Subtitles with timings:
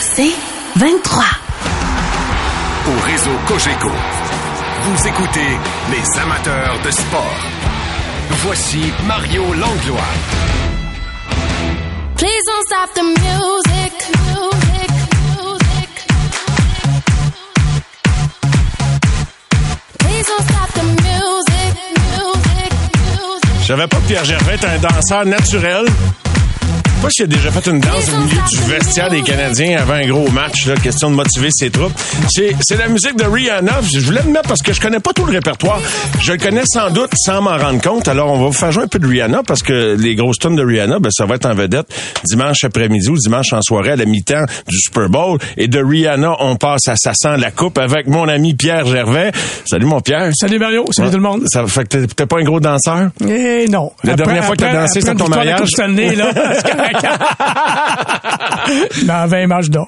[0.00, 0.32] C'est
[0.76, 1.24] 23.
[2.88, 3.90] au réseau Cogeco.
[4.82, 5.50] Vous écoutez
[5.90, 7.40] les amateurs de sport.
[8.44, 10.12] Voici Mario Langlois.
[12.16, 13.92] Please don't stop the music.
[14.26, 14.90] music,
[15.36, 15.90] music.
[19.98, 21.74] Please don't stop the music.
[22.08, 23.60] music, music.
[23.60, 25.86] Je savais pas que Pierre Gervais était un danseur naturel.
[26.98, 29.78] Je sais pas s'il a déjà fait une danse au milieu du vestiaire des Canadiens
[29.78, 31.92] avant un gros match, là, question de motiver ses troupes.
[32.28, 33.78] C'est, c'est la musique de Rihanna.
[33.94, 35.78] Je voulais le mettre parce que je connais pas tout le répertoire.
[36.20, 38.08] Je le connais sans doute sans m'en rendre compte.
[38.08, 40.56] Alors, on va vous faire jouer un peu de Rihanna parce que les grosses tunes
[40.56, 41.86] de Rihanna, ben, ça va être en vedette
[42.28, 45.38] dimanche après-midi ou dimanche en soirée à la mi-temps du Super Bowl.
[45.56, 49.30] Et de Rihanna, on passe à Ça sent la coupe avec mon ami Pierre Gervais.
[49.70, 50.30] Salut, mon Pierre.
[50.34, 51.12] Salut Mario, salut Ouais.
[51.14, 51.42] tout le monde.
[51.46, 53.10] Ça fait que t'es- pas un gros danseur?
[53.26, 53.92] Eh non.
[54.02, 55.68] La dernière fois que t'as dansé, c'est après ton mariage?
[55.68, 56.32] Stanley, là.
[59.06, 59.86] Dans 20 matchs d'or.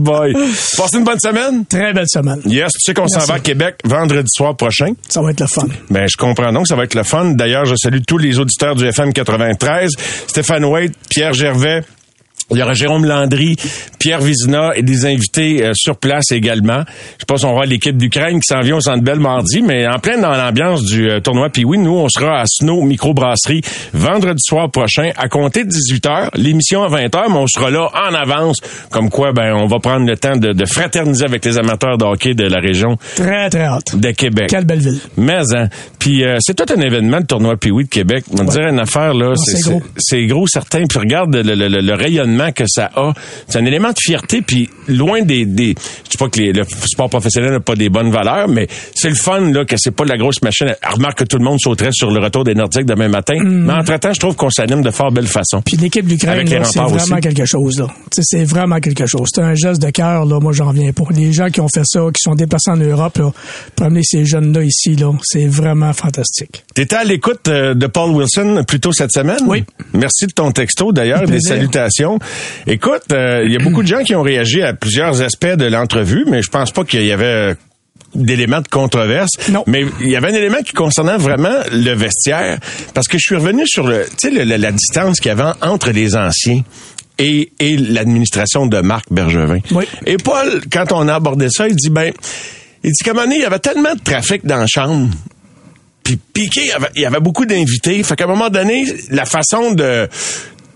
[0.00, 0.32] Boy.
[0.76, 1.64] Passez une bonne semaine?
[1.66, 2.40] Très belle semaine.
[2.46, 4.92] Yes, tu sais qu'on s'en va à Québec vendredi soir prochain.
[5.08, 5.66] Ça va être le fun.
[5.90, 7.32] Ben, je comprends donc, ça va être le fun.
[7.32, 9.92] D'ailleurs, je salue tous les auditeurs du FM 93.
[10.26, 11.82] Stéphane Waite, Pierre Gervais.
[12.50, 13.56] Il y aura Jérôme Landry,
[13.98, 16.82] Pierre Vizina et des invités euh, sur place également.
[17.20, 19.98] Je pense qu'on aura l'équipe d'Ukraine qui s'en vient au Centre Bell mardi, mais en
[19.98, 21.50] plein dans l'ambiance du euh, tournoi.
[21.50, 23.60] Puis oui, nous, on sera à Snow Microbrasserie
[23.92, 26.30] vendredi soir prochain à compter de 18h.
[26.36, 28.56] L'émission à 20h, mais on sera là en avance.
[28.90, 32.04] Comme quoi, ben, on va prendre le temps de, de fraterniser avec les amateurs de
[32.04, 33.94] hockey de la région Très, très hâte.
[33.94, 34.46] de Québec.
[34.48, 35.00] Quelle belle ville.
[35.16, 38.24] Mais hein, puis euh, c'est tout un événement le tournoi Pee-Wee de Québec.
[38.32, 39.82] On te dire une affaire là, c'est c'est gros.
[39.96, 40.84] c'est- c'est gros certain.
[40.88, 43.12] Puis regarde le, le- le- le rayonnement que ça a.
[43.48, 44.42] C'est un élément de fierté.
[44.42, 47.88] Puis loin des, des je dis pas que les- le sport professionnel n'a pas des
[47.88, 50.74] bonnes valeurs, mais c'est le fun là que c'est pas la grosse machine.
[50.82, 53.34] Remarque que tout le monde sauterait sur le retour des Nordiques demain matin.
[53.44, 55.62] Mais entre temps, je trouve qu'on s'anime de fort belle façon.
[55.62, 57.14] Puis l'équipe d'Ukraine, c'est vraiment aussi.
[57.20, 57.78] quelque chose.
[57.78, 57.86] là.
[58.14, 59.28] Tu C'est vraiment quelque chose.
[59.34, 60.24] C'est un geste de cœur.
[60.24, 60.40] là.
[60.40, 61.04] Moi, j'en viens pas.
[61.10, 63.30] Les gens qui ont fait ça, qui sont déplacés en Europe, là,
[63.74, 66.64] pour amener ces jeunes-là ici, là, c'est vraiment fantastique.
[66.74, 69.38] T'étais à l'écoute euh, de Paul Wilson plus tôt cette semaine?
[69.46, 69.64] Oui.
[69.92, 72.18] Merci de ton texto d'ailleurs, des salutations.
[72.66, 75.64] Écoute, euh, il y a beaucoup de gens qui ont réagi à plusieurs aspects de
[75.66, 77.54] l'entrevue, mais je pense pas qu'il y avait euh,
[78.14, 79.30] d'éléments de controverse.
[79.50, 79.64] Non.
[79.66, 82.58] Mais il y avait un élément qui concernait vraiment le vestiaire,
[82.94, 86.16] parce que je suis revenu sur le, la, la distance qu'il y avait entre les
[86.16, 86.62] anciens.
[87.20, 89.58] Et, et l'administration de Marc Bergevin.
[89.72, 89.84] Oui.
[90.06, 92.12] Et Paul, quand on a abordé ça, il dit ben,
[92.84, 95.08] il dit qu'à un moment donné, il y avait tellement de trafic dans la chambre
[96.04, 98.00] puis Piqué, il y avait- il y avait beaucoup d'invités.
[98.04, 100.08] Fait qu'à un moment donné, la façon de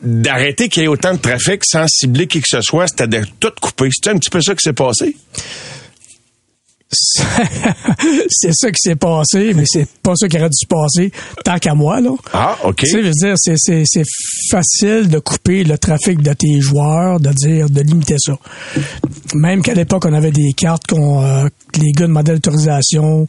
[0.03, 3.23] d'arrêter qu'il y ait autant de trafic sans cibler qui que ce soit, c'était de
[3.41, 3.89] tout couper.
[3.93, 5.17] C'est un petit peu ça qui s'est passé.
[8.29, 11.11] c'est ça qui s'est passé, mais c'est pas ça qui aurait dû se passer
[11.43, 12.11] tant qu'à moi, là.
[12.35, 12.77] Ah, OK.
[12.77, 14.05] Tu sais, je veux dire, c'est, c'est, c'est
[14.51, 18.35] facile de couper le trafic de tes joueurs, de dire, de limiter ça.
[19.35, 21.49] Même qu'à l'époque, on avait des cartes qu'on, euh,
[21.81, 23.27] les gars demandaient l'autorisation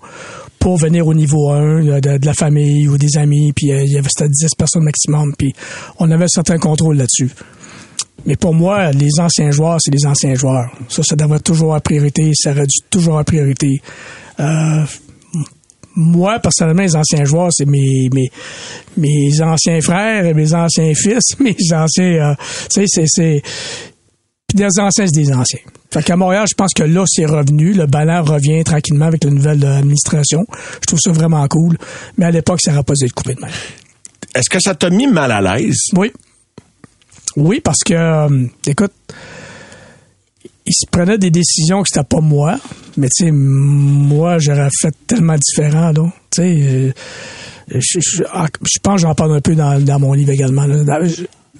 [0.63, 3.97] pour venir au niveau 1 de, la famille ou des amis, puis euh, il y
[3.97, 5.53] avait c'était 10 personnes maximum, puis
[5.99, 7.29] on avait certains contrôles là-dessus.
[8.25, 10.71] Mais pour moi, les anciens joueurs, c'est les anciens joueurs.
[10.87, 12.31] Ça, ça devrait toujours être priorité.
[12.33, 13.81] Ça aurait dû toujours être priorité.
[14.39, 14.85] Euh,
[15.97, 18.31] moi, personnellement, les anciens joueurs, c'est mes, mes,
[18.95, 22.31] mes anciens frères mes anciens fils, mes anciens...
[22.31, 22.35] euh,
[22.69, 22.85] c'est...
[22.87, 23.41] c'est
[24.55, 25.59] puis des anciens, c'est des anciens.
[25.91, 27.73] Fait qu'à Montréal, je pense que là, c'est revenu.
[27.73, 30.45] Le ballon revient tranquillement avec la nouvelle euh, administration.
[30.81, 31.77] Je trouve ça vraiment cool.
[32.17, 33.51] Mais à l'époque, ça n'aurait pas dû être coupé de même.
[34.35, 35.77] Est-ce que ça t'a mis mal à l'aise?
[35.95, 36.11] Oui.
[37.35, 38.91] Oui, parce que, euh, écoute,
[40.65, 42.57] il se prenait des décisions que c'était pas moi,
[42.97, 46.11] mais tu sais, moi, j'aurais fait tellement différent, là.
[46.31, 46.91] Tu sais, euh,
[47.79, 50.65] je, je- ah, je pense que j'en parle un peu dans, dans mon livre également.
[50.65, 50.99] là.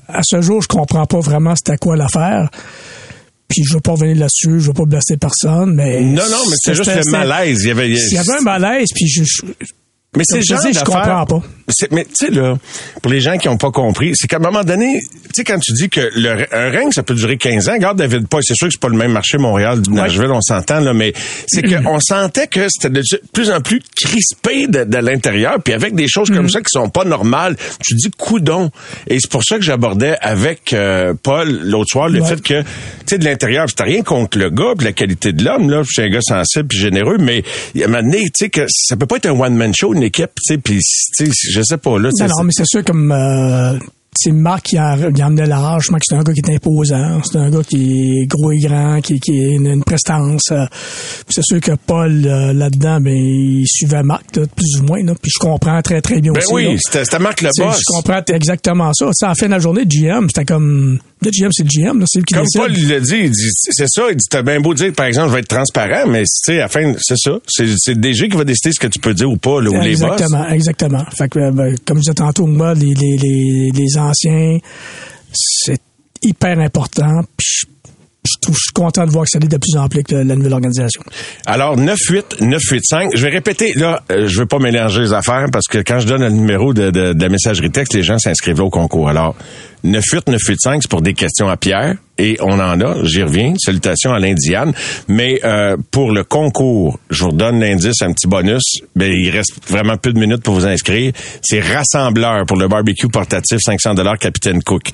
[0.08, 2.50] À ce jour, je comprends pas vraiment c'était quoi l'affaire.
[3.48, 6.02] Puis je veux pas revenir là-dessus, je veux pas blesser personne, mais...
[6.02, 7.64] Non, non, mais c'est juste le malaise.
[7.64, 9.24] Il y avait, Il y avait un malaise, puis je...
[9.24, 9.42] je
[10.16, 11.42] mais c'est je je comprends pas.
[11.92, 12.58] Mais tu sais, là,
[13.02, 15.60] pour les gens qui n'ont pas compris, c'est qu'à un moment donné, tu sais, quand
[15.60, 18.56] tu dis que le, un règne, ça peut durer 15 ans, regarde David Poy, c'est
[18.56, 21.14] sûr que c'est pas le même marché Montréal, Nashville, on s'entend, là, mais
[21.48, 23.02] c'est qu'on sentait que c'était de
[23.32, 26.90] plus en plus crispé de, de l'intérieur, puis avec des choses comme ça qui sont
[26.90, 27.56] pas normales,
[27.86, 28.70] tu dis coudon.
[29.08, 32.30] Et c'est pour ça que j'abordais avec euh, Paul l'autre soir le Ouais.
[32.30, 32.68] fait que, tu
[33.08, 35.90] sais, de l'intérieur, c'était rien contre le gars, puis la qualité de l'homme, là, je
[35.92, 37.44] suis un gars sensible puis généreux, mais
[37.76, 40.04] a un moment donné, tu sais, que ça peut pas être un one-man show, une
[40.04, 40.80] équipe, tu sais, puis,
[41.18, 43.78] tu sais, sais pas, là, tu sais, Non, non, c'est- mais c'est sûr comme euh,
[44.16, 47.22] c'est Marc qui a, qui a amené l'âge, Marc c'est un gars qui est imposant,
[47.24, 50.44] c'est un gars qui est gros et grand, qui, qui a une, une prestance.
[50.52, 50.66] euh,
[51.30, 55.14] c'est sûr que Paul euh, là-dedans, ben il suivait Marc là, plus ou moins, là,
[55.20, 56.54] puis je comprends très très bien Ben aussi.
[56.54, 57.02] oui, là.
[57.02, 57.78] c'était Marc le boss.
[57.80, 59.06] Je comprends exactement ça.
[59.08, 62.00] Tu sais, en fin de la journée, GM, c'était comme le GM, c'est le GM,
[62.00, 62.62] là, c'est lui qui Comme décide.
[62.62, 65.30] Paul l'a dit, il dit, c'est ça, il dit, t'as bien beau dire, par exemple,
[65.30, 67.40] je vais être transparent, mais tu sais, à la fin, c'est ça.
[67.48, 69.70] C'est c'est le DG qui va décider ce que tu peux dire ou pas, là,
[69.70, 70.04] ou les boss.
[70.14, 71.06] Exactement, exactement.
[71.18, 74.58] Fait que, euh, ben, comme je disais tantôt, moi, les, les, les, les anciens,
[75.32, 75.80] c'est
[76.22, 77.22] hyper important.
[77.38, 77.66] Puis je,
[78.26, 80.12] je trouve, je suis content de voir que ça allait de plus en plus avec
[80.12, 81.02] la, nouvelle organisation.
[81.46, 83.12] Alors, 98 985.
[83.16, 86.08] Je vais répéter, là, euh, je veux pas mélanger les affaires parce que quand je
[86.08, 89.10] donne le numéro de, de, de la messagerie texte, les gens s'inscrivent là au concours.
[89.10, 89.36] Alors,
[89.84, 91.96] 98 985, c'est pour des questions à Pierre.
[92.18, 93.54] Et on en a, j'y reviens.
[93.58, 94.72] Salutations à l'Indiane.
[95.08, 98.64] Mais euh, pour le concours, je vous redonne l'indice, un petit bonus.
[98.96, 101.12] Ben, il reste vraiment peu de minutes pour vous inscrire.
[101.42, 104.92] C'est rassembleur pour le barbecue portatif 500 dollars Capitaine Cook.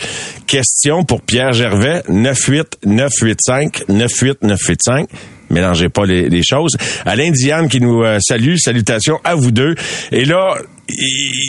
[0.48, 5.10] Question pour Pierre Gervais 98 985 98 985
[5.52, 6.78] mélangez pas les, choses.
[7.06, 9.74] Alain Diane qui nous euh, salue, salutations à vous deux.
[10.12, 10.56] Et là,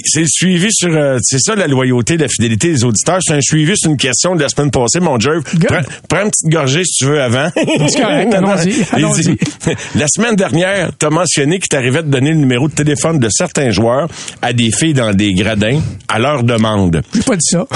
[0.05, 3.19] c'est le suivi sur, euh, c'est ça la loyauté, la fidélité des auditeurs.
[3.21, 5.21] C'est un suivi, c'est une question de la semaine passée, mon.
[5.21, 5.67] Good.
[5.67, 7.51] Prends, prends une petite gorgée si tu veux avant.
[7.89, 8.35] C'est correct,
[8.93, 9.37] allons-y,
[9.99, 13.29] la semaine dernière, tu as mentionné qu'il t'arrivait de donner le numéro de téléphone de
[13.29, 14.09] certains joueurs
[14.41, 17.03] à des filles dans des gradins à leur demande.
[17.15, 17.67] J'ai pas dit ça.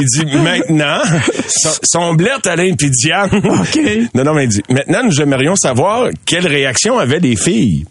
[0.00, 1.00] il dit maintenant,
[1.48, 3.30] son, son blette Alain puis Diane.
[3.32, 3.80] OK.
[4.14, 7.84] Non, non, mais il dit maintenant, nous aimerions savoir quelle réaction avaient les filles.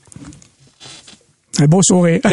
[1.62, 2.20] Un beau sourire.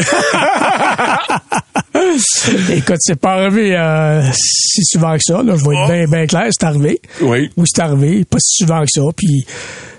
[2.70, 5.42] Écoute, c'est pas arrivé euh, si souvent que ça.
[5.42, 7.00] Là, je vais être bien bien clair, c'est arrivé.
[7.20, 7.50] Oui.
[7.56, 9.02] Oui, c'est arrivé, pas si souvent que ça.
[9.16, 9.44] Puis,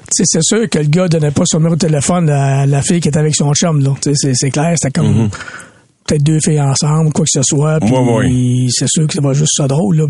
[0.10, 3.10] c'est sûr que le gars donnait pas son numéro de téléphone à la fille qui
[3.10, 3.84] était avec son chum.
[3.84, 5.30] Là, c'est c'est clair, c'était comme
[6.07, 7.80] peut-être deux filles ensemble, quoi que ce soit.
[7.80, 8.68] Puis, Ouais, ouais.
[8.69, 9.98] c'est sûr que ça va juste ça drôle.
[9.98, 10.06] Là.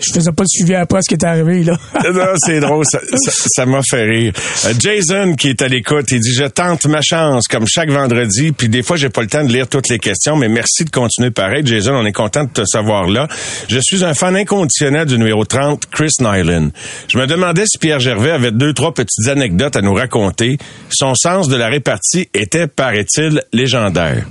[0.00, 1.62] Je faisais pas de suivi après ce qui est arrivé.
[1.64, 1.76] là.
[2.12, 4.32] Non, c'est drôle, ça ça- ça m'a fait rire.
[4.66, 8.52] Euh, Jason qui est à l'écoute, il dit je tente ma chance comme chaque vendredi,
[8.52, 10.90] puis des fois j'ai pas le temps de lire toutes les questions, mais merci de
[10.90, 11.62] continuer pareil.
[11.64, 13.28] Jason, on est content de te savoir là.
[13.68, 16.70] Je suis un fan inconditionnel du numéro 30, Chris Nyland.
[17.08, 20.58] Je me demandais si Pierre Gervais avait deux trois petites anecdotes à nous raconter.
[20.90, 24.24] Son sens de la répartie était, paraît-il, légendaire.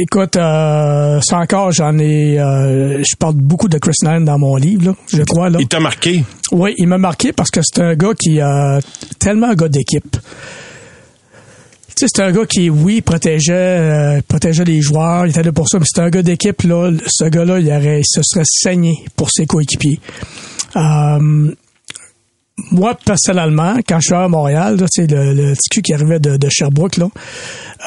[0.00, 2.38] Écoute, euh, ça encore, j'en ai...
[2.38, 5.50] euh, je parle beaucoup de Chris Nine dans mon livre, là, je crois.
[5.50, 5.58] Là.
[5.60, 6.22] Il t'a marqué?
[6.52, 8.78] Oui, il m'a marqué parce que c'est un gars qui a
[9.18, 10.12] tellement un gars d'équipe.
[10.12, 15.50] Tu sais, c'est un gars qui, oui, protégeait, euh, protégeait les joueurs, il était là
[15.50, 16.92] pour ça, mais c'est un gars d'équipe, là.
[17.04, 19.98] Ce gars-là, il, aurait, il se serait saigné pour ses coéquipiers.
[20.76, 21.50] Euh,
[22.72, 25.94] moi, personnellement, quand je suis à Montréal, là, tu sais, le, le petit cul qui
[25.94, 27.08] arrivait de, de Sherbrooke, là,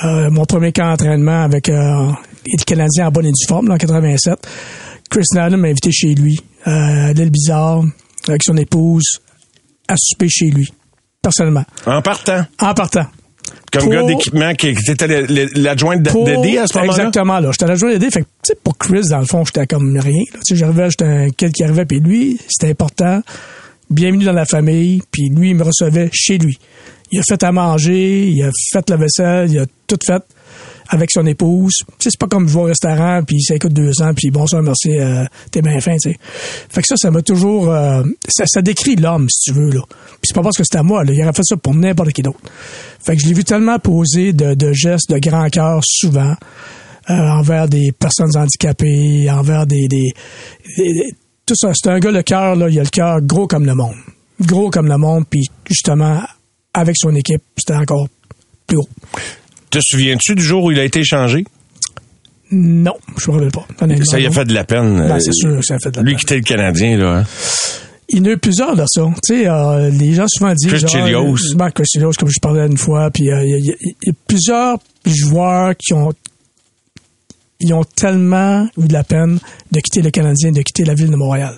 [0.05, 2.11] euh, mon premier camp d'entraînement avec euh,
[2.45, 4.35] les Canadiens en bonne et due forme, là, en 87,
[5.09, 6.71] Chris Nallum m'a invité chez lui, euh,
[7.09, 7.83] à l'île Bizarre,
[8.27, 9.19] avec son épouse,
[9.87, 10.71] à souper chez lui,
[11.21, 12.45] personnellement, en partant.
[12.61, 13.05] en partant.
[13.73, 15.07] Comme Pour- gars d'équipement qui était
[16.11, 16.93] Pour- d'Eddie à ce moment-là?
[16.93, 17.51] Exactement, là.
[17.51, 18.11] J'étais l'adjoint d'Eddie.
[18.11, 20.23] Fait que, tu sais, pour Chris, dans le fond, j'étais comme rien.
[20.33, 20.39] là.
[20.45, 23.21] Tu sais, j'arrivais, j'étais un quel qui arrivait, puis lui, c'était important.
[23.91, 26.57] Bienvenue dans la famille, puis lui, il me recevait chez lui.
[27.11, 30.23] Il a fait à manger, il a fait la vaisselle, il a tout fait
[30.87, 31.73] avec son épouse.
[31.99, 35.25] C'est pas comme je vais au restaurant, puis ça coûte 200, puis bonsoir, merci, euh,
[35.51, 36.17] t'es bien fin, tu sais.
[36.69, 37.69] Fait que ça, ça m'a toujours...
[37.69, 39.81] euh, ça, ça décrit l'homme, si tu veux, là.
[39.89, 41.11] Puis c'est pas parce que c'était à moi, là.
[41.13, 42.39] Il aurait fait ça pour n'importe qui d'autre.
[43.05, 46.33] Fait que je l'ai vu tellement poser de, de gestes de grand cœur souvent
[47.09, 49.89] euh, envers des personnes handicapées, envers des...
[49.89, 50.13] des,
[50.77, 51.13] des-
[51.55, 53.95] c'est un gars, le cœur, là, il a le cœur gros comme le monde.
[54.41, 56.21] Gros comme le monde, puis justement,
[56.73, 58.07] avec son équipe, c'était encore
[58.67, 58.89] plus gros.
[59.69, 61.45] Te souviens-tu du jour où il a été échangé?
[62.51, 63.65] Non, je me rappelle pas.
[64.03, 64.97] Ça y a fait de la peine.
[65.07, 66.19] Ben, Euh, c'est sûr que ça a fait de la Lui peine.
[66.19, 67.19] quitter le Canadien, là.
[67.19, 67.23] hein.
[68.09, 69.03] Il y en a eu plusieurs de ça.
[69.25, 70.69] Tu sais, euh, les gens souvent disent...
[70.69, 71.35] Chris genre, Chelios.
[71.53, 73.09] euh, ben, Chris Chelios, comme je parlais une fois.
[73.09, 76.11] Puis euh, y a- il y a plusieurs joueurs qui ont
[77.61, 79.39] ils ont tellement eu de la peine
[79.71, 81.55] de quitter le Canadien, de quitter la ville de Montréal.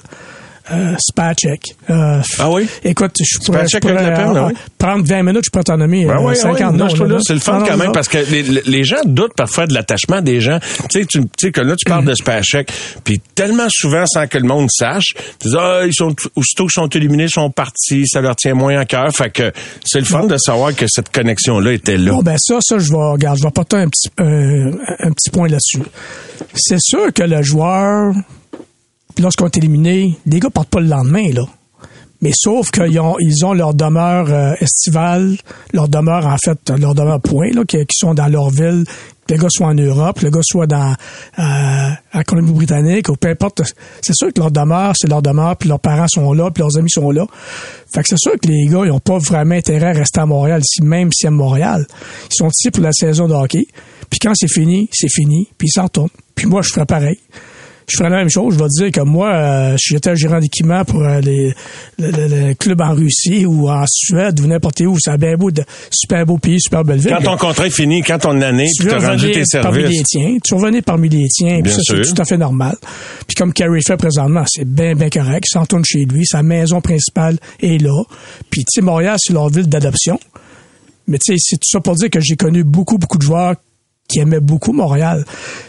[0.72, 1.75] Euh, Spacek.
[1.89, 2.67] Euh, Ah oui?
[2.84, 4.53] Écoute, je pourrais, je Spacek pourrais, peine, euh, oui.
[4.77, 6.63] prendre 20 minutes, je peux t'en nommer Ben euh, oui, 50 oui.
[6.63, 7.24] Non, noms, je trouve là, là, là.
[7.25, 10.22] c'est le fun Non, quand même parce que les, les gens doutent parfois de l'attachement
[10.22, 10.60] des gens.
[10.89, 12.72] Tu sais, tu, sais que là, tu parles de Spacek,
[13.03, 16.82] puis tellement souvent sans que le monde sache, tu dis, ah, ils sont, aussitôt qu'ils
[16.82, 19.10] sont éliminés, ils sont partis, ça leur tient moins à cœur.
[19.13, 19.51] Fait que
[19.86, 22.12] c'est le fun de savoir que cette connexion-là était là.
[22.12, 25.29] Bon, ben ça, ça, je vais, regarde, je vais porter un petit, euh, un petit
[25.29, 25.82] point là-dessus.
[26.55, 28.13] C'est sûr que le joueur,
[29.20, 31.43] lorsqu'on est éliminé, les gars partent pas le lendemain, là.
[32.24, 35.36] Mais sauf qu'ils ont, ils ont leur demeure euh, estivale,
[35.74, 38.86] leur demeure, en fait, leur demeure point, là, qui, sont dans leur ville,
[39.27, 43.17] que le gars soit en Europe, que le gars soit dans euh, à Colombie-Britannique, ou
[43.17, 43.63] peu importe.
[44.01, 46.77] C'est sûr que leur demeure, c'est leur demeure, puis leurs parents sont là, puis leurs
[46.77, 47.25] amis sont là.
[47.93, 50.25] Fait que c'est sûr que les gars, ils ont pas vraiment intérêt à rester à
[50.25, 51.86] Montréal, ici, même s'ils aiment Montréal.
[52.32, 53.67] Ils sont ici pour la saison de hockey.
[54.10, 56.08] Puis quand c'est fini, c'est fini, puis ils s'en retournent.
[56.36, 57.17] Puis moi, je ferais pareil
[57.88, 58.54] je ferais la même chose.
[58.56, 61.54] Je vais te dire que moi, euh, si j'étais gérant d'équipement pour euh, les,
[62.00, 65.36] le, le- le club en Russie ou en Suède ou n'importe où, c'est un bien
[65.36, 67.16] beau, de, super beau pays, super belle ville.
[67.18, 70.04] Quand ton contrat est fini, quand ton année, tu t'as rendu tes parmi les services.
[70.08, 70.38] tiens.
[70.44, 71.60] Tu revenais parmi les tiens.
[71.63, 72.75] Puis ça, c'est tout à fait normal.
[73.28, 75.46] Puis comme Carrie fait présentement, c'est bien, bien correct.
[75.48, 76.25] Il s'en tourne chez lui.
[76.25, 78.04] Sa maison principale est là.
[78.50, 80.20] Puis, tu sais, Montréal, c'est leur ville d'adoption.
[81.08, 83.56] Mais tu sais, c'est tout ça pour dire que j'ai connu beaucoup, beaucoup de joueurs
[84.08, 85.25] qui aimaient beaucoup Montréal,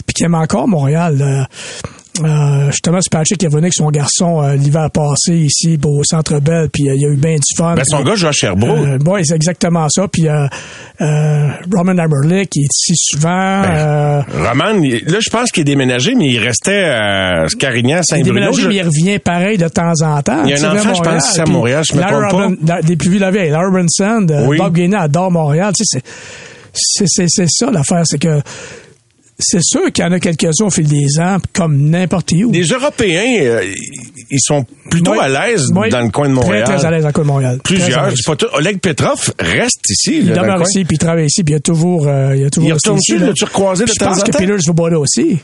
[0.06, 1.20] puis qui aiment encore Montréal.
[1.20, 1.42] Euh,
[2.22, 6.02] euh, justement, c'est Patrick qui est venu avec son garçon euh, l'hiver passé ici au
[6.04, 7.74] Centre Bell, puis euh, il y a eu bien du fun.
[7.74, 8.78] Ben, son gars joue à Sherbrooke.
[8.78, 10.06] euh, ouais, c'est exactement ça.
[10.08, 10.46] Puis euh,
[11.00, 13.62] euh, Roman Aberlick, qui est ici souvent.
[13.62, 14.72] Ben, euh, Roman,
[15.06, 18.34] là, je pense qu'il est déménagé, mais il restait à Carignan, il est Saint-Bruno.
[18.34, 20.44] déménagé, Je- mais il revient pareil de temps en temps.
[20.44, 21.22] Il y a un enfant, vers je pense, Montréal.
[21.30, 22.36] ici à Montréal, je me trompe pas.
[22.44, 24.58] Robin- la- Des plus vieux la vieille, Larry Robinson, Oui.
[24.58, 25.72] Bob Gainey adore Montréal.
[25.76, 26.00] Tu sais,
[27.28, 28.40] c'est ça l'affaire, c'est que
[29.38, 32.52] c'est sûr qu'il y en a quelques-uns au fil des ans, comme n'importe où.
[32.52, 33.64] Les Européens, euh,
[34.30, 35.18] ils sont plutôt Oui.
[35.20, 35.88] à l'aise Oui.
[35.90, 36.64] dans le coin de Montréal.
[36.64, 37.58] Très, très à l'aise dans le coin de Montréal.
[37.64, 38.46] Plusieurs, pas tout.
[38.54, 40.18] Oleg Petrov reste ici.
[40.18, 40.66] Il là, dans le demeure coin.
[40.68, 42.06] ici, puis il travaille ici, puis il y a toujours...
[42.06, 43.18] euh, il y a toujours Il retourne-tu?
[43.18, 44.38] L'as-tu recroisé de Je temps pense en que temps?
[44.38, 45.38] Peter Svoboda aussi.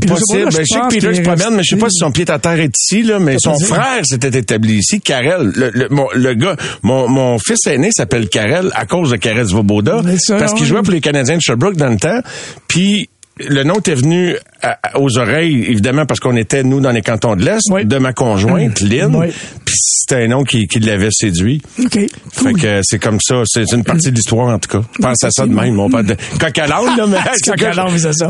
[0.00, 0.50] Possible.
[0.52, 2.24] Svoboda, Ben, je sais que Peter se promène, mais je sais pas si son pied
[2.30, 5.52] à terre est ici, là, mais son frère s'était établi ici, Karel.
[5.54, 9.46] Le, le, mon, le gars, mon, mon fils aîné s'appelle Karel à cause de Karel
[9.46, 10.02] Svoboda,
[10.38, 12.20] parce qu'il jouait pour les Canadiens de Sherbrooke dans le temps,
[12.68, 17.02] puis le nom était venu à- aux oreilles, évidemment, parce qu'on était, nous, dans les
[17.02, 17.84] cantons de l'Est, Oui.
[17.84, 18.88] de ma conjointe, Hum.
[18.88, 19.26] Lynn, Oui.
[19.64, 21.60] puis c'était un nom qui, qui l'avait séduit.
[21.84, 21.98] OK.
[22.32, 24.84] Fait que c'est comme ça, c'est une partie de l'histoire en tout cas.
[25.00, 27.88] Pense à ça de même, on parle de coq à là, mais C'est coq à
[27.98, 28.28] c'est ça.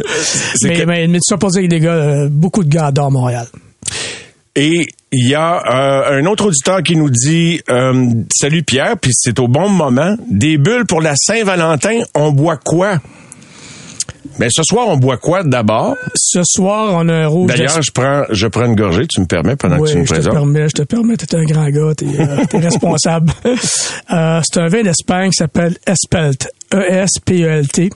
[0.65, 2.87] Mais, que- mais, mais tout ça pour dire que les gars, euh, beaucoup de gars
[2.87, 3.47] adorent Montréal.
[4.59, 5.63] Et il y a
[6.11, 10.17] euh, un autre auditeur qui nous dit euh, Salut Pierre, puis c'est au bon moment.
[10.31, 12.99] Des bulles pour la Saint-Valentin, on boit quoi?
[14.39, 15.97] Ben ce soir, on boit quoi d'abord?
[16.15, 17.49] Ce soir, on a un rouge.
[17.49, 20.05] D'ailleurs, je prends je prends une gorgée, tu me permets, pendant oui, que tu nous
[20.05, 20.33] je te présentes.
[20.35, 23.33] permets, je te permets, t'es un grand gars, t'es euh, responsable.
[24.13, 27.91] Euh, c'est un vin d'Espagne qui s'appelle Espelt, E-S-P-E-L-T,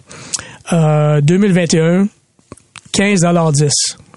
[0.72, 2.08] euh, 2021,
[2.92, 3.70] 15,10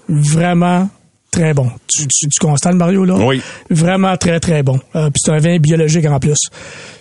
[0.08, 0.88] Vraiment
[1.34, 1.68] très bon.
[1.86, 3.14] Tu, tu, tu constates, Mario, là?
[3.18, 3.42] Oui.
[3.70, 4.78] Vraiment très, très bon.
[4.96, 6.38] Euh, Puis c'est un vin biologique en plus.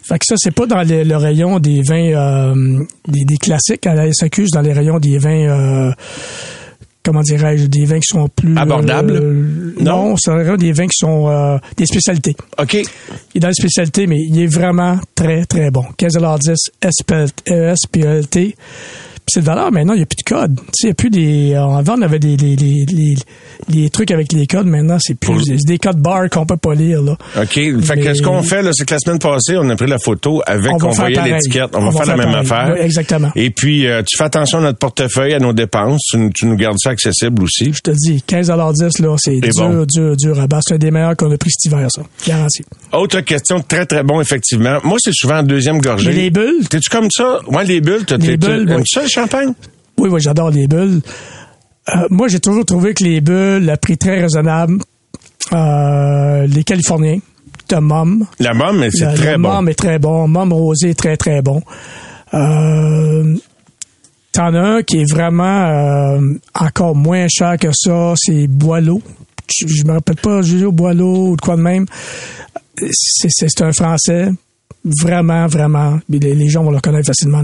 [0.08, 3.86] Fait que ça, c'est pas dans le, le rayon des vins euh, des, des classiques
[3.88, 5.30] à la SAQ, c'est dans les rayons des vins...
[5.90, 5.92] euh,
[7.06, 8.58] comment dirais-je, des vins qui sont plus...
[8.58, 9.12] Abordables?
[9.22, 10.10] euh, Non?
[10.10, 12.36] non, c'est vraiment des vins qui sont euh, des spécialités.
[12.60, 12.74] OK.
[12.74, 12.84] Il
[13.36, 15.84] est dans les spécialités, mais il est vraiment très, très bon.
[16.00, 16.56] 15,10
[16.90, 18.32] SPLT, ESPLT.
[18.32, 18.56] Puis
[19.28, 20.56] c'est le valeur, maintenant, il n'y a plus de code.
[20.56, 21.54] Tu sais, il n'y a plus des...
[21.54, 23.16] euh, Avant, on avait des, des, des, des-
[23.70, 24.66] des trucs avec les codes.
[24.68, 25.42] Maintenant, c'est plus...
[25.46, 27.18] C'est des codes barres qu'on peut pas lire, là.
[27.38, 27.54] OK.
[27.82, 29.98] Fait que ce qu'on fait, là, c'est que la semaine passée, on a pris la
[30.00, 31.70] photo avec, On voyait l'étiquette.
[31.74, 32.72] On, On va faire la même affaire.
[32.74, 33.32] Oui, exactement.
[33.36, 36.02] Et puis, euh, tu fais attention à notre portefeuille, à nos dépenses.
[36.12, 37.72] Tu, nous- tu nous gardes ça accessible aussi.
[37.74, 39.86] Je te dis, 15,10 là, c'est dur, bon.
[39.88, 40.64] dur, dur à battre.
[40.68, 42.02] C'est un des meilleurs qu'on a pris cet hiver, ça.
[42.28, 42.64] Garanti.
[42.92, 44.78] Autre question très, très bon, effectivement.
[44.84, 46.10] Moi, c'est souvent en deuxième gorgée.
[46.10, 46.68] Mais les bulles?
[46.70, 47.40] T'es-tu comme ça?
[47.48, 48.06] Ouais, les bulles.
[48.06, 48.84] t'as- Les t'es- bulles, oui.
[48.86, 49.54] ça, champagne?
[49.98, 51.02] Oui, oui, j'adore les bulles.
[51.90, 54.80] Euh, moi, j'ai toujours trouvé que les bulles, le prix très raisonnable,
[55.52, 57.20] euh, les Californiens,
[57.70, 58.26] de Mom.
[58.40, 59.54] La mom, c'est très le bon.
[59.54, 60.28] Mom est très bon.
[60.28, 61.62] Mom rosé est très, très bon.
[62.34, 63.36] Euh,
[64.32, 69.00] T'en as un qui est vraiment euh, encore moins cher que ça, c'est Boileau.
[69.48, 71.86] Je, je me rappelle pas, Julio Boileau ou de quoi de même.
[72.90, 74.30] C'est un Français.
[74.86, 76.00] Vraiment, vraiment.
[76.10, 77.42] Les, les gens vont le reconnaître facilement.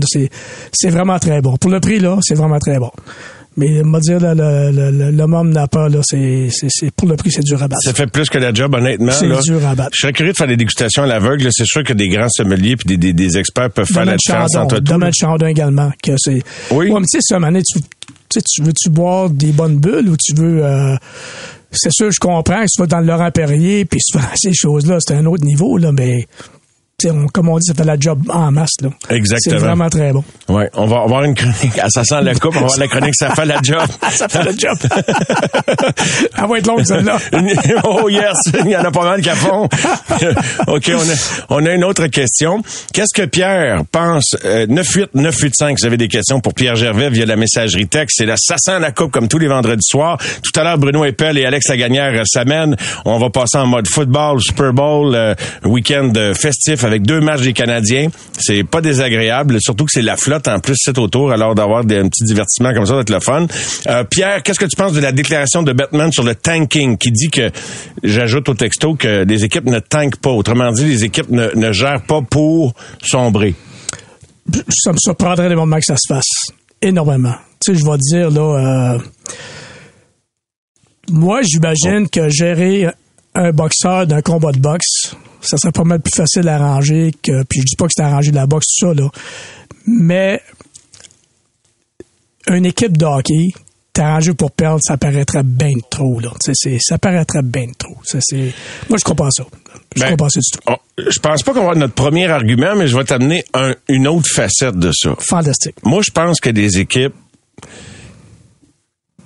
[0.74, 1.56] C'est vraiment très bon.
[1.58, 2.92] Pour le prix, là, c'est vraiment très bon.
[3.58, 6.50] Mais me dire, là, le, le, le, n'a pas, là, c'est
[6.96, 7.82] pour le prix, c'est dur à battre.
[7.84, 9.12] Ça fait plus que la job, honnêtement.
[9.12, 9.92] C'est dur à battre.
[9.94, 11.48] Je serais curieux de faire des dégustations à l'aveugle.
[11.52, 14.56] C'est sûr que des grands sommeliers puis des, des, des experts peuvent faire la différence
[14.56, 14.84] entre tout.
[14.84, 15.92] Domaine Chandon également.
[16.02, 16.42] Que c'est...
[16.72, 16.90] Oui.
[16.90, 17.82] Ouais, mais tu sais, tu,
[18.30, 20.96] tu tu veux-tu boire des bonnes bulles ou tu veux, euh,
[21.72, 24.98] c'est sûr, je comprends que tu vas dans le Laurent Perrier, puis souvent, ces choses-là,
[25.00, 26.59] c'est un autre niveau, là, mais tu
[27.34, 28.76] comme on dit, ça fait la job en masse.
[28.82, 28.90] Là.
[29.10, 29.60] Exactement.
[29.60, 30.24] C'est vraiment très bon.
[30.48, 31.80] Ouais, on va avoir une chronique.
[31.82, 33.82] Ah, ça sent la coupe, on va avoir la chronique, ça fait la job.
[34.12, 34.78] ça fait le job.
[36.38, 37.18] Elle va être longue, celle-là.
[37.84, 39.64] oh yes, il y en a pas mal qui font.
[40.68, 41.16] OK, on a,
[41.50, 42.62] on a une autre question.
[42.94, 44.36] Qu'est-ce que Pierre pense?
[44.46, 48.18] Euh, 98 985, vous avez des questions pour Pierre Gervais via la messagerie texte.
[48.18, 50.18] C'est la ça sent la coupe comme tous les vendredis soirs.
[50.18, 52.76] Tout à l'heure, Bruno Eppel et Alex Lagagnère euh, s'amènent.
[53.06, 57.42] On va passer en mode football, Super Bowl, euh, week-end euh, festif avec deux matchs
[57.42, 58.10] des Canadiens.
[58.38, 61.98] C'est pas désagréable, surtout que c'est la flotte en plus c'est autour, alors d'avoir des,
[61.98, 63.46] un petit divertissement comme ça, ça va être le fun.
[63.88, 67.12] Euh, Pierre, qu'est-ce que tu penses de la déclaration de Batman sur le tanking qui
[67.12, 67.52] dit que,
[68.04, 70.32] j'ajoute au texto, que les équipes ne tankent pas?
[70.32, 73.54] Autrement dit, les équipes ne, ne gèrent pas pour sombrer.
[74.70, 76.52] ça me surprendrait des moments que ça se fasse.
[76.82, 77.36] Énormément.
[77.64, 79.00] Tu sais, je vais te dire, là, euh,
[81.12, 82.88] moi, j'imagine que gérer
[83.36, 87.44] un boxeur d'un combat de boxe, ça serait pas mal plus facile à arranger que,
[87.44, 89.10] puis je dis pas que c'est arrangé de la boxe, tout ça, là.
[89.88, 90.42] Mais,
[92.48, 93.50] une équipe de hockey,
[93.94, 96.32] t'arranger pour perdre, ça paraîtrait bien trop, là.
[96.40, 97.96] C'est- ça paraîtrait bien trop.
[98.04, 98.54] Ça, c'est,
[98.90, 99.44] moi, je comprends ça.
[99.96, 100.60] Je Ben, comprends ça du tout.
[100.68, 103.76] on- je pense pas qu'on va avoir notre premier argument, mais je vais t'amener un-
[103.88, 105.16] une autre facette de ça.
[105.20, 105.76] Fantastique.
[105.84, 107.14] Moi, je pense que des équipes.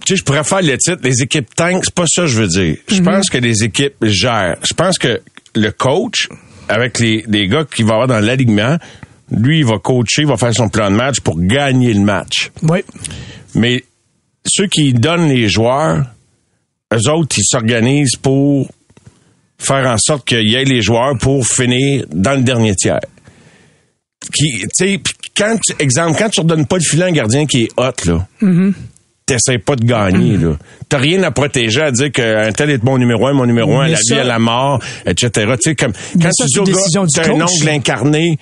[0.05, 2.41] Tu sais, je pourrais faire le titre, les équipes tank, c'est pas ça que je
[2.41, 2.77] veux dire.
[2.89, 4.57] Je pense que les équipes gèrent.
[4.67, 5.21] Je pense que
[5.55, 6.27] le coach,
[6.69, 8.77] avec les, les gars qu'il va avoir dans l'alignement,
[9.31, 12.51] lui, il va coacher, il va faire son plan de match pour gagner le match.
[12.63, 12.79] Oui.
[13.55, 13.83] Mais
[14.45, 16.05] ceux qui donnent les joueurs,
[16.93, 18.69] eux autres, ils s'organisent pour
[19.57, 22.99] faire en sorte qu'il y ait les joueurs pour finir dans le dernier tiers.
[24.33, 24.99] Qui, tu sais,
[25.35, 27.91] quand, tu- exemple, quand tu redonnes pas le filet à un gardien qui est hot,
[28.05, 28.27] là,
[29.25, 30.57] t'essaies pas de gagner, là.
[30.89, 33.87] T'as rien à protéger à dire qu'un tel est mon numéro un, mon numéro un,
[33.87, 35.29] la ça- vie, à la mort, etc.
[35.55, 38.37] Tu sais, comme, quand ça, tu dis au gars, un ongle incarné,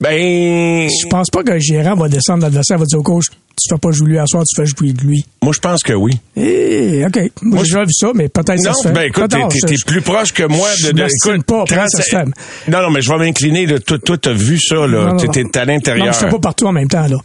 [0.00, 3.78] ben, Je pense pas qu'un gérant va descendre l'adversaire va dire au coach, tu fais
[3.78, 5.26] pas jouer lui à soir, tu fais jouer de lui.
[5.42, 6.12] moi, je pense que oui.
[6.36, 7.20] Eh, OK.
[7.42, 8.94] Moi, j'ai déjà vu ça, mais peut-être ça se fait.
[8.94, 10.92] ben écoute, t'es, plus proche que moi de.
[10.92, 12.24] de écoute, pas, après, ça se fait.
[12.68, 13.66] Non, non, mais je vais m'incliner.
[13.66, 15.16] Là, toi, t'as vu ça, là.
[15.18, 16.06] T'es à l'intérieur.
[16.06, 17.18] Non, je fais pas partout en même temps, là.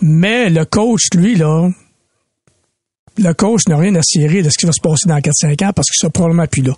[0.00, 1.70] Mais le coach, lui, là,
[3.18, 5.72] le coach n'a rien à cirer de ce qui va se passer dans 4-5 ans
[5.74, 6.74] parce qu'il sera probablement plus là.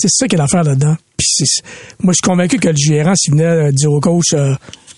[0.00, 0.96] C'est ça qu'il y a l'affaire là-dedans.
[2.00, 4.54] Moi, je suis convaincu que le gérant, s'il venait euh, dire au coach, euh,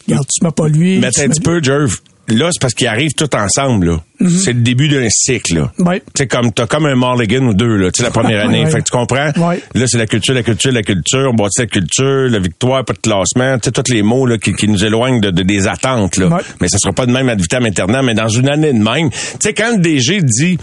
[0.07, 0.99] regarde, tu mets pas lui.
[0.99, 1.97] Mais un petit peu, Jerv.
[2.31, 4.01] Là, c'est parce qu'ils arrivent tous ensemble, là.
[4.21, 4.29] Mhm.
[4.31, 5.73] C'est le début d'un cycle, là.
[5.79, 6.03] Ouais.
[6.15, 8.65] C'est comme, t'as comme un Mulligan ou deux, là, la première année.
[8.65, 8.71] Ouais.
[8.71, 9.31] Fait que tu comprends?
[9.37, 9.61] Ouais.
[9.75, 11.31] Là, c'est la culture, la culture, la culture.
[11.31, 13.59] On bâtit la culture, la victoire, pas de classement.
[13.59, 16.27] Tu sais, tous les mots, là, qui, qui nous éloignent de, de- des attentes, là.
[16.29, 16.43] Ouais.
[16.61, 19.11] Mais ça sera pas de même ad vitam aeternam, mais dans une année de même.
[19.11, 20.59] Tu sais, quand le DG dit,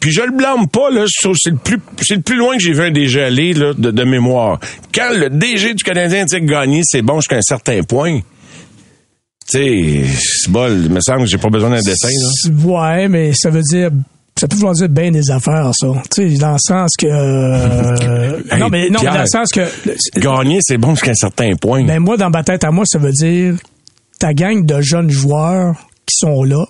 [0.00, 2.72] puis je le blâme pas, là, c'est le plus, c'est le plus loin que j'ai
[2.72, 4.60] vu un DG aller, là, de, de mémoire.
[4.94, 8.20] Quand le DG du Canadien dit gagner, c'est bon jusqu'à un certain point.
[9.48, 10.72] Tu sais, c'est bol.
[10.84, 12.50] Il me semble que j'ai pas besoin d'un dessin, là.
[12.64, 13.90] Ouais, mais ça veut dire.
[14.38, 15.86] Ça peut vouloir dire bien des affaires, ça.
[16.14, 17.06] Tu sais, dans le sens que.
[17.10, 19.60] euh, Hey, non, mais non, mais dans le sens que.
[20.18, 21.84] Gagner, c'est bon jusqu'à un certain point.
[21.84, 23.54] Ben moi, dans ma tête à moi, ça veut dire
[24.18, 25.74] ta gang de jeunes joueurs
[26.06, 26.64] qui sont là,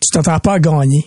[0.00, 1.04] tu t'attends pas à gagner.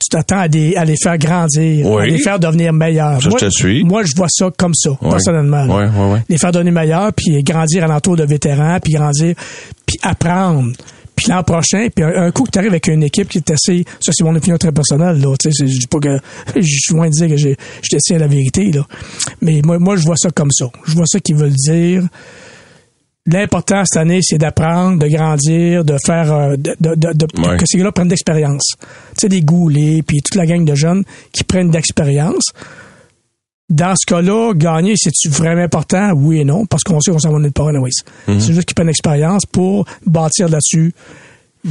[0.00, 2.02] Tu t'attends à, des- à les faire grandir, Oui.
[2.02, 3.22] à les faire devenir meilleurs.
[3.22, 3.84] Ça, moi, je te suis.
[3.84, 5.66] Moi, je vois ça comme ça, personnellement.
[6.28, 9.34] Les faire devenir meilleurs, puis grandir à l'entour de vétérans, puis grandir,
[9.86, 10.72] puis apprendre.
[11.14, 13.50] Puis l'an prochain, puis un, un coup que tu arrives avec une équipe qui est
[13.50, 13.84] assez...
[14.00, 15.34] Ça, c'est mon opinion très personnelle, là.
[15.38, 16.18] Tu sais, c'est- je dis pas que...
[16.56, 17.54] Je suis loin de dire que je
[17.92, 18.86] détiens la vérité, là.
[19.42, 20.64] Mais moi, moi, je vois ça comme ça.
[20.86, 22.04] Je vois ça qui veut dire...
[23.32, 27.56] L'important cette année, c'est d'apprendre, de grandir, de faire, euh, de, de, de- de- Ouais.
[27.56, 28.72] que ces gars-là prennent d'expérience.
[28.80, 28.86] Tu
[29.22, 32.44] sais, des goulés, puis toute la gang de jeunes qui prennent d'expérience.
[33.68, 36.12] Dans ce cas-là, gagner, c'est-tu vraiment important?
[36.16, 37.90] Oui et non, parce qu'on sait qu'on s'en va nulle part, anyways.
[38.26, 38.40] Mhm.
[38.40, 40.92] C'est juste qu'ils prennent l'expérience pour bâtir là-dessus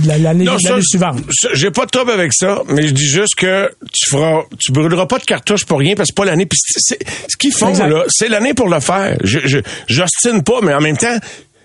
[0.06, 0.46] la- l'année
[0.82, 1.20] suivante.
[1.56, 5.08] J'ai pas de trouble avec ça, mais je dis juste que tu feras, tu brûleras
[5.08, 6.46] pas de cartouche pour rien parce que c'est pas l'année.
[6.46, 7.90] Puis ce qu'ils font Exact.
[7.90, 9.18] là, c'est l'année pour le faire.
[9.24, 11.18] Je, je, j'ostine pas, mais en même temps,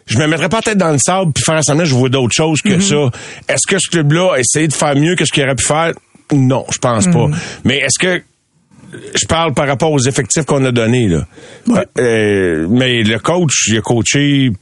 [0.07, 2.61] je me mettrais pas tête dans le sable puis faire semblant je vois d'autres choses
[2.61, 3.11] que ça.
[3.49, 5.93] Est-ce que ce club-là a essayé de faire mieux que ce qu'il aurait pu faire?
[6.33, 7.29] Non, je pense pas.
[7.65, 8.23] Mais est-ce que
[9.15, 11.27] je parle par rapport aux effectifs qu'on a donnés là.
[11.67, 11.87] Ouais.
[11.99, 14.53] Euh, mais le coach, il a coaché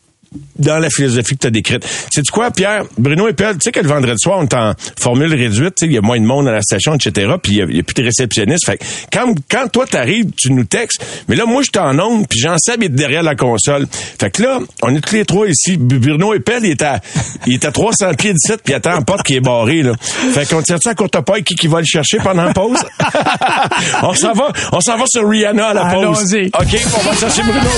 [0.58, 1.86] dans la philosophie que tu as décrite.
[2.10, 2.84] C'est quoi, Pierre?
[2.98, 5.86] Bruno Eppel, tu sais que le vendredi soir, on est en formule réduite, tu sais,
[5.86, 7.94] il y a moins de monde à la station, etc., puis il y a- plus
[7.94, 8.64] de réceptionnistes.
[8.66, 12.26] Fait que quand, quand toi t'arrives, tu nous textes, mais là, moi, je en onde,
[12.28, 13.86] puis Jean-Seb est derrière la console.
[14.20, 15.76] Fait que là, on est tous les trois ici.
[15.78, 17.00] Bruno Eppel, il est à,
[17.46, 19.94] il est à 300 pieds d'ici, puis il attend la porte qui est barrée, là.
[20.00, 22.78] Fait qu'on tire ça à courte paille, qui, qui va le chercher pendant la pause?
[24.02, 26.34] on s'en va, on s'en va sur Rihanna à la pause.
[26.34, 26.46] Allons-y.
[26.48, 27.68] OK, on va chercher Bruno.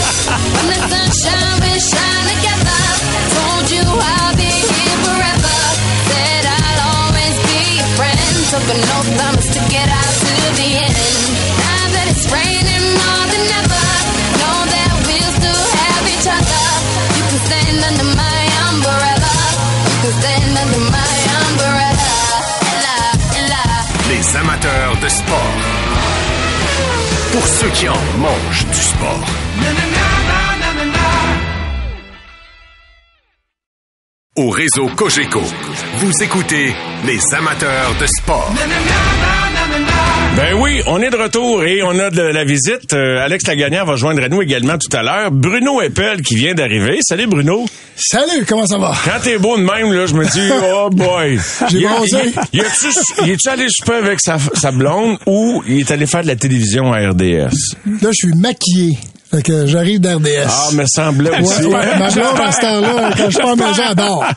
[2.45, 3.25] When the sunshine, we shine together.
[3.35, 5.57] Told you I'll be here forever.
[6.11, 8.21] Said I'll always be your friend.
[8.53, 10.97] Took an oath, promise to get out to the end.
[11.65, 13.85] Now that it's raining more than ever,
[14.41, 16.65] know that we'll still have each other.
[17.17, 19.33] You can stand under my umbrella.
[19.89, 22.13] You can stand under my umbrella.
[22.73, 22.99] Ella,
[23.41, 23.65] Ella.
[24.09, 25.57] Les amateurs de sport.
[27.33, 29.25] Pour ceux qui en mangent du sport.
[34.37, 35.41] Au réseau Cogeco,
[35.99, 36.75] vous écoutez
[37.07, 38.53] les amateurs de sport.
[40.37, 42.93] Ben oui, on est de retour et on a de la visite.
[42.95, 45.31] Euh, Alex Lagagnère va joindre à nous également tout à l'heure.
[45.31, 46.99] Bruno Eppel qui vient d'arriver.
[47.03, 47.65] Salut Bruno.
[47.95, 48.93] Salut, comment ça va?
[49.05, 51.39] Quand t'es beau de même, là, je me dis, oh boy.
[51.71, 52.17] J'ai Il- bronzé.
[52.53, 52.61] il-
[53.31, 56.93] est-tu- allé souper avec sa, sa blonde ou il est allé faire de la télévision
[56.93, 57.55] à RDS?
[58.03, 58.99] Là, je suis maquillé.
[59.35, 60.47] Fait que j'arrive d'RDS.
[60.47, 61.65] Ah, me semblait Ouais, aussi.
[61.65, 64.25] ouais, ma blonde, à cette heure-là, quand je suis pas maison, dort.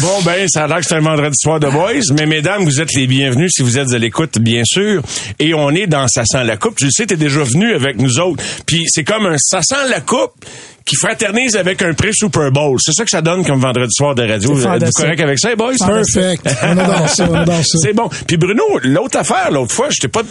[0.00, 2.00] Bon, ben, ça a l'air que c'est un vendredi soir de boys.
[2.18, 5.02] Mais mesdames, vous êtes les bienvenus si vous êtes à l'écoute, bien sûr.
[5.38, 6.78] Et on est dans Ça sent la coupe.
[6.80, 8.42] Je sais, t'es déjà venu avec nous autres.
[8.66, 10.32] Puis c'est comme un Ça sent la coupe
[10.90, 12.76] qui fraternise avec un pré-Super Bowl.
[12.80, 14.50] C'est ça que ça donne comme vendredi soir de radio.
[14.50, 15.04] Êtes-vous fantastique.
[15.04, 15.74] correct avec ça, boys?
[15.78, 16.48] Perfect.
[16.64, 17.78] On adore ça, on adore ça.
[17.80, 18.08] C'est bon.
[18.26, 20.22] Puis Bruno, l'autre affaire, l'autre fois, j'étais pas,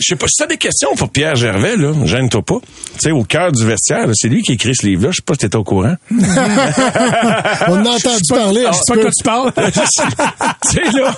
[0.00, 2.58] je sais pas, si t'as des questions pour Pierre Gervais, là, gêne-toi pas.
[2.94, 5.10] Tu sais, au cœur du vestiaire, là, c'est lui qui écrit ce livre-là.
[5.12, 5.94] Je sais pas si t'étais au courant.
[6.10, 8.66] On a entendu parler.
[8.66, 9.52] un Je sais pas de quoi tu parles?
[9.72, 11.14] tu sais, là,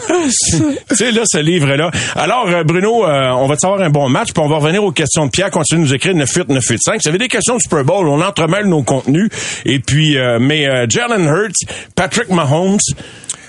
[0.91, 1.91] tu sais, là, ce livre-là.
[2.15, 4.85] Alors, euh, Bruno, euh, on va te savoir un bon match, puis on va revenir
[4.85, 5.51] aux questions de Pierre.
[5.51, 7.01] Continue de nous écrire 98 985.
[7.01, 9.29] Si vous avez des questions du Super Bowl, on entremêle nos contenus.
[9.65, 12.79] Et puis, euh, mais euh, Jalen Hurts, Patrick Mahomes,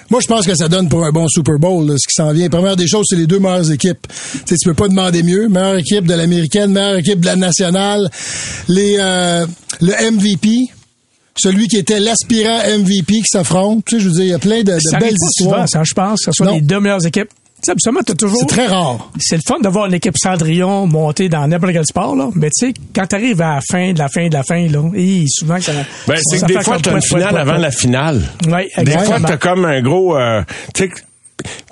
[0.09, 2.31] Moi, je pense que ça donne pour un bon Super Bowl, là, ce qui s'en
[2.33, 2.47] vient.
[2.49, 4.05] Première des choses, c'est les deux meilleures équipes.
[4.45, 5.47] Tu tu peux pas demander mieux.
[5.47, 8.09] Meilleure équipe de l'américaine, meilleure équipe de la nationale.
[8.67, 9.45] Les, euh,
[9.81, 10.67] le MVP.
[11.35, 13.85] Celui qui était l'aspirant MVP qui s'affronte.
[13.85, 15.55] Tu sais, je veux dire, il y a plein de, de Ça belles pas histoires.
[15.55, 16.55] souvent, ça, je pense, que ce soit Non.
[16.55, 17.29] les deux meilleures équipes.
[17.63, 18.39] Tu sais, absolument, t'as toujours.
[18.41, 19.09] C'est très rare.
[19.19, 22.27] C'est le fun de voir une équipe Cendrillon monter dans n'importe quel sport, là.
[22.35, 24.81] Mais tu sais, quand t'arrives à la fin de la fin de la fin, là,
[24.95, 25.71] et souvent que ça.
[26.05, 28.21] Ben, c'est que des fois, t'as une finale avant la finale.
[28.49, 30.41] Ouais, Des fois, t'as comme un gros, euh,
[30.75, 30.91] tu sais,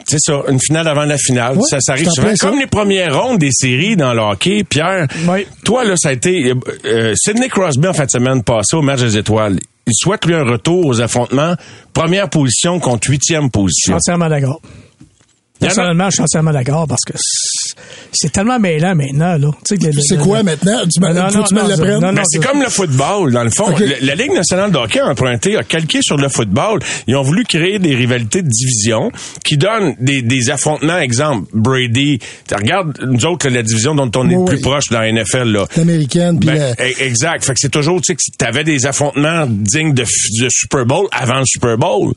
[0.05, 1.57] c'est ça, une finale avant la finale.
[1.57, 2.31] Ouais, ça, ça arrive souvent.
[2.39, 5.07] Comme les premières rondes des séries dans le hockey, Pierre.
[5.27, 5.45] Ouais.
[5.65, 6.53] Toi, là, ça a été,
[6.85, 9.57] euh, Sidney Crosby, en fin de semaine passée au match des étoiles.
[9.87, 11.55] Il souhaite lui un retour aux affrontements.
[11.93, 13.95] Première position contre huitième Je suis position.
[13.95, 14.61] entièrement d'accord.
[15.61, 17.13] Personnellement, je suis entièrement d'accord parce que
[18.11, 19.51] c'est- tellement mêlant maintenant, là.
[19.67, 20.81] Tu sais, le- C'est quoi maintenant?
[20.91, 22.13] Tu me, Non, faut non, que tu non, non.
[22.13, 23.75] Ben, c'est comme le football, dans le fond.
[23.77, 26.79] Le- La Ligue nationale de hockey a emprunté, a calqué sur le football.
[27.07, 29.11] Ils ont voulu créer des rivalités de division
[29.43, 30.97] qui donnent des, des affrontements.
[30.97, 32.19] Exemple, Brady.
[32.53, 34.61] Regarde, nous autres, la division dont on est le Oui, plus oui.
[34.61, 35.49] proche dans la NFL.
[35.51, 35.65] Là.
[35.77, 37.45] L'américaine, Ben, la- e- exact.
[37.45, 40.03] Fait que c'est toujours, tu sais, que t'avais des affrontements dignes de
[40.49, 42.13] Super Bowl avant le Super Bowl.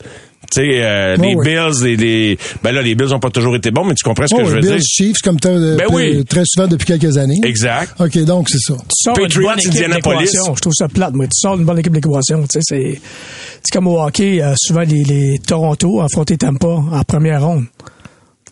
[0.53, 1.45] Tu sais, euh, les oui.
[1.45, 4.27] Bills, les, les- ben là, les Bills ont pas toujours été bons, mais tu comprends
[4.27, 4.81] ce que Oh, je veux Bills, dire?
[4.87, 6.25] Chiefs, comme tu Ben oui.
[6.25, 7.41] très souvent depuis quelques années.
[7.45, 7.95] Exact.
[8.01, 8.75] OK, donc c'est ça.
[8.75, 10.31] tu sors Patriots, une bonne équipe Indianapolis.
[10.55, 11.27] Je trouve ça plate, moi.
[11.27, 12.43] Tu sors une bonne équipe de l'équation.
[12.43, 13.01] Tu sais, c'est,
[13.63, 17.65] c'est comme au hockey, euh, souvent les, les Toronto affrontaient Tampa en première ronde.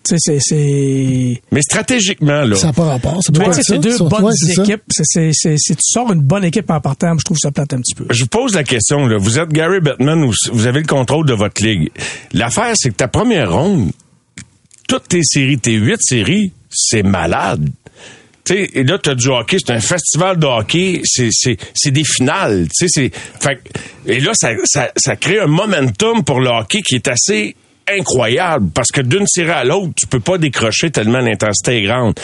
[0.04, 2.56] Tu sais, c'est, c'est, Mais stratégiquement, là.
[2.56, 3.20] Ça n'a pas rapport.
[3.24, 4.04] C'est Mais pas tu sais, ça, c'est deux ça.
[4.04, 4.82] bonnes Ouais, équipes.
[4.90, 7.72] C'est, c'est, c'est, si tu sors une bonne équipe en partant, je trouve ça plate
[7.72, 8.06] un petit peu.
[8.10, 9.16] Je vous pose la question, là.
[9.18, 11.90] Vous êtes Gary Bettman ou vous avez le contrôle de votre ligue.
[12.32, 13.92] L'affaire, c'est que ta première ronde,
[14.88, 17.68] toutes tes séries, tes huit séries, c'est malade.
[18.44, 21.92] Tu sais, et là, t'as du hockey, c'est un festival de hockey, c'est, c'est, c'est
[21.92, 26.24] des finales, tu sais, c'est, fait, que- et là, ça, ça, ça crée un momentum
[26.24, 27.54] pour le hockey qui est assez
[27.88, 32.14] incroyable, parce que d'une série à l'autre, tu peux pas décrocher tellement l'intensité est grande.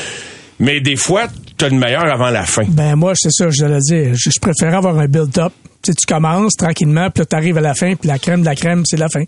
[0.60, 2.64] Mais des fois, t'as le meilleur avant la fin.
[2.68, 4.14] Ben, moi, c'est ça, je le dire.
[4.14, 5.52] Je, je préfère avoir un build-up.
[5.82, 8.46] Tu sais, tu commences tranquillement, puis là, t'arrives à la fin, puis la crème de
[8.46, 9.22] la crème, c'est la fin.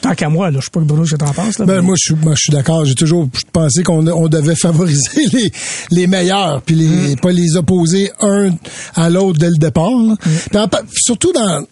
[0.00, 1.64] Tant qu'à moi, là, je sais pas que Bruno, ce que t'en penses, là.
[1.66, 2.84] Ben, mais- moi, je suis, moi, je suis d'accord.
[2.84, 5.52] J'ai toujours pensé qu'on on devait favoriser les,
[5.92, 7.16] les meilleurs, puis les, Mm.
[7.20, 8.50] pas les opposer un
[8.96, 9.90] à l'autre dès le départ.
[10.20, 11.64] Puis pa- surtout dans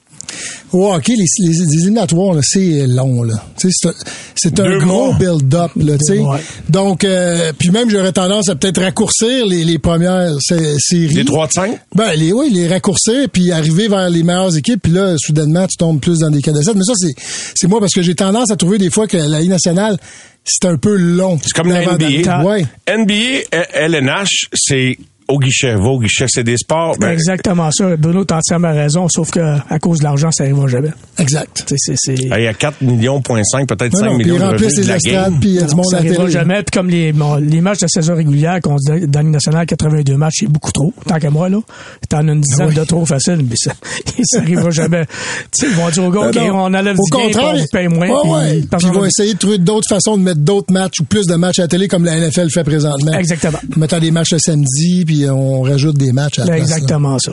[0.72, 3.26] Au hockey, les, les, les éliminatoires, c'est long.
[4.34, 5.70] C'est un, un gros build-up.
[6.70, 11.14] Donc, euh, puis même, j'aurais tendance à peut-être raccourcir les, les premières sé- séries.
[11.14, 11.80] Les 3 de 5?
[11.94, 15.76] Ben, les, oui, les raccourcir, puis arriver vers les meilleures équipes, puis là, soudainement, tu
[15.76, 16.74] tombes plus dans des cas de sept.
[16.74, 17.14] Mais ça, c'est,
[17.54, 19.98] c'est moi, parce que j'ai tendance à trouver des fois que la Ligue nationale,
[20.44, 21.38] c'est un peu long.
[21.42, 22.44] C'est comme la NBA.
[22.44, 22.64] Ouais.
[22.88, 24.96] NBA, LNH, c'est
[25.32, 25.74] au guichet.
[25.74, 26.96] Va au guichet, c'est des sports.
[26.98, 27.96] ben, Exactement ça.
[27.96, 30.90] Bruno, t'as entièrement raison, sauf que à cause de l'argent, ça arrivera jamais.
[31.18, 31.64] Exact.
[31.76, 32.14] C'est, c'est...
[32.14, 34.74] Il y a 4 millions, point 5, peut-être Non, 5 non, puis millions de revenus
[34.76, 35.40] de les la game.
[35.40, 36.32] puis il y a du monde ça à la arrivera télé.
[36.38, 36.62] jamais.
[36.62, 40.16] Puis comme les, bon, les matchs de saison régulière qu'on se dit dans nationale, 82
[40.16, 40.92] matchs, c'est beaucoup trop.
[41.06, 41.58] Tant qu'à moi, là.
[42.08, 42.74] T'en as une dizaine Oui.
[42.74, 43.72] de trop facile, mais ça,
[44.24, 45.06] ça arrivera jamais.
[45.56, 46.50] Tu sais, ils vont dire au gars, OK, non.
[46.64, 48.08] on enlève Au du gain, puis contraire, on vous paye moins.
[48.08, 48.58] ouais, puis ouais.
[48.60, 51.26] Puis personne ils vont essayer de trouver d'autres façons de mettre d'autres matchs ou plus
[51.26, 53.12] de matchs à la télé comme la NFL fait présentement.
[53.12, 53.58] Exactement.
[53.76, 56.76] Mettant des matchs le samedi, puis on rajoute des matchs à la place, là.
[56.76, 57.32] Exactement ça.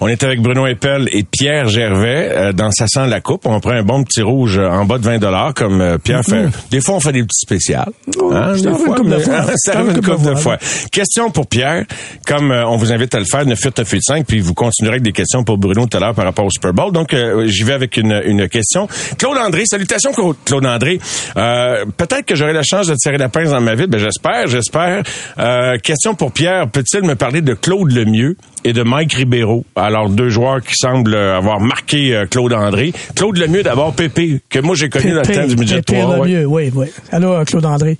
[0.00, 3.46] On est avec Bruno Eppel et Pierre Gervais euh, dans Ça sent la coupe.
[3.46, 6.46] On prend un bon petit rouge euh, en bas de 20 comme euh, Pierre fait.
[6.70, 7.90] Des fois, on fait des petits spécials.
[8.32, 9.34] Hein, ça des arrive une fois, couple de mais- fois.
[9.36, 10.56] hein, Ça arrive une couple de fois.
[10.92, 11.84] Question pour Pierre.
[12.26, 15.44] Comme euh, on vous invite à le faire, 9-8-9-8-5, puis vous continuerez avec des questions
[15.44, 16.92] pour Bruno tout à l'heure par rapport au Super Bowl.
[16.92, 18.88] Donc, euh, j'y vais avec une, une question.
[19.18, 21.00] Claude André, salutations Claude Claude André.
[21.36, 23.86] Euh, Peut-être que j'aurai la chance de tirer la pince dans ma vie.
[23.86, 25.02] Ben, j'espère, j'espère.
[25.38, 26.68] Euh, question pour Pierre.
[26.70, 29.64] Peut-il me parler de Claude Lemieux et de Mike Ribeiro?
[29.76, 32.92] Alors, deux joueurs qui semblent euh, avoir marqué euh, Claude André.
[33.14, 36.18] Claude Lemieux, d'abord, Pépé, que moi j'ai connu dans le temps du midget Pépé 3.
[36.18, 36.28] ouais.
[36.28, 36.86] Lemieux, oui, oui.
[37.12, 37.98] Alors, Claude André.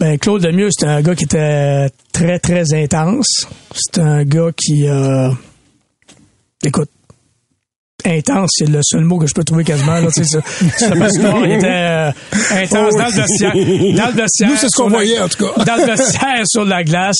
[0.00, 3.46] Ben, Claude Lemieux, c'était un gars qui était très, très intense.
[3.72, 5.30] C'est un gars qui, euh,
[6.64, 6.90] écoute,
[8.06, 9.94] intense, c'est le seul mot que je peux trouver quasiment.
[10.00, 10.40] Là, tu sais, ça.
[11.44, 12.10] Il était euh,
[12.52, 13.52] intense dans le vestiaire.
[13.52, 14.46] Dans le.
[14.48, 15.64] Nous, c'est ce qu'on voyait, en tout cas.
[15.64, 17.16] Dans le vestiaire, sur la glace.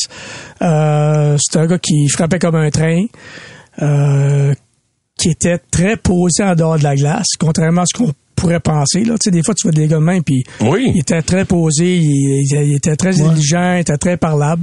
[0.62, 3.05] Euh, c'est un gars qui frappait comme un train.
[3.83, 4.53] Euh,
[5.19, 9.05] qui était très posé en dehors de la glace, contrairement à ce qu'on pourrait penser.
[9.05, 9.14] Là.
[9.14, 10.93] Tu sais, des fois, tu vois des gars de même, puis Oui.
[10.95, 14.62] il était très posé, il, il- il était très intelligent, il était très parlable.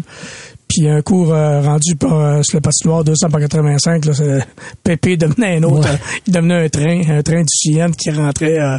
[0.68, 4.46] Puis un coup euh, rendu par, euh, sur le patinoire 200 par 85, là, c'est-
[4.84, 5.88] Pépé devenait un autre.
[5.88, 5.96] Ouais.
[5.96, 8.60] euh, il devenait un train, un train du CN qui rentrait.
[8.60, 8.78] euh,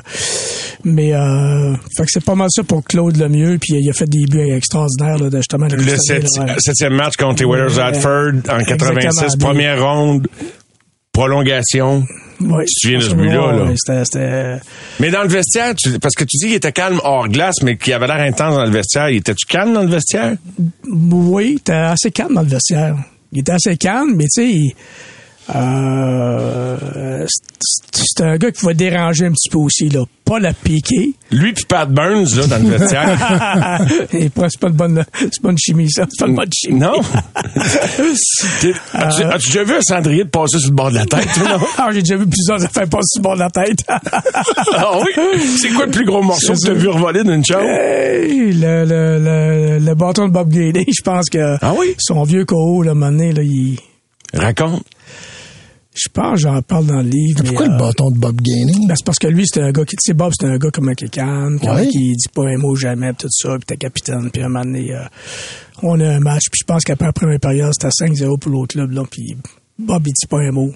[0.84, 3.58] mais euh, fait que c'est pas mal ça pour Claude Lemieux.
[3.58, 6.38] Puis il a fait des buts extraordinaires là, de justement de Le Costa Rica, sept-
[6.46, 6.60] là, ouais.
[6.60, 7.82] septième match contre les Whalers Ouais.
[7.82, 9.48] Radford en 86, Exactement.
[9.50, 10.28] première ronde,
[11.18, 12.04] prolongation.
[12.40, 12.64] Ouais.
[12.66, 13.64] Tu te souviens de ce but-là, là?
[13.64, 14.60] Ouais, c'était- c'était-
[15.00, 17.76] Mais dans le vestiaire, tu- parce que tu dis qu'il était calme hors glace, mais
[17.76, 19.10] qu'il avait l'air intense dans le vestiaire.
[19.10, 20.36] Il était-tu calme dans le vestiaire?
[20.88, 22.94] Oui, il était assez calme dans le vestiaire.
[23.32, 24.72] Il était assez calme, mais tu sais, il-
[25.54, 27.26] euh,
[27.92, 30.00] c'est un gars qui va déranger un petit peu aussi, là.
[30.24, 31.12] Pas la piquer.
[31.30, 33.80] Lui puis Pat Burns, là, dans le vestiaire.
[34.10, 36.06] C'est pas une bonne, c'est pas une chimie, ça.
[36.10, 36.78] C'est pas une bonne chimie.
[36.80, 37.00] non?
[38.92, 41.58] As-tu as-tu déjà vu un cendrier de passer sur le bord de la tête, non?
[41.78, 43.84] Ah, j'ai déjà vu plusieurs affaires passer sur le bord de la tête.
[44.76, 45.40] Ah oui?
[45.60, 47.62] C'est quoi le plus gros morceau que t'as vu revoler d'une chose?
[47.62, 51.94] Hey, le, le, le, le bâton de Bob Gainey, je pense que Ah oui?
[51.98, 53.78] son vieux co là, un moment donné, là, il,
[54.34, 54.82] Raconte.
[55.98, 57.42] Je pense, j'en parle dans le livre.
[57.44, 58.86] Pourquoi mais, le euh, bâton de Bob Gainey?
[58.86, 60.70] Ben, c'est parce que lui, c'était un gars qui, tu sais, Bob, c'était un gars
[60.70, 61.88] comme un Ouais.
[61.88, 64.64] qui dit pas un mot jamais, pis tout ça, puis t'es capitaine, puis un moment
[64.64, 65.04] donné, euh,
[65.82, 68.74] on a un match, puis je pense qu'après la première période, c'était 5-0 pour l'autre
[68.74, 69.36] club, là, puis
[69.78, 70.72] Bob, il dit pas un mot.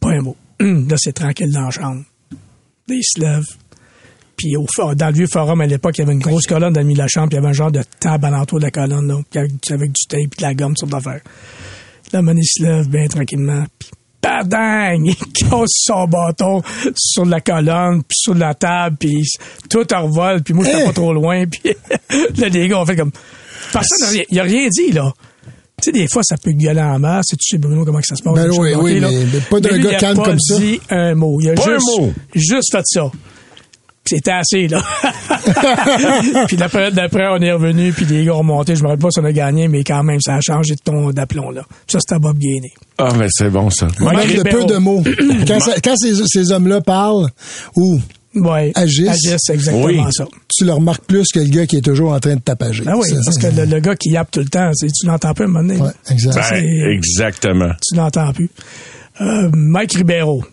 [0.00, 0.36] Pas un mot.
[0.60, 2.02] là, c'est tranquille dans la chambre.
[2.88, 3.44] Là, il se lève.
[4.36, 6.80] Puis au, dans le vieux forum, à l'époque, il y avait une grosse colonne dans
[6.80, 8.64] le milieu de la chambre, puis il y avait un genre de table alentour de
[8.64, 11.20] la colonne, là, avec, avec du tape, puis de la gomme, sur d'affaires.
[12.12, 13.90] Là, Mané se lève bien tranquillement, puis
[14.24, 16.62] badang, il casse son bâton
[16.96, 19.22] sur la colonne, puis sur la table, puis
[19.70, 20.86] tout en revole, puis moi, j'étais Hein?
[20.86, 21.74] pas trop loin, puis
[22.38, 23.12] là, les gars ont fait comme...
[23.72, 25.12] Personne n'a rien, il a rien dit, là.
[25.82, 27.26] Tu sais, des fois, ça peut gueuler en masse.
[27.30, 28.34] Tu sais, Bruno, comment que ça se passe?
[28.34, 30.56] Ben oui, oui, mais- mais pas d'un gars il a calme pas comme ça.
[30.58, 31.40] dit un mot.
[31.40, 32.12] Il a Pas un juste, mot.
[32.34, 33.10] juste fait ça.
[34.04, 34.82] Puis C'était assez, là.
[36.46, 38.76] puis la période d'après, on est revenu, puis les gars ont monté.
[38.76, 40.80] Je me rappelle pas si on a gagné, mais quand même, ça a changé de
[40.84, 41.62] ton d'aplomb, là.
[41.86, 42.72] Ça, c'était Bob Gainey.
[42.98, 43.88] Ah, mais c'est bon, ça.
[44.00, 45.02] Mike Même de peu de mots.
[45.48, 47.28] quand ça- quand ces, ces hommes-là parlent
[47.76, 47.98] ou
[48.34, 48.72] Ouais.
[48.74, 49.48] Agissent.
[49.48, 50.00] Exactement Oui.
[50.10, 50.26] ça.
[50.52, 52.82] tu le remarques plus que le gars qui est toujours en train de tapager.
[52.86, 55.06] Ah oui, Ça, parce que le, le gars qui yappe tout le temps, c'est- tu
[55.06, 55.80] l'entends pas à un moment donné.
[55.80, 56.50] Ouais, exact.
[56.50, 57.70] Ben, exactement.
[57.80, 58.50] tu l'entends plus.
[59.20, 60.44] Euh, Mike Ribeiro.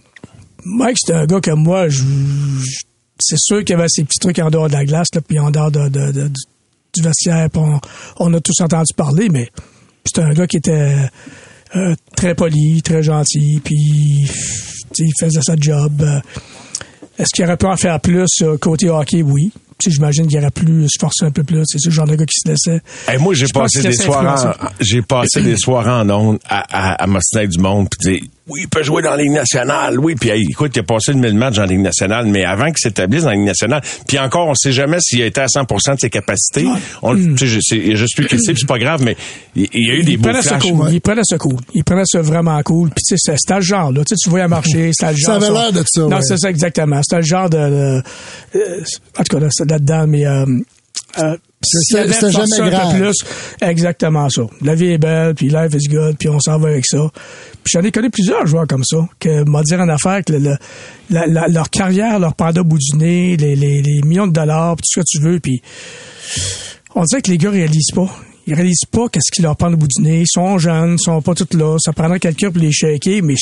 [0.64, 2.82] Mike, c'est un gars que moi, je, je-
[3.22, 5.50] c'est sûr qu'il y avait ces petits trucs en dehors de la glace, puis en
[5.52, 6.32] dehors de, de- de-
[6.94, 7.80] du, vestiaire, on,
[8.20, 9.48] on a tous entendu parler, mais
[10.06, 11.08] c'est un gars qui était
[11.76, 13.78] euh, très poli, très gentil, puis
[15.00, 16.02] il faisait sa job.
[16.02, 16.20] Euh,
[17.18, 19.22] Est-ce qu'il aurait pu en faire plus euh, côté hockey?
[19.22, 19.52] Oui.
[19.82, 21.64] Tu sais, j'imagine qu'il aurait plus se forcer un peu plus.
[21.66, 22.82] C'est ce genre de gars qui se laissait.
[23.08, 27.08] Hey, moi, j'ai passé des soirées, en, j'ai passé des soirées en ondes à, à,
[27.48, 30.80] du monde puis oui, il peut jouer dans la Ligue nationale, oui, puis écoute, il
[30.80, 33.36] a passé le 1000 matchs dans la Ligue nationale, mais avant qu'il s'établisse dans la
[33.36, 36.68] Ligue nationale, puis encore, on sait jamais s'il a été à 100% de ses capacités.
[37.02, 39.16] On, tu sais, je, qui le sait, puis c'est pas grave, mais
[39.56, 40.64] il, il y a eu des beaux ça flashs.
[40.64, 40.92] cool.
[40.92, 41.56] Il prenait ça cool.
[41.74, 42.90] Il prenait ça vraiment cool.
[42.90, 44.02] Puis tu sais, c'était- le genre, là.
[44.02, 45.44] Tu sais, tu voyais marcher, c'était le Ça genre.
[45.44, 46.22] avait l'air de ça, Non, ouais.
[46.22, 47.00] c'est ça, exactement.
[47.04, 48.04] C'était le genre de, de-
[48.56, 48.82] euh,
[49.18, 50.46] en tout cas, là, c'est là-dedans, mais, euh,
[51.20, 51.36] euh,
[52.32, 52.96] forcé jamais grave.
[53.00, 53.16] plus,
[53.62, 54.44] exactement ça.
[54.62, 57.10] La vie est belle, puis life is good, puis on s'en va avec ça.
[57.64, 60.40] Puis j'en ai connu plusieurs joueurs comme ça, que m'a dire en affaire que le-
[60.40, 60.58] le-
[61.10, 64.32] la- la- leur carrière leur pendait au bout du nez, les, les, les millions de
[64.34, 65.62] dollars, puis tout ce que tu veux, puis
[66.96, 68.10] on dirait que les gars réalisent pas.
[68.48, 70.22] Ils réalisent pas qu'est-ce qui leur prend au bout du nez.
[70.22, 71.78] Ils sont jeunes, ils sont pas tous là.
[71.80, 73.36] Ça prendrait quelqu'un pour les shaker, mais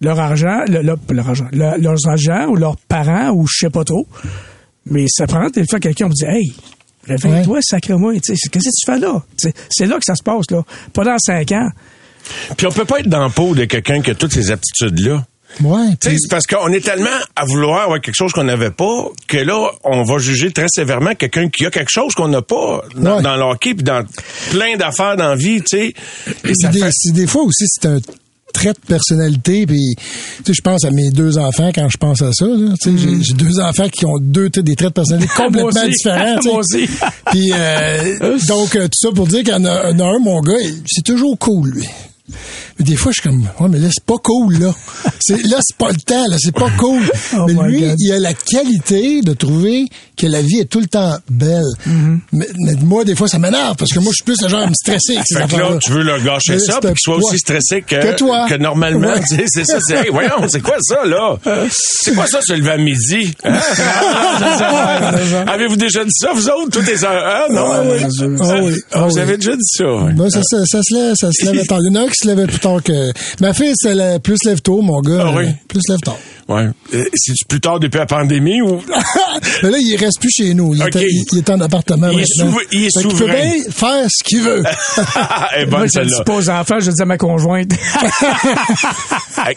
[0.00, 3.58] leur argent, le- le- pas leur argent, le- leurs agents ou leurs parents ou je
[3.66, 4.06] sais pas trop.
[4.86, 6.52] Mais ça prend des fois quelqu'un pour dire, hey,
[7.06, 9.22] réveille-toi, sais, qu'est-ce que tu fais là?
[9.70, 10.62] C'est là que ça se passe, là.
[10.92, 11.68] Pas dans cinq ans.
[12.56, 15.24] Puis on peut pas être dans le pot de quelqu'un qui a toutes ces aptitudes-là.
[15.60, 15.80] Ouais.
[16.00, 18.70] Tu sais, puis- c'est parce qu'on est tellement à vouloir avoir quelque chose qu'on n'avait
[18.70, 22.40] pas que là, on va juger très sévèrement quelqu'un qui a quelque chose qu'on n'a
[22.40, 23.22] pas dans, Ouais.
[23.22, 24.02] dans le hockey puis dans
[24.50, 25.94] plein d'affaires dans la vie, tu sais.
[26.48, 27.98] Et ça des, fait- c'est- des fois aussi, c'est un
[28.52, 29.66] trait de personnalité.
[29.66, 29.94] Puis,
[30.46, 32.46] je pense à mes deux enfants quand je pense à ça.
[32.80, 36.38] sais, j'ai- deux enfants qui ont deux des traits de personnalité complètement différents.
[37.30, 40.52] Puis, euh, donc, euh, tout ça pour dire qu'il y en a, un, mon gars,
[40.86, 41.86] c'est toujours cool, lui.
[42.78, 44.74] Mais des fois, je suis comme, ouais, mais là, c'est pas cool, là.
[45.20, 47.02] C'est, là, c'est pas le temps, là, c'est pas cool.
[47.34, 47.94] Oh mais lui, God.
[47.98, 49.86] il a la qualité de trouver
[50.18, 51.62] que la vie est tout le temps belle.
[51.88, 52.18] Mm-hmm.
[52.32, 54.60] mais, mais moi, des fois, ça m'énerve parce que moi, je suis plus le genre
[54.62, 56.80] à me stresser avec ces Fait que là, tu veux leur gâcher Mais ça, c'est
[56.80, 57.28] puis qu'il soit toi.
[57.30, 58.46] aussi stressé que, Que toi.
[58.58, 59.08] normalement.
[59.08, 59.20] Ouais.
[59.20, 61.36] Tu sais, C'est ça, c'est, hey, voyons, c'est quoi ça, là?
[61.70, 63.34] C'est quoi ça, se lever à midi?
[63.44, 63.58] Hein?
[65.46, 66.70] Avez-vous déjà dit ça, vous autres?
[66.80, 67.72] Tous tes Ah, non.
[67.72, 67.98] Ah oui.
[68.40, 68.74] Ah oui.
[68.92, 69.20] Ah, Ah vous oui.
[69.20, 69.84] avez déjà dit ça.
[69.84, 70.12] ouais.
[70.12, 71.78] Ben, ça, ça, ça se lève, ça se lève tard.
[71.82, 73.12] Il y en a un qui se levait plus tard que.
[73.40, 75.24] Ma fille, c'est la- plus lève tôt, mon gars.
[75.26, 75.44] Ah oui?
[75.46, 76.16] euh, Plus lève tard.
[76.48, 76.66] Ouais.
[76.94, 78.80] Euh, C'est-tu plus tard depuis la pandémie ou?
[79.62, 80.74] Mais là, il reste plus chez nous.
[80.74, 82.08] Il, est, il, il est en appartement.
[82.10, 82.58] Il est maintenant.
[82.72, 83.18] il est souverain.
[83.18, 84.62] peut bien faire ce qu'il veut.
[85.54, 87.16] Elle est Moi, bonne, je le dis pas aux enfants, je le dis à ma
[87.18, 87.70] conjointe.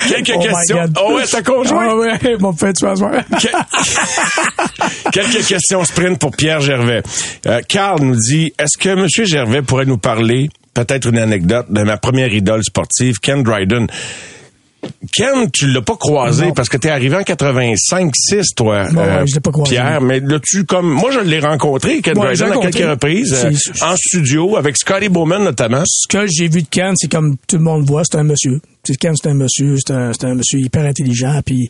[0.07, 0.77] Quelques Oh questions.
[1.03, 1.87] Oh ouais, ta conjointe?
[1.89, 3.11] Ah ouais, à soir.
[3.41, 7.01] Que- Quelques questions sprint pour Pierre Gervais.
[7.47, 9.07] Euh, Carl nous dit, est-ce que M.
[9.25, 13.87] Gervais pourrait nous parler, peut-être une anecdote, de ma première idole sportive, Ken Dryden?
[15.11, 16.51] Ken, tu l'as pas croisé Non.
[16.53, 19.71] parce que t'es arrivé en 85-6, toi, Non, ouais, je l'ai pas croisé.
[19.71, 19.99] Pierre.
[19.99, 23.95] Mais là-tu comme, moi je l'ai rencontré, Ken Ouais, Dryden, à quelques reprises, euh, en
[23.95, 25.81] studio avec Scotty Bowman notamment.
[25.87, 28.61] Ce que j'ai vu de Ken, c'est comme tout le monde voit, c'est un monsieur.
[28.85, 29.93] C'est Ken, c'est un monsieur, c'est
[30.25, 31.39] un, monsieur hyper intelligent.
[31.45, 31.69] Puis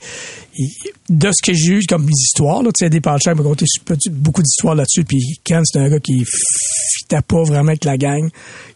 [0.58, 0.70] il-
[1.08, 3.66] de ce que j'ai eu comme histoires, là, tu sais, des Palchak m'a conté
[4.12, 5.04] beaucoup d'histoires là-dessus.
[5.04, 8.28] Puis Ken, c'est un gars qui fitait pas vraiment avec la gang,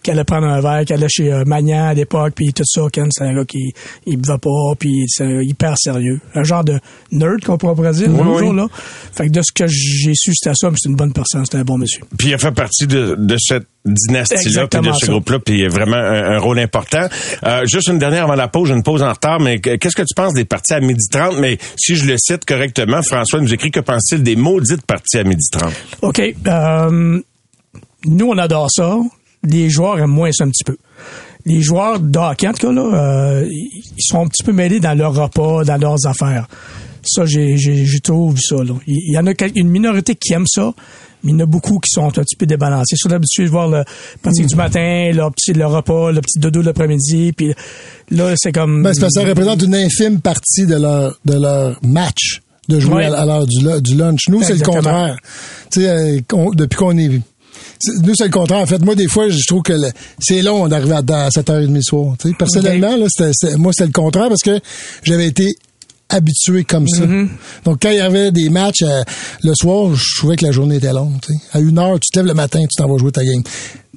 [0.04, 2.82] qui allait prendre un verre, qui allait chez euh, Magnan à l'époque, puis tout ça.
[2.93, 3.73] Ken, c'est un gars qui
[4.06, 6.19] il buvait pas, puis c'est un- hyper sérieux.
[6.36, 6.80] Un genre de
[7.12, 8.56] nerd qu'on pourrait dire, Oui, oui.
[8.56, 8.67] là.
[9.13, 11.58] Fait que de ce que j'ai su, c'était ça, mais c'est une bonne personne, c'est
[11.58, 12.02] un bon monsieur.
[12.17, 15.65] Puis il a fait partie de, de cette dynastie-là, puis de ce groupe-là, puis il
[15.65, 17.08] a vraiment un, un rôle important.
[17.43, 20.13] Euh, juste une dernière avant la pause, une pause en retard, mais qu'est-ce que tu
[20.15, 21.38] penses des parties à midi 30?
[21.39, 25.24] Mais si je le cite correctement, François nous écrit que pense-t-il des maudites parties à
[25.24, 25.74] midi 30?
[26.02, 26.22] OK.
[26.48, 27.22] euh,
[28.06, 28.98] nous, on adore ça.
[29.44, 30.78] Les joueurs aiment moins ça un petit peu.
[31.46, 34.80] Les joueurs de hockey, en tout cas, là, euh, ils sont un petit peu mêlés
[34.80, 36.48] dans leurs repas, dans leurs affaires.
[37.04, 38.58] Ça, j'ai, j'ai, j'ai toujours vu ça.
[38.58, 38.74] Là.
[38.86, 40.74] Il y en a une minorité qui aime ça,
[41.24, 42.96] mais il y en a beaucoup qui sont un petit peu débalancés.
[42.96, 43.84] Ils sont habitués de voir le
[44.22, 47.54] pratique du matin, leur petit le repas, le petit dodo l'après-midi, puis
[48.12, 48.84] là, c'est comme...
[48.84, 52.80] Ben, c'est parce que ça représente une infime partie de leur, de leur match de
[52.80, 53.06] jouer Ouais.
[53.06, 54.28] à, à l'heure du, du lunch.
[54.30, 55.17] Nous, c'est le contraire.
[55.72, 56.19] Tu sais, euh,
[56.54, 57.10] depuis qu'on est...
[57.80, 58.60] c'est- Nous, c'est le contraire.
[58.60, 59.74] En fait, moi, des fois, je trouve que
[60.19, 62.15] c'est long d'arriver à, à 7h30 le soir.
[62.38, 64.60] Personnellement, là, c'était, c'est- moi, c'était le contraire parce que
[65.04, 65.48] j'avais été
[66.12, 67.06] habitué comme ça.
[67.06, 67.28] Mm-hmm.
[67.65, 69.02] Donc, quand il y avait des matchs euh,
[69.43, 71.13] le soir, je trouvais que la journée était longue.
[71.54, 73.43] À une heure, tu te lèves le matin, tu t'en vas jouer ta game.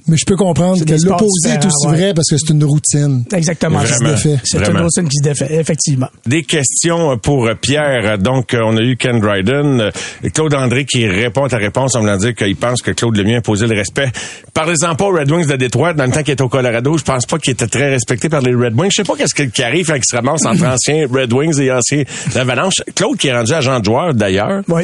[0.09, 1.97] Mais je peux comprendre que l'opposé est aussi ouais.
[1.97, 3.25] vrai parce que c'est une routine.
[3.33, 3.81] Exactement.
[3.81, 4.39] qui se défait.
[4.43, 6.09] C'est une routine qui se défait, effectivement.
[6.27, 8.19] Des questions pour Pierre.
[8.19, 9.91] Donc, on a eu Ken Dryden.
[10.35, 13.37] Claude André qui répond à ta réponse en voulant dire qu'il pense que Claude Lemieux
[13.37, 14.11] a imposé le respect.
[14.55, 15.93] Parlez-en pas aux Red Wings de Détroit.
[15.93, 18.41] Dans le temps qu'il était au Colorado, je pense pas qu'il était très respecté par
[18.41, 18.91] les Red Wings.
[18.91, 21.71] Je sais pas qu'est-ce qui arrive quand il se ramasse entre anciens Red Wings et
[21.71, 22.03] anciens
[22.35, 22.75] Avalanche.
[22.95, 24.63] Claude qui est rendu agent de joueur, d'ailleurs.
[24.69, 24.83] Oui.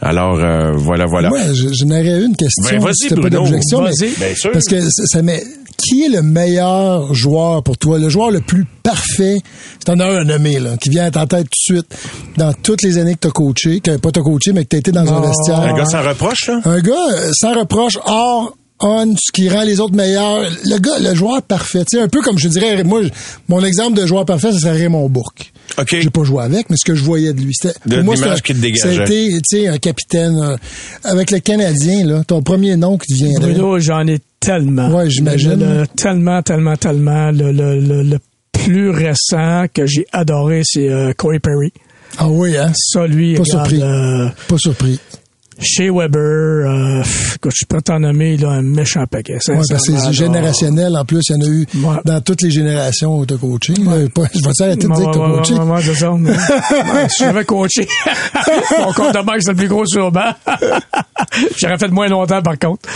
[0.00, 1.30] Alors, euh, voilà, voilà.
[1.30, 2.70] Moi, je, je n'aurais une question.
[2.70, 3.44] Ben, vas-y, pas Bruno.
[3.44, 4.10] Vas-y.
[4.16, 4.49] Bien sûr.
[4.52, 5.42] Parce que ça, met.
[5.76, 9.38] qui est le meilleur joueur pour toi, le joueur le plus parfait,
[9.78, 11.96] c'est un à nommer, là, qui vient à ta tête tout de suite,
[12.36, 14.92] dans toutes les années que t'as coaché, que pas t'as coaché, mais que t'as été
[14.92, 15.60] dans un vestiaire.
[15.60, 16.60] Un gars sans reproche, là?
[16.64, 20.40] Un gars euh, sans reproche, hors on, ce qui rend les autres meilleurs.
[20.64, 21.84] Le gars, le joueur parfait.
[21.84, 23.00] Tu sais, un peu comme je dirais, moi,
[23.48, 25.52] mon exemple de joueur parfait, ce serait Raymond Bourque.
[25.78, 25.96] OK.
[26.00, 28.14] J'ai pas joué avec, mais ce que je voyais de lui, c'était De pour moi,
[28.16, 28.94] l'image c'était- qui te dégageait.
[28.96, 30.56] Ça a été, tu sais, un capitaine euh,
[31.04, 33.52] avec le Canadien là, ton premier nom qui viendrait.
[33.52, 34.88] Bruno, j'en ai tellement.
[34.90, 35.50] Ouais, j'imagine.
[35.54, 37.30] Le- le- tellement, tellement, tellement.
[37.30, 38.18] Le, le, le, le
[38.52, 41.72] plus récent que j'ai adoré, c'est euh, Corey Perry.
[42.18, 42.72] Ah oui, hein?
[42.74, 43.82] Ça, lui, Pas regarde, surpris.
[43.82, 44.98] euh, Pas surpris.
[45.62, 47.02] Shea Weber, euh,
[47.36, 49.34] écoute, je peux t'en nommer là, un méchant paquet.
[49.48, 50.96] Ouais, parce que c'est générationnel.
[50.96, 51.96] En plus, il y en a eu Ouais.
[52.04, 53.74] dans toutes les générations coaché.
[53.74, 54.08] là.
[54.14, 55.54] Pas- Je vais arrêter de Ouais, dire que tu as ouais, coaché.
[55.54, 56.12] ouais, ouais, c'est ça.
[56.94, 57.86] ouais, si j'avais coaché,
[58.78, 60.32] mon compte de banque, c'est le plus gros sur le banc.
[61.58, 62.88] J'aurais fait moins longtemps, par contre.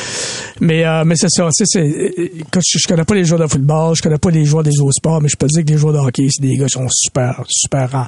[0.60, 1.48] Mais, euh, mais c'est ça.
[1.52, 4.62] c'est, écoute, je, je connais pas les joueurs de football, je connais pas les joueurs
[4.62, 6.56] des autres sports, mais je peux te dire que les joueurs de hockey, c'est des
[6.56, 8.06] gars qui sont super, super en-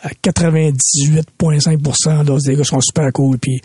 [0.00, 3.38] à 98,5 là, des gars qui sont super cool.
[3.38, 3.60] Puis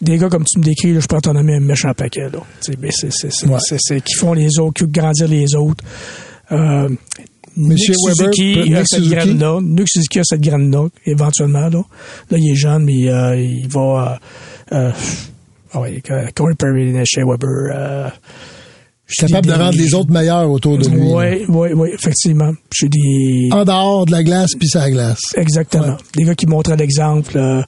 [0.00, 2.28] des gars comme tu me décris, là, je peux t'en nommer un méchant paquet.
[2.32, 2.40] Là.
[2.60, 3.58] C'est, c'est, c'est, Ouais.
[3.60, 5.82] c'est- c'est- qui font les autres, qui grandir les autres.
[6.52, 6.88] Euh,
[7.56, 9.60] Monsieur Nick Weber, Suzuki a cette graine-là.
[9.62, 11.68] Nick Suzuki a cette graine-là, éventuellement.
[11.68, 11.82] Là,
[12.30, 14.18] là il est jeune, mais euh, il va...
[14.72, 14.90] Euh, euh,
[15.74, 16.02] ah ouais,
[16.34, 18.12] Corey Perry, Shea Weber...
[19.20, 21.00] Euh, Capable de rendre les autres meilleurs autour de lui.
[21.00, 22.52] Oui, oui, oui, effectivement.
[22.74, 23.48] J'ai des...
[23.52, 25.20] En dehors de la glace, puis sa glace.
[25.36, 25.84] Exactement.
[25.88, 25.96] Ouais.
[26.16, 27.32] Des gars qui montrent l'exemple.
[27.36, 27.62] euh,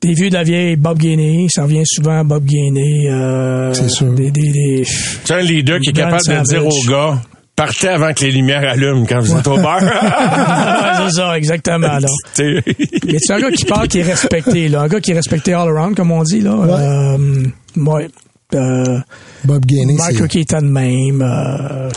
[0.00, 3.08] des vieux de la vieille, Bob Gainey, ça revient souvent, Bob Gainey.
[3.10, 4.12] Euh, C'est sûr.
[4.12, 4.84] Des, des, des-
[5.24, 7.22] C'est un leader qui est capable de dire aux gars,
[7.56, 9.80] partez avant que les lumières allument quand vous êtes au bar.
[11.08, 11.86] C'est ça, exactement.
[11.98, 12.06] Là.
[12.38, 14.82] Mais c'est un gars qui parle, qui est respecté, là.
[14.82, 16.52] Un gars qui est respecté all around, comme on dit, là.
[16.52, 17.44] Euh,
[17.76, 18.08] ouais.
[18.54, 18.98] Euh,
[19.44, 20.18] Bob Gainey, c'est...
[20.20, 21.22] Rookie de même.
[21.22, 21.90] Euh,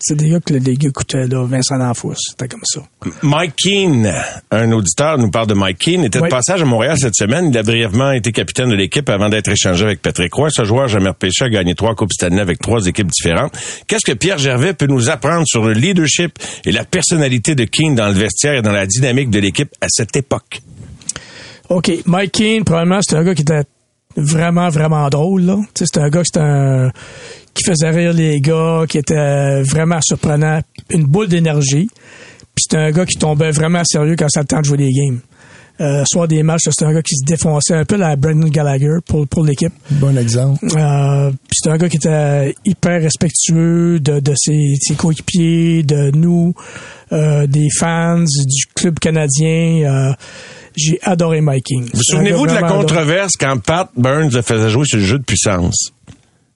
[0.00, 1.44] c'est des gars que les gars écoutaient, là.
[1.44, 2.80] Vincent D'Anfous, c'était comme ça.
[3.22, 4.14] Mike Keane,
[4.52, 6.26] un auditeur nous parle de Mike Keane, était Oui.
[6.28, 7.48] de passage à Montréal cette semaine.
[7.50, 10.50] Il a brièvement été capitaine de l'équipe avant d'être échangé avec Patrick Roy.
[10.50, 13.52] Ce joueur jamais repêché a gagné trois Coupes Stanley avec trois équipes différentes.
[13.88, 17.96] Qu'est-ce que Pierre Gervais peut nous apprendre sur le leadership et la personnalité de Keane
[17.96, 20.62] dans le vestiaire et dans la dynamique de l'équipe à cette époque?
[21.70, 21.90] OK.
[22.06, 23.64] Mike Keane, probablement, c'était un gars qui était
[24.18, 25.56] vraiment, vraiment drôle, là.
[25.74, 26.90] C'était un gars qui, c'était un-
[27.54, 30.60] qui faisait rire les gars, qui était vraiment surprenant.
[30.90, 31.88] Une boule d'énergie.
[32.54, 34.90] Puis c'était un gars qui tombait vraiment sérieux quand c'était le temps de jouer des
[34.92, 35.20] games.
[35.80, 38.96] Euh, soit des matchs, c'était un gars qui se défonçait un peu la Brendan Gallagher
[39.06, 39.72] pour, pour l'équipe.
[39.92, 40.58] Bon exemple.
[40.76, 46.52] Euh, c'est un gars qui était hyper respectueux de, de ses, ses coéquipiers, de nous,
[47.12, 50.14] euh, des fans, du club canadien.
[50.78, 51.88] Euh, j'ai adoré Mike King.
[51.92, 55.24] Vous souvenez-vous de la controverse quand Pat Burns le faisait jouer sur le jeu de
[55.24, 55.92] puissance?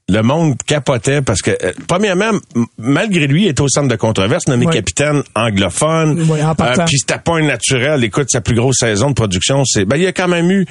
[0.08, 2.32] Le monde capotait parce que, euh, premièrement,
[2.76, 4.72] malgré lui, il était au centre de controverse, nommé Oui.
[4.72, 6.26] capitaine anglophone.
[6.28, 6.84] Oui, en partant.
[6.84, 8.02] Puis c'était pas un naturel.
[8.04, 9.84] Écoute, sa plus grosse saison de production, c'est...
[9.84, 10.66] Ben, il y a quand même eu...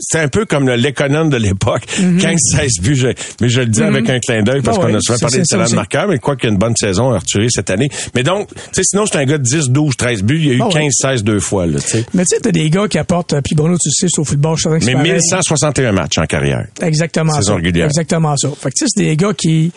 [0.00, 1.82] C'est un peu comme le l'économe de l'époque.
[1.86, 2.94] 15-16 buts.
[2.96, 3.08] je-
[3.42, 4.84] mais je le dis avec un clin d'œil parce Mhm.
[4.84, 6.58] Ah qu'on a souvent parlé de talent de marqueur, mais quoi qu'il y a une
[6.58, 7.20] bonne saison à
[7.50, 7.88] cette année.
[8.14, 10.38] Mais donc, tu sais, sinon, c'est un gars de 10, 12, 13 buts.
[10.38, 10.72] Il y a eu Ah oui.
[10.72, 12.06] 15-16 deux fois, là, tu sais.
[12.14, 14.56] Mais tu sais, t'as des gars qui apportent, euh, puis Bruno, tu sais, au football,
[14.56, 15.12] je que c'est Mais pareil.
[15.12, 16.66] 1161 matchs en carrière.
[16.80, 17.54] Exactement Saison ça.
[17.56, 17.86] régulière.
[17.86, 18.48] Exactement ça.
[18.58, 19.72] Fait que tu sais, c'est des gars qui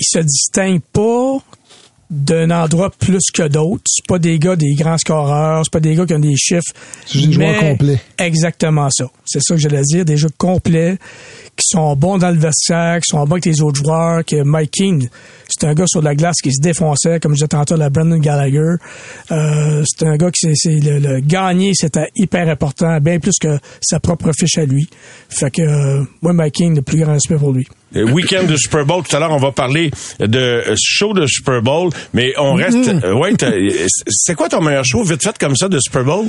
[0.00, 1.38] ils se distinguent pas
[2.10, 3.82] d'un endroit plus que d'autres.
[3.86, 6.72] C'est pas des gars des grands scoreurs, c'est pas des gars qui ont des chiffres.
[7.06, 8.00] C'est des joueurs complets.
[8.18, 9.06] Exactement ça.
[9.26, 10.96] C'est ça que j'allais dire, des jeux complets
[11.56, 14.70] qui sont bons dans le vestiaire, qui sont bons avec les autres joueurs, que Mike
[14.70, 15.08] King,
[15.48, 18.18] c'est un gars sur la glace qui se défonçait, comme je disais tantôt, la Brandon
[18.18, 18.76] Gallagher.
[19.32, 23.34] Euh, c'est un gars qui c'est, c'est le, le gagner, c'était hyper important, bien plus
[23.40, 24.88] que sa propre fiche à lui.
[25.28, 27.66] Fait que euh, moi, Mike King, le plus grand respect pour lui.
[27.94, 29.02] Week-end de Super Bowl.
[29.02, 29.90] Tout à l'heure, on va parler
[30.20, 32.76] de show de Super Bowl, mais on reste.
[33.02, 33.52] euh, ouais, t'as-
[34.08, 36.26] c'est quoi ton meilleur show vite fait comme ça de Super Bowl?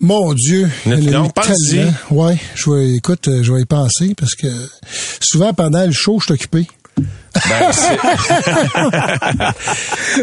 [0.00, 0.68] Mon Dieu.
[0.86, 1.80] Non, pense-y.
[2.10, 4.46] Ouais, je vais, écoute, euh, je vais y penser parce que
[5.20, 6.66] souvent pendant le show, je suis occupé.
[6.96, 7.70] Ben,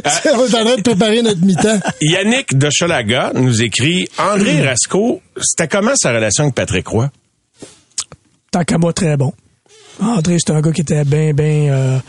[0.01, 1.79] train de préparer notre mi-temps.
[2.01, 7.11] Yannick de Cholaga nous écrit André Rasco, c'était comment sa relation avec Patrick Roy?
[8.53, 9.33] tant qu'à moi, très bon.
[9.99, 11.99] André, c'est un gars qui était bien, bien euh,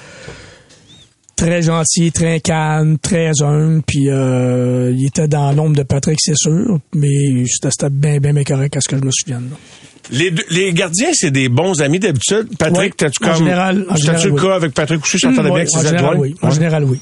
[1.37, 6.37] très gentil, très calme, très humble, puis euh, il était dans l'ombre de Patrick, c'est
[6.37, 9.49] sûr, mais c'était c'était bien, bien, bien correct à ce que je me souvienne.
[9.51, 9.57] là.
[10.11, 12.49] Les, deux- les gardiens, c'est des bons amis d'habitude.
[12.59, 13.37] Patrick, Oui, t'as-tu en comme.
[13.39, 14.43] général- en général, le oui.
[14.43, 16.19] cas avec Patrick Couché, j'entendais bien Ouais, avec en général, adjoints?
[16.21, 16.35] oui.
[16.43, 17.01] En général, oui.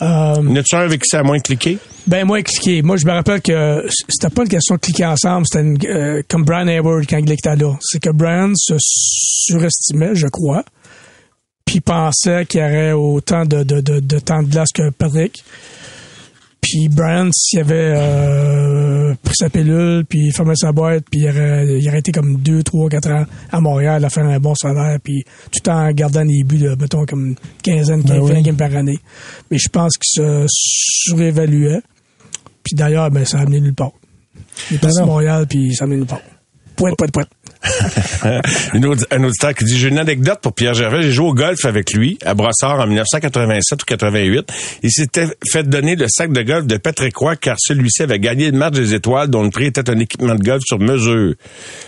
[0.00, 0.08] Euh, Y
[0.48, 1.78] en a-tu un avec qui ça a moins cliqué?
[2.06, 2.82] Ben moi, cliquer.
[2.82, 5.46] Moi, je me rappelle que c'était pas une question de cliquer ensemble.
[5.46, 7.76] C'était une- euh, comme Brian Hayward quand il était là.
[7.80, 10.64] C'est que Brian se surestimait, je crois.
[11.64, 15.44] Puis pensait qu'il y aurait autant de, de, de, de temps de glace que Patrick.
[16.60, 18.81] Puis Brian, s'il avait euh,
[19.22, 22.62] pris sa pilule, puis fermé sa boîte, puis il aurait, il aurait été comme 2,
[22.62, 26.42] 3, 4 ans à Montréal à faire un bon salaire, puis tout en gardant des
[26.44, 28.42] buts, de, mettons, comme quinzaine, Ben 15 oui.
[28.42, 28.98] games par année.
[29.50, 31.80] Mais je pense qu'il se surévaluait.
[32.62, 33.92] Puis d'ailleurs, ben, ça a amené nulle part.
[34.70, 35.06] Il est Ben à non.
[35.06, 36.20] Montréal, puis ça a amené nulle part.
[36.76, 37.28] Pointe, pointe, pointe.
[38.74, 41.02] Une audi- un auditeur qui dit j'ai une anecdote pour Pierre Gervais.
[41.02, 44.52] J'ai joué au golf avec lui à Brossard en 1987 ou 88.
[44.82, 48.50] Il s'était fait donner le sac de golf de Patrick Roy car celui-ci avait gagné
[48.50, 51.34] le match des étoiles dont le prix était un équipement de golf sur mesure.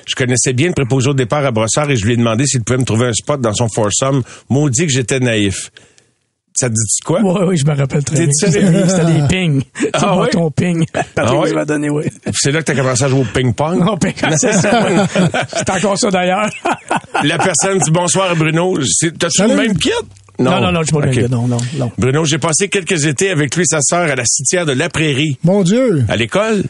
[0.07, 2.63] Je connaissais bien le préposé au départ à Brossard et je lui ai demandé s'il
[2.63, 4.23] pouvait me trouver un spot dans son foursome.
[4.49, 5.71] Maudit que j'étais naïf.
[6.57, 7.21] Ça te dit quoi?
[7.21, 8.29] Oui, oui, je me rappelle très bien.
[8.33, 9.63] C'était des pings.
[9.93, 10.29] Ah ouais?
[10.31, 10.87] ton ping.
[10.93, 11.51] Patrick Ah ouais?
[11.53, 12.05] nous a donné, oui.
[12.33, 13.81] C'est là que t'as commencé à jouer au ping-pong?
[13.85, 14.97] Non, ping, c'est ça, oui.
[15.53, 16.49] C'est encore ça, d'ailleurs.
[17.25, 18.79] La personne dit bonsoir à Bruno.
[19.19, 19.91] T'as-tu le même kit?
[20.39, 21.17] Non, non, non, je suis pas le Ok.
[21.17, 21.91] même gars, non, non, non.
[21.99, 24.89] Bruno, j'ai passé quelques étés avec lui et sa sœur à la citière de La
[24.89, 25.39] Prairie.
[25.45, 26.05] Mon Dieu.
[26.09, 26.63] À l'école?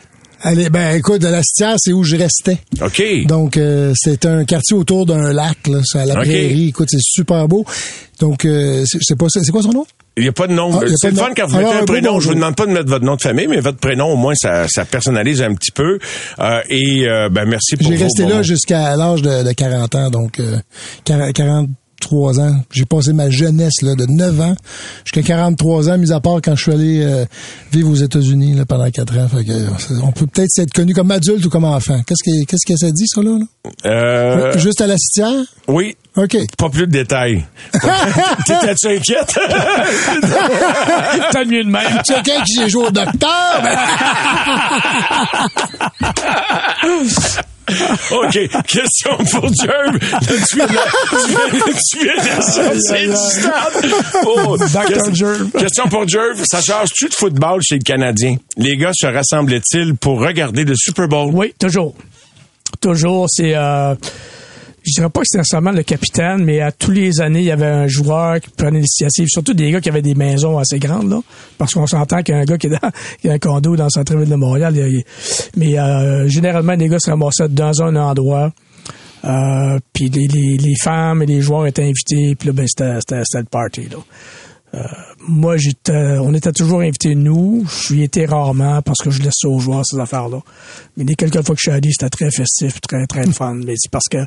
[0.46, 2.58] Allez, ben écoute, de la Citière, c'est où je restais.
[2.82, 3.02] OK.
[3.26, 6.68] Donc, euh, c'est un quartier autour d'un lac, là, c'est à la prairie.
[6.68, 7.64] Écoute, c'est super beau.
[8.20, 9.24] Donc, euh, c'est pas.
[9.30, 9.86] C'est quoi son nom?
[10.18, 10.70] Il n'y a pas de nom.
[10.72, 12.08] Ah, c'est le fun quand vous Alors, mettez un prénom.
[12.10, 12.32] Je bonjour.
[12.32, 14.68] vous demande pas de mettre votre nom de famille, mais votre prénom, au moins, ça,
[14.68, 15.98] ça personnalise un petit peu.
[16.38, 20.10] Euh, et euh, ben merci pour J'ai resté là jusqu'à l'âge de, de 40 ans,
[20.10, 20.58] donc euh,
[21.04, 21.68] 40
[22.00, 22.56] 43 ans.
[22.72, 24.54] J'ai passé ma jeunesse là, de 9 ans
[25.04, 27.24] jusqu'à 43 ans, mis à part quand je suis allé euh,
[27.72, 29.28] vivre aux États-Unis là, pendant 4 ans.
[29.28, 32.00] Fait que, euh, on peut peut-être s'être connu comme adulte ou comme enfant.
[32.06, 33.38] Qu'est-ce que qu'est-ce que ça dit, ça, là?
[33.38, 33.70] là?
[33.86, 35.32] Euh, Juste à la citière?
[35.68, 36.36] oui, OK.
[36.56, 37.44] pas plus de détails.
[38.46, 39.36] T'étais-tu inquiète?
[41.32, 42.00] T'as mieux de même.
[42.06, 43.62] Quelqu'un qui j'ai joué au docteur?
[48.12, 48.38] OK.
[48.66, 49.98] Question pour Jerv.
[50.12, 50.78] Là, tu viens de-.
[54.26, 54.56] Oh,
[55.56, 56.42] question- pour Jerv.
[56.44, 58.36] Ça change-tu de football chez le Canadien?
[58.56, 61.30] Les gars se rassemblaient-ils pour regarder le Super Bowl?
[61.32, 61.94] Oui, toujours.
[62.80, 63.54] Toujours, c'est...
[63.54, 63.94] Euh,
[64.84, 67.50] je dirais pas que c'était nécessairement le capitaine, mais à tous les années, il y
[67.50, 71.08] avait un joueur qui prenait l'initiative, surtout des gars qui avaient des maisons assez grandes,
[71.10, 71.20] là,
[71.56, 74.28] parce qu'on s'entend qu'un gars qui, est dans, qui a un condo dans le centre-ville
[74.28, 74.74] de Montréal,
[75.56, 78.52] mais euh, généralement, les gars se ramassaient dans un endroit,
[79.24, 83.38] euh, puis les, les, les femmes et les joueurs étaient invités, puis là, ben, c'était
[83.38, 83.98] le party, là.
[84.74, 84.78] Euh,
[85.28, 87.64] moi, j'étais, on était toujours invités, nous.
[87.88, 90.40] Je y étais rarement parce que je laisse ça aux joueurs, ces affaires-là.
[90.96, 93.54] Mais les quelques fois que je suis allé, c'était très festif, très, très fun.
[93.64, 94.18] Mais c'est parce que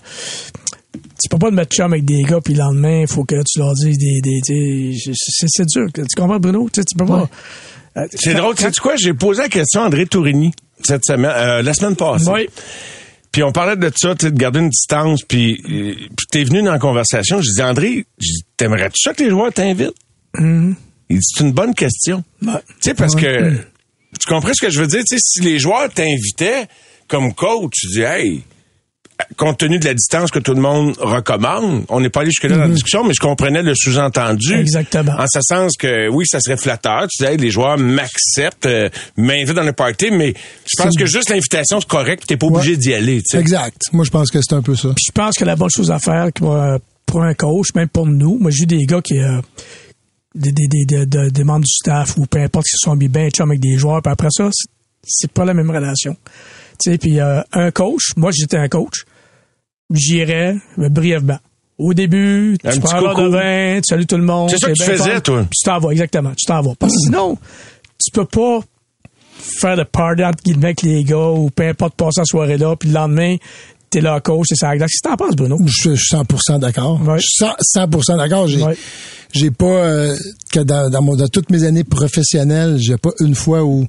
[0.94, 3.36] tu peux pas te mettre chum avec des gars, puis le lendemain, il faut que
[3.46, 4.22] tu leur dises des...
[4.22, 5.88] des, c'est, dur.
[5.94, 6.70] Tu comprends, Bruno?
[6.72, 7.30] Tu sais, tu peux pas...
[7.98, 8.56] Euh, C'est drôle.
[8.56, 8.96] quand- sais quoi?
[8.96, 10.52] J'ai posé la question à André Tourini
[10.84, 12.30] cette semaine, euh, la semaine passée.
[12.32, 12.48] Oui.
[13.32, 15.24] Puis on parlait de ça, tu de garder une distance.
[15.24, 17.42] Puis, euh, puis t'es venu dans la conversation.
[17.42, 18.06] Je dis André,
[18.56, 19.94] t'aimerais-tu ça que les joueurs t'invitent?
[21.10, 22.24] Il dit, c'est une bonne question.
[22.46, 22.54] Ouais.
[22.82, 23.52] Tu sais, parce que,
[24.20, 25.02] tu comprends ce que je veux dire?
[25.10, 26.68] Tu sais, si les joueurs t'invitaient
[27.08, 28.44] comme coach, tu dis, hey,
[29.38, 32.56] compte tenu de la distance que tout le monde recommande, on n'est pas allé jusque-là
[32.58, 34.54] dans la discussion, mais je comprenais le sous-entendu.
[34.54, 35.14] Exactement.
[35.18, 37.08] En ce sens que, oui, ça serait flatteur.
[37.10, 40.34] Tu dis, hey, les joueurs m'acceptent, euh, m'invitent dans le party, mais
[40.66, 42.78] je pense C'est- que juste l'invitation, c'est correct, puis t'es pas obligé Ouais.
[42.78, 43.40] d'y aller, tu sais.
[43.40, 43.82] Exact.
[43.94, 44.90] Moi, je pense que c'est un peu ça.
[44.90, 48.38] Puis je pense que la bonne chose à faire pour un coach, même pour nous,
[48.38, 49.40] moi j'ai eu des gars qui euh,
[50.38, 52.96] des, des, des, des- des- des membres du staff ou peu importe qui se sont
[52.96, 54.50] mis bien chum avec des joueurs, puis après ça,
[55.04, 56.16] c'est- pas la même relation.
[56.80, 59.04] Tu sais, puis euh, un coach, moi j'étais un coach,
[59.92, 61.40] j'irais brièvement.
[61.78, 64.50] Au début, Un tu prends l'heure de vin, tu salues tout le monde.
[64.50, 65.40] C'est ça que tu faisais, fun, toi.
[65.42, 66.74] Puis tu t'en vas, exactement, tu t'en vas.
[66.80, 67.38] Parce que sinon,
[68.04, 68.60] tu peux pas
[69.60, 72.76] faire de party entre guillemets avec les gars ou peu importe passer la soirée là,
[72.76, 73.36] puis le lendemain,
[73.98, 74.78] t'es là coach, c'est ça.
[74.78, 75.58] Qu'est-ce que t'en penses, Bruno?
[75.66, 77.02] Je, je suis 100% d'accord.
[77.02, 77.20] Ouais.
[77.20, 78.48] Je suis 100%, 100% d'accord.
[78.48, 78.78] J'ai, Ouais.
[79.34, 80.16] j'ai pas euh,
[80.52, 83.86] que dans, dans, mon- dans toutes mes années professionnelles, j'ai pas une fois où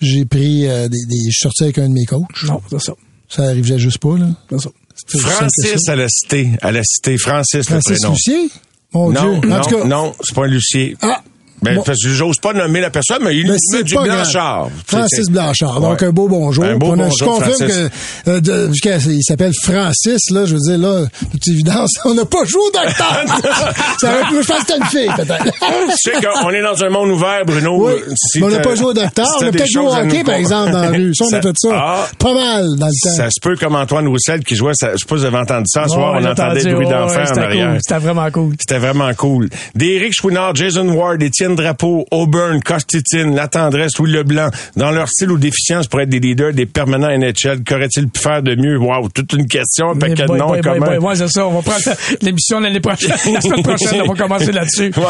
[0.00, 2.26] j'ai pris euh, des, des, je suis sorti avec un de mes coachs.
[2.48, 2.92] Non, c'est ça.
[3.28, 4.28] Ça arrivait juste pas là.
[4.50, 4.70] C'est ça.
[5.18, 8.12] Francis à la cité, à la cité, Francis, le Francis prénom.
[8.14, 8.50] Lucier?
[8.94, 9.48] Mon non, Dieu.
[9.48, 10.96] non, en tout cas, non, c'est pas un Lucier.
[11.00, 11.22] Ah.
[11.62, 11.84] Ben, Bon.
[11.94, 14.68] j'ose pas nommer la personne, mais il Ben, c'est du Blanchard.
[14.86, 15.80] Francis Blanchard.
[15.80, 16.64] Donc, un beau bonjour.
[16.64, 17.90] Un beau On a- bonjour, je confirme Francis.
[18.24, 18.70] que, euh, de-
[19.12, 22.70] il s'appelle Francis, là, je veux dire, là, toute évidence, on n'a pas joué au
[22.72, 23.24] docteur.
[24.00, 25.44] Ça aurait pu- je pense que une fille, peut-être.
[25.44, 25.50] Tu
[25.98, 27.86] sais qu'on est dans un monde ouvert, Bruno.
[27.88, 27.92] Oui.
[28.16, 29.26] Si Mais on n'a pas joué au docteur.
[29.26, 31.14] si On a peut-être joué au hockey, par exemple, dans la rue.
[31.14, 31.68] Ça, on a fait ça.
[31.74, 33.16] Ah, Pas mal dans le temps.
[33.16, 35.38] ça se peut comme Antoine Roussel qui jouait, ça, je sais pas si vous avez
[35.38, 37.76] entendu ça, ce soir, on entendait le bruit ouais, en c'était arrière.
[37.86, 38.54] C'était vraiment cool.
[38.58, 39.48] C'était vraiment cool.
[39.74, 45.30] D'Éric Chouinard, Jason Ward, Étienne Drapeau, Auburn, Costitine, La Tendresse, Louis Leblanc, dans leur style
[45.30, 48.78] ou déficience pour être des leaders, des permanents NHL, qu'auraient-ils pu faire de mieux?
[48.78, 50.86] Wow, toute une question, un paquet de Boy, noms boy, boy, communs.
[50.86, 51.46] boy, ouais, c'est ça.
[51.46, 53.10] On va prendre l'émission l'année prochaine.
[53.32, 54.92] La semaine prochaine, on va commencer là-dessus.
[54.96, 55.04] Ouais.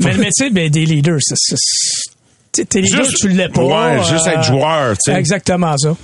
[0.00, 1.56] Mais, mais tu sais, ben, des leaders, c'est, c'est,
[2.54, 3.62] c'est- t'es leader, Juste- tu l'es pas.
[3.62, 5.18] ouais, juste euh, être joueur, tu sais.
[5.18, 5.96] Exactement ça.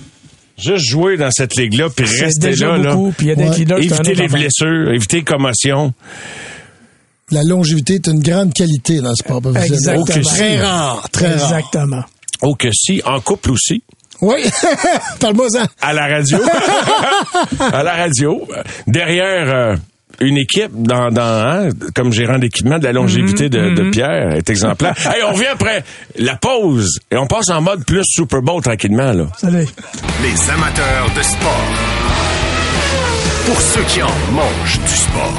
[0.56, 2.78] Juste jouer dans cette ligue-là, puis rester déjà là.
[2.78, 2.94] là.
[2.94, 3.56] beaucoup, puis il y a des Ouais.
[3.58, 5.92] leaders, c'est un Éviter les blessures, éviter les commotions.
[7.30, 10.00] La longévité est une grande qualité dans le sport professionnel.
[10.00, 10.02] Exactement.
[10.02, 10.34] Oh, que si.
[10.36, 11.58] Très rare, très rare.
[11.58, 12.04] Exactement.
[12.40, 13.82] Oh que si, en couple aussi.
[14.20, 14.40] Oui,
[15.20, 15.66] parle-moi ça.
[15.80, 16.38] à la radio.
[17.72, 18.48] à la radio.
[18.86, 19.76] Derrière euh,
[20.20, 24.48] une équipe dans, dans hein, comme gérant d'équipement de la longévité de, de Pierre est
[24.50, 24.94] exemplaire.
[25.06, 25.84] hey, on revient après
[26.16, 29.26] la pause et on passe en mode plus Super Bowl tranquillement là.
[29.36, 29.66] Salut.
[30.22, 31.66] Les amateurs de sport.
[33.46, 35.38] Pour ceux qui en mangent du sport.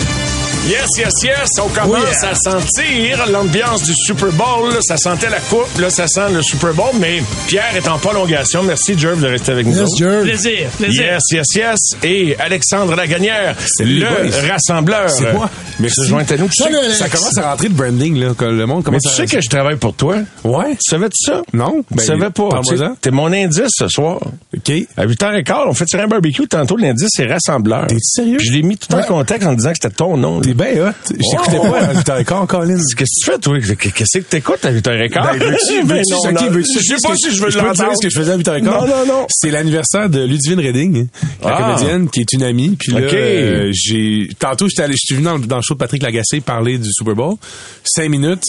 [0.67, 4.69] Yes, yes, yes, on commence à sentir l'ambiance du Super Bowl.
[4.71, 4.77] là.
[4.81, 8.61] Ça sentait la coupe, là, ça sent le Super Bowl, mais Pierre est en prolongation.
[8.63, 9.73] Merci, Jerv, de rester avec nous.
[9.75, 9.89] Yes.
[9.97, 10.21] Jerv.
[10.23, 11.03] Plaisir, plaisir.
[11.03, 11.79] Yes, yes, yes.
[12.03, 14.51] Et Alexandre les le boys.
[14.53, 15.09] rassembleur.
[15.09, 15.49] C'est moi.
[15.83, 16.47] Euh, se joint à nous.
[16.47, 16.97] Tu sais, Alex.
[16.99, 19.11] Ça commence à rentrer de branding, là, que le monde mais commence tu à...
[19.11, 20.17] sais que je travaille pour toi.
[20.43, 20.73] Ouais?
[20.75, 21.41] Tu savais ça?
[21.53, 21.83] Non?
[21.97, 22.49] Tu savais pas.
[22.49, 22.93] Parle-moi Tu sais, ça.
[23.01, 24.19] T'es mon indice ce soir.
[24.55, 24.71] OK.
[24.95, 26.47] À 8h15, on fait tirer un barbecue.
[26.47, 27.87] Tantôt, l'indice, c'est rassembleur.
[27.87, 28.37] T'es sérieux?
[28.37, 30.39] Puis je l'ai mis tout en contexte en disant que c'était ton nom.
[30.39, 30.50] là.
[30.51, 30.91] T'es bien hot.
[31.09, 31.71] Je t'écoutais Oh.
[31.71, 32.77] pas à 8h15, Colin.
[32.77, 33.57] Qu'est-ce que tu fais, toi?
[33.59, 35.39] Qu'est-ce que t'écoutes à 8h15?
[35.39, 36.49] Ben, veux-tu, veux-tu, non, ok, non.
[36.51, 38.63] veux-tu- Je sais pas si je veux peux te ce que je faisais à 8h15.
[38.63, 39.27] Non, non, non.
[39.29, 41.07] C'est l'anniversaire de Ludivine Redding,
[41.43, 41.61] la Ah.
[41.75, 42.75] comédienne, qui est une amie.
[42.79, 43.13] Puis là, Ok.
[43.13, 46.41] euh, j'ai, tantôt, j'étais allé, je suis venu dans, dans le show de Patrick Lagacé
[46.41, 47.35] parler du Super Bowl.
[47.83, 48.43] Cinq minutes.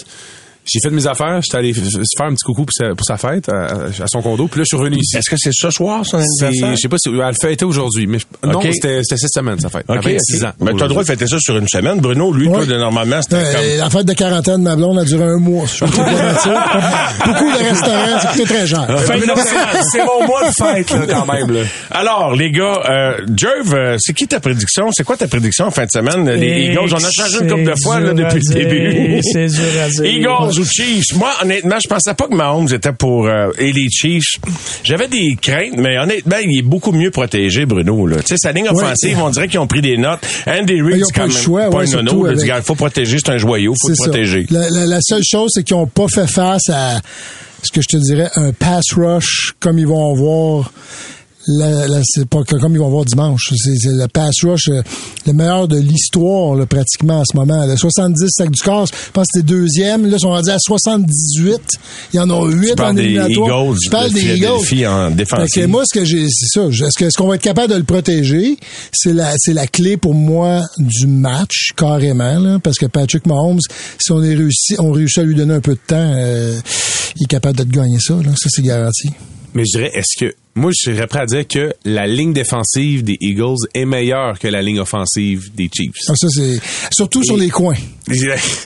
[0.64, 3.48] J'ai fait mes affaires, j'étais allé faire un petit coucou pour sa, pour sa fête
[3.48, 3.64] à,
[4.02, 5.16] à son condo, puis là je suis revenu ici.
[5.16, 6.76] Est-ce que c'est ce soir, son C'est- anniversaire?
[6.76, 8.68] Je sais pas si elle le fêtait aujourd'hui, mais je- non, Ok.
[8.72, 9.84] c'était c'était cette semaine sa fête.
[9.88, 10.48] OK, à 26 ok.
[10.48, 10.52] ans.
[10.60, 11.98] Mais t'as le droit de fêter ça sur une semaine.
[12.00, 12.58] Bruno, lui, Ouais.
[12.58, 13.78] toi, de normalement, c'était Euh, comme...
[13.78, 15.64] La fête de quarantaine de ma blonde a duré un mois.
[15.66, 15.84] Je.
[15.84, 18.86] Beaucoup de restaurants, coûtait très cher.
[19.06, 21.50] C'est- C'est mon mois de fête, là, quand même.
[21.50, 21.60] Là.
[21.90, 24.86] Alors, les gars, euh, Jerv, euh, c'est qui ta prédiction?
[24.92, 26.28] C'est quoi ta prédiction en fin de semaine?
[26.30, 29.20] Les Eagles, on a changé une couple de c'est fois là, depuis le début.
[29.22, 30.04] c'est dur à dire.
[30.04, 31.14] Eagles ou Chiefs?
[31.16, 33.26] Moi, honnêtement, je pensais pas que Mahomes était pour...
[33.26, 34.38] euh, et les Chiefs,
[34.84, 38.06] j'avais des craintes, mais honnêtement, il est beaucoup mieux protégé, Bruno.
[38.20, 40.20] Tu sais, sa ligne offensive, on dirait qu'ils ont pris des notes.
[40.46, 42.26] Andy ils Reid, ont c'est quand même choix, pas ouais, un nono.
[42.26, 44.46] avec- Il faut protéger, c'est un joyau, faut le protéger.
[44.50, 47.00] La, la- la seule chose, c'est qu'ils n'ont pas fait face à
[47.62, 50.72] ce que je te dirais un pass rush comme ils vont avoir.
[51.48, 53.52] La, la- c'est pas comme ils vont voir dimanche.
[53.56, 54.82] C'est, c'est le pass rush euh,
[55.26, 57.66] le meilleur de l'histoire là, pratiquement en ce moment.
[57.66, 60.06] Le 70 sacs du corps, je pense que c'était deuxième.
[60.08, 61.60] Là, ils sont rendus à 78.
[62.12, 63.64] Il y en a 8 Tu en parles des éliminatoire.
[63.66, 64.86] Eagles Je parle de des Eagles.
[64.86, 65.66] en défensive.
[65.68, 66.66] Moi, ce que j'ai, c'est ça.
[66.66, 68.56] Est-ce est-ce qu'on va être capable de le protéger?
[68.92, 73.60] C'est la, c'est la clé pour moi du match, carrément, là, parce que Patrick Mahomes,
[73.98, 76.58] si on est réussi, on réussit à lui donner un peu de temps, euh,
[77.16, 78.30] il est capable de te gagner ça, là.
[78.36, 79.10] Ça, c'est garanti.
[79.54, 80.32] Mais je dirais, est-ce que.
[80.54, 84.48] Moi, je serais prêt à dire que la ligne défensive des Eagles est meilleure que
[84.48, 85.94] la ligne offensive des Chiefs.
[86.08, 86.60] Ah, ça, c'est,
[86.94, 87.76] surtout sur les coins.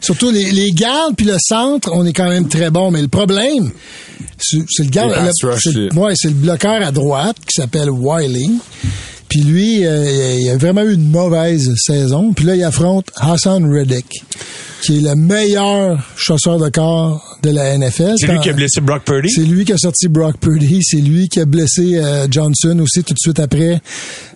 [0.00, 2.90] Surtout les, les gardes puis le centre, on est quand même très bon.
[2.90, 3.70] Mais le problème,
[4.38, 5.12] c'est le garde,
[5.60, 8.50] c'est, ouais, c'est le bloqueur à droite qui s'appelle Wiley.
[9.28, 12.32] Puis lui, euh, il a vraiment eu une mauvaise saison.
[12.32, 14.06] Puis là, il affronte Hassan Reddick,
[14.82, 18.14] qui est le meilleur chasseur de corps de la NFL.
[18.18, 19.28] C'est lui qui a blessé Brock Purdy?
[19.30, 20.80] c'est lui qui a sorti Brock Purdy.
[20.82, 23.80] C'est lui qui a blessé euh, Johnson aussi tout de suite après.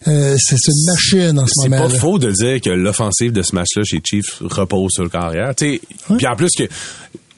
[0.08, 1.88] Euh, c'est c'est une machine en ce C'est moment.
[1.88, 5.54] pas faux de dire que l'offensive de ce match-là chez Chiefs repose sur le carrière.
[5.56, 5.80] Puis
[6.26, 6.64] en plus que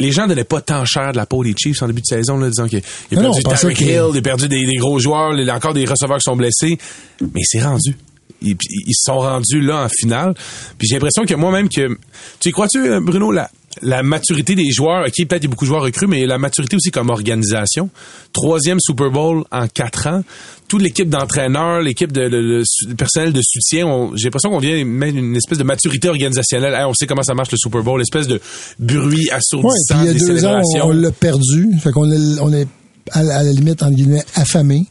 [0.02, 2.36] les gens donnaient pas tant cher de la peau des Chiefs en début de saison,
[2.38, 5.34] là, disant qu'il a Non, perdu Tyreek Hill, il a perdu des, des gros joueurs,
[5.34, 6.78] il y a encore des receveurs qui sont blessés.
[7.20, 7.96] Mais c'est rendu.
[8.42, 10.34] Ils, ils se sont rendus là en finale.
[10.76, 11.96] Puis j'ai l'impression que moi-même que...
[12.40, 13.48] Tu y crois-tu, euh, Bruno, la,
[13.80, 16.36] la maturité des joueurs, OK, peut-être il y a beaucoup de joueurs recrues, mais la
[16.38, 17.88] maturité aussi comme organisation.
[18.32, 20.22] Troisième Super Bowl en quatre ans.
[20.68, 24.84] Toute l'équipe d'entraîneurs, l'équipe de, de- de su- personnel de soutien, j'ai l'impression qu'on vient
[24.84, 26.74] mettre une espèce de maturité organisationnelle.
[26.74, 28.40] Hey, on sait comment ça marche le Super Bowl, l'espèce de
[28.78, 31.68] bruit Ouais, assourdissant puis il y a des deux ans, on, on l'a perdu.
[31.80, 32.66] Fait qu'on est, on est
[33.10, 34.86] à, la- à la limite, entre guillemets, affamé.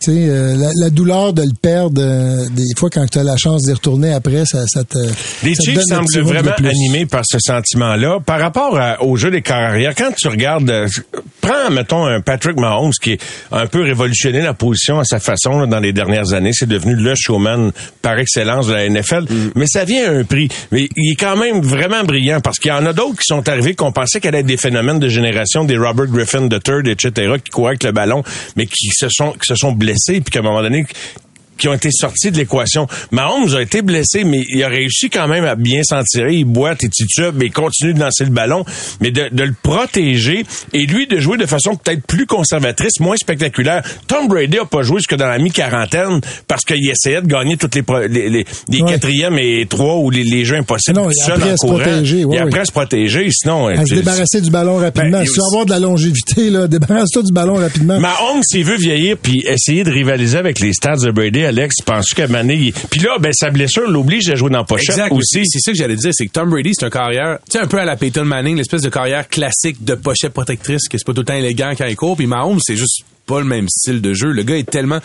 [0.00, 3.22] Tu sais, euh, la, la douleur de le perdre, euh, des fois, quand tu as
[3.22, 4.96] la chance d'y retourner après, ça, ça te.
[5.44, 8.18] Les ça te Chiefs donne un semblent vraiment animés par ce sentiment-là.
[8.24, 10.88] Par rapport à- au jeu des carrières, quand tu regardes, euh,
[11.40, 13.20] prends, mettons, un Patrick Mahomes qui est
[13.52, 16.52] un peu révolutionné la position à sa façon là, dans les dernières années.
[16.54, 17.70] C'est devenu le showman
[18.00, 19.24] par excellence de la NFL.
[19.28, 19.50] Mm.
[19.56, 20.48] Mais ça vient à un prix.
[20.72, 23.46] Mais il est quand même vraiment brillant parce qu'il y en a d'autres qui sont
[23.48, 27.34] arrivés qu'on pensait qu'elle allait être des phénomènes de génération, des Robert Griffin III, etc.,
[27.44, 28.22] qui couraient avec le ballon,
[28.56, 29.89] mais qui se sont, qui se sont blessés,
[30.20, 30.86] puis qu'à un moment donné,
[31.60, 32.88] qui ont été sortis de l'équation.
[33.12, 36.34] Mahomes a été blessé, mais il a réussi quand même à bien s'en tirer.
[36.36, 38.64] Il boite et titube, mais il continue de lancer le ballon.
[39.00, 43.16] Mais de, de le protéger et lui de jouer de façon peut-être plus conservatrice, moins
[43.16, 43.82] spectaculaire.
[44.08, 47.74] Tom Brady a pas joué jusque dans la mi-quarantaine parce qu'il essayait de gagner toutes
[47.74, 48.92] les, les, les, les Ouais.
[48.92, 51.56] quatrièmes et trois ou les, les jeux impossibles Non, il a seul appris en à
[51.58, 52.60] se protéger, ouais, il a appris oui.
[52.60, 53.66] à se protéger, sinon...
[53.66, 55.18] À se débarrasser du ballon rapidement.
[55.18, 58.00] Ben, si tu veux avoir de la longévité, là, débarrasse-toi du ballon rapidement.
[58.00, 62.08] Mahomes, s'il veut vieillir puis essayer de rivaliser avec les stats de Brady, Alex, penses
[62.14, 65.12] qu'à Mané, puis là, ben sa blessure l'oblige à jouer dans pochette Exact.
[65.12, 65.42] aussi.
[65.44, 67.66] C'est ça que j'allais dire, c'est que Tom Brady, c'est un carrière, tu sais, un
[67.66, 71.12] peu à la Peyton Manning, l'espèce de carrière classique de pochette protectrice, que c'est pas
[71.12, 72.16] tout le temps élégant quand il court.
[72.16, 74.32] Puis Mahomes, c'est juste pas le même style de jeu.
[74.32, 74.98] Le gars est tellement,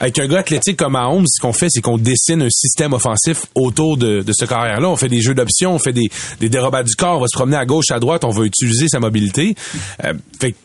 [0.00, 3.42] avec un gars athlétique comme Mahomes, ce qu'on fait, c'est qu'on dessine un système offensif
[3.54, 4.88] autour de, de ce carrière-là.
[4.88, 6.08] On fait des jeux d'options, on fait des,
[6.40, 8.88] des dérobats du corps, on va se promener à gauche, à droite, on va utiliser
[8.88, 9.54] sa mobilité.
[10.04, 10.56] Euh, fait que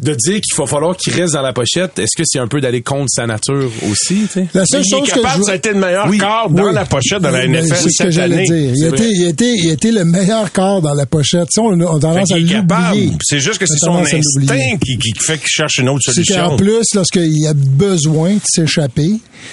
[0.00, 2.60] de dire qu'il va falloir qu'il reste dans la pochette, est-ce que c'est un peu
[2.60, 4.28] d'aller contre sa nature aussi?
[4.54, 5.42] La seule il chose est que je...
[5.42, 6.18] ça a été le meilleur Oui.
[6.18, 6.72] quart dans Oui.
[6.74, 8.72] la pochette de la Oui, NFL C'est ce que cette j'allais dire.
[8.76, 8.86] Il
[9.28, 11.48] été, il, il le meilleur corps dans la pochette.
[11.58, 13.10] On, on tendance à l'oublier.
[13.22, 16.50] C'est juste que c'est son instinct qui, qui fait qu'il cherche une autre C'est solution.
[16.50, 19.10] qu'en plus, lorsqu'il a besoin de s'échapper,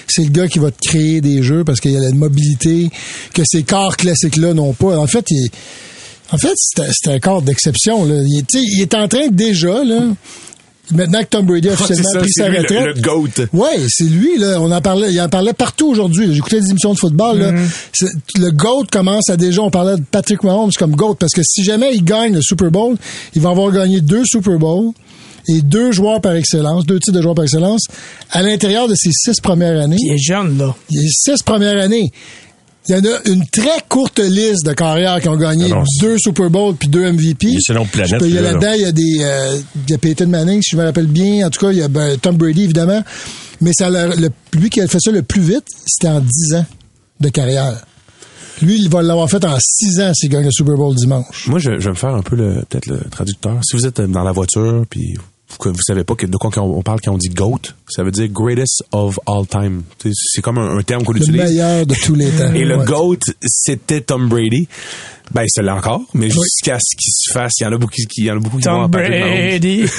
[0.08, 2.90] c'est le gars qui va te créer des jeux parce qu'il y a la mobilité
[3.34, 4.98] que ces corps classiques-là n'ont pas.
[4.98, 5.52] En fait, il est,
[6.32, 8.06] en fait, c'est un- c'est un corps d'exception.
[8.06, 8.16] là.
[8.26, 10.02] Il, est- tu sais, il est en train déjà, là.
[10.92, 12.96] Maintenant que Tom Brady a officiellement pris sa lui, retraite.
[12.98, 13.48] le GOAT.
[13.54, 14.62] Ouais, c'est lui là.
[14.62, 16.32] On en parlait, il en parlait partout aujourd'hui.
[16.34, 17.40] J'écoutais des émissions de football.
[17.40, 17.54] Là.
[17.92, 19.62] C'est- Le GOAT commence à déjà.
[19.64, 22.70] On parlait de Patrick Mahomes comme GOAT parce que si jamais il gagne le Super
[22.70, 22.98] Bowl,
[23.34, 24.92] il va avoir gagné deux Super Bowls
[25.48, 27.82] et deux joueurs par excellence, deux titres de joueurs par excellence
[28.32, 29.98] à l'intérieur de ses six premières années.
[30.00, 30.76] Il est jeune, là.
[30.92, 32.12] Les six premières années.
[32.88, 35.84] Il y en a une très courte liste de carrières qui ont gagné Ah non,
[36.02, 37.48] deux Super Bowls puis deux MVP.
[38.28, 38.52] Il y là.
[38.54, 38.74] là-dedans.
[38.76, 39.58] Il y a des, euh,
[39.88, 41.48] il y a Peyton Manning, si je me rappelle bien.
[41.48, 43.04] En tout cas, il y a ben, Tom Brady, évidemment.
[43.62, 46.66] Mais ça, le, lui qui a fait ça le plus vite, c'était en 10 ans
[47.22, 47.84] de carrière.
[48.62, 51.48] Lui, il va l'avoir fait en 6 ans s'il gagne le Super Bowl dimanche.
[51.48, 53.60] Moi, je, je vais me faire un peu le peut-être le traducteur.
[53.66, 55.16] Si vous êtes dans la voiture, puis
[55.60, 57.60] que vous savez pas que- de quoi on parle quand on dit GOAT,
[57.90, 59.84] ça veut dire greatest of all time.
[60.14, 61.42] C'est comme un, un terme qu'on Le utilise.
[61.42, 62.54] meilleur de tous les temps.
[62.56, 62.86] Et le Ouais.
[62.86, 64.68] GOAT, c'était Tom Brady.
[65.34, 67.96] Ben, c'est là encore, mais jusqu'à ce qu'il se fasse, il y en a beaucoup
[67.96, 69.32] qui, il y en a beaucoup qui vont Tom en Patrick Mahomes.
[69.50, 69.86] Brady.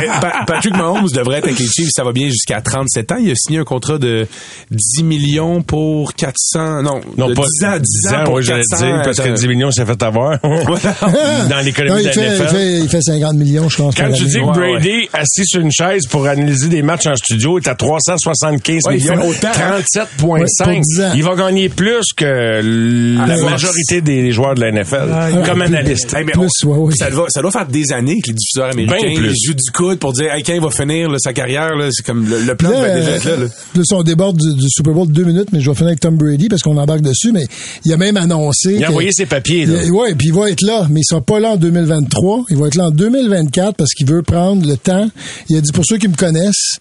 [0.00, 3.16] Ben, Pa- Patrick Mahomes devrait être avec les Chiefs, ça va bien jusqu'à 37 ans.
[3.20, 4.26] Il a signé un contrat de
[4.70, 8.62] 10 millions pour 400, non, Non, de pas 10 ans, 10 ans pour ouais, j'allais
[8.70, 8.86] 400.
[8.86, 12.36] dire, parce que euh, 10 millions s'est fait avoir dans l'économie il, de la fait,
[12.38, 13.94] il, fait, il fait 50 millions, je pense.
[13.94, 17.16] Quand tu dis que Ouais, Brady, assis sur une chaise pour analyser des matchs en
[17.16, 19.80] studio, est à 375 Ouais, il fait millions, autant, hein?
[19.80, 20.24] 37,5.
[20.24, 21.12] Ouais, pour 10 ans.
[21.14, 26.12] il va gagner plus que la la majorité des joueurs de la NFL, comme analyste.
[26.14, 26.94] Hey, mais Plus, on- ouais, ouais.
[26.96, 29.32] Ça, doit, ça doit faire des années que les diffuseurs américains Ben plus.
[29.36, 31.88] ils jouent du coude pour dire hey, quand il va finir là, sa carrière, là,
[31.90, 33.36] c'est comme le, le plan Là, va déjà être là.
[33.36, 33.44] là.
[33.44, 35.88] là, si on déborde du, du Super Bowl de deux minutes, mais je vais finir
[35.88, 37.46] avec Tom Brady parce qu'on embarque dessus, mais
[37.84, 38.74] il a même annoncé.
[38.74, 39.66] Il a envoyé ses papiers.
[39.90, 42.44] Ouais, puis il va être là, mais il sera pas là en 2023.
[42.50, 45.08] Il va être là en 2024 parce qu'il veut prendre le temps.
[45.48, 46.78] Il a dit pour ceux qui me connaissent,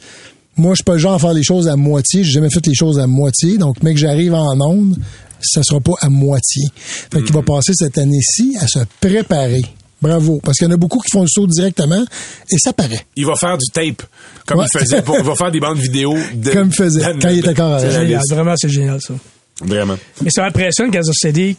[0.56, 2.24] moi je suis pas le genre à faire les choses à moitié.
[2.24, 3.58] J'ai jamais fait les choses à moitié.
[3.58, 4.96] Donc, mec, j'arrive en onde,
[5.41, 6.64] ça sera pas à moitié.
[7.12, 9.64] Fait qu'il va passer cette année-ci à se préparer.
[10.02, 12.04] Bravo, parce qu'il y en a beaucoup qui font le saut directement
[12.52, 13.06] et ça paraît.
[13.16, 14.04] Il va faire du tape
[14.46, 14.66] comme Ouais.
[14.74, 15.02] il faisait.
[15.02, 17.50] Pour, il va faire des bandes vidéo de, Comme il faisait, de- quand il était
[17.62, 18.22] encore de- Génial.
[18.30, 19.14] Vraiment, c'est génial, ça.
[19.62, 19.96] Vraiment.
[20.22, 21.56] Mais ça impressionne qu'elles ont cédé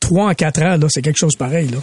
[0.00, 0.86] 3 en 4 ans, là.
[0.88, 1.78] C'est quelque chose pareil, là.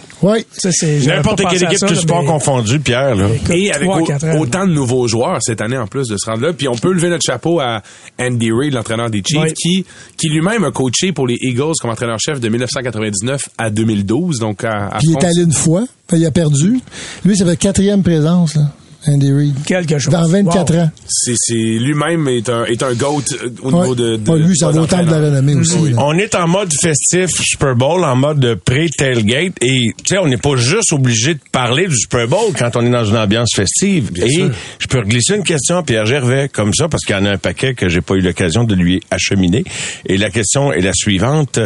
[0.52, 3.14] Ça, j'avais N'importe quelle équipe, ça, tout là, sport mais- confondu, Pierre.
[3.14, 3.28] Là.
[3.34, 4.40] Écoute, Et avec au- ans.
[4.40, 6.92] autant de nouveaux joueurs cette année en plus de se rendre là, puis on peut
[6.92, 7.80] lever notre chapeau à
[8.20, 9.52] Andy Reid, l'entraîneur des Chiefs, Oui.
[9.54, 9.84] qui
[10.16, 14.88] qui lui-même a coaché pour les Eagles comme entraîneur-chef de 1999 à 2012, donc à,
[14.88, 16.80] à Puis il est allé une fois, il a perdu.
[17.24, 18.62] Lui, c'est sa quatrième présence, là,
[19.06, 19.54] Andy Reid.
[19.64, 20.12] Quelque chose.
[20.12, 20.80] Dans 24 Wow.
[20.80, 20.90] ans.
[21.08, 23.80] c'est c'est lui-même est un est un goat euh, au Ouais.
[23.82, 25.92] niveau de, de Ouais, lui, ça vaut autant de la renommée aussi.
[25.92, 26.02] là.
[26.04, 29.52] On est en mode festif Super Bowl, en mode pré-tailgate.
[29.62, 32.84] Et, tu sais, on n'est pas juste obligé de parler du Super Bowl quand on
[32.84, 34.10] est dans une ambiance festive.
[34.16, 34.50] et sûr.
[34.80, 37.30] je peux glisser une question à Pierre Gervais, comme ça, parce qu'il y en a
[37.30, 39.62] un paquet que j'ai pas eu l'occasion de lui acheminer.
[40.06, 41.60] Et la question est la suivante.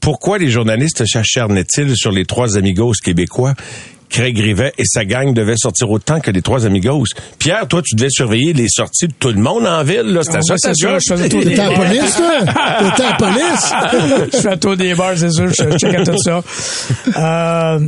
[0.00, 3.54] Pourquoi les journalistes s'acharnaient-ils sur les trois amigos québécois
[4.14, 7.02] Craig Rivet et sa gang devaient sortir autant que les trois amigos.
[7.40, 10.22] Pierre, toi, tu devais surveiller les sorties de tout le monde en ville, là.
[10.22, 12.38] C'était Ah, ça, c'est ça, je faisais tout T'étais à la police, toi?
[12.38, 14.30] T'étais à la police?
[14.34, 16.42] je fais le tour des bars, c'est sûr, je, je checkais tout ça.
[17.16, 17.80] Euh,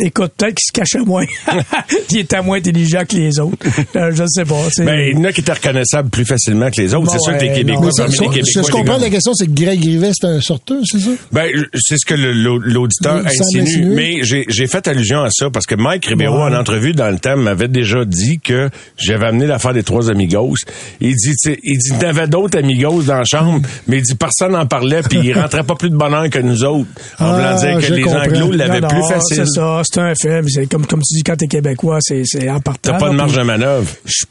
[0.00, 1.24] écoute, peut-être qu'il se cachait moins.
[2.10, 3.66] il était moins intelligent que les autres.
[3.96, 4.56] Euh, je ne sais pas.
[4.70, 7.06] c'est- Ben, il y en a qui étaient reconnaissables plus facilement que les autres.
[7.06, 9.10] Bon, c'est sûr que les ouais, Québécois, parmi les ce que Québécois, je comprends la
[9.10, 11.10] question, c'est que Greg Rivet, c'est un sorteur, c'est ça?
[11.32, 16.06] Ben, c'est ce que l'auditeur insinue, mais j'ai fait allusion à ça parce que Mike
[16.06, 16.54] Ribeiro, Ouais.
[16.54, 20.54] en entrevue dans le thème, m'avait déjà dit que j'avais amené l'affaire des trois amigos.
[21.00, 23.98] Il dit, tu sais, il dit, il y avait d'autres amigos dans la chambre, mais
[23.98, 26.88] il dit, personne n'en parlait, puis il rentrait pas plus de bonheur que nous autres.
[27.18, 28.20] En Ah, voulant dire que les comprends.
[28.22, 29.36] Anglos l'avaient plus facile.
[29.36, 30.42] C'est ça, c'est un fait.
[30.42, 32.92] mais c'est Comme, comme tu dis, quand t'es québécois, c'est, c'est en partant.
[32.92, 33.88] T'as pas de marge de manœuvre.
[34.04, 34.24] Je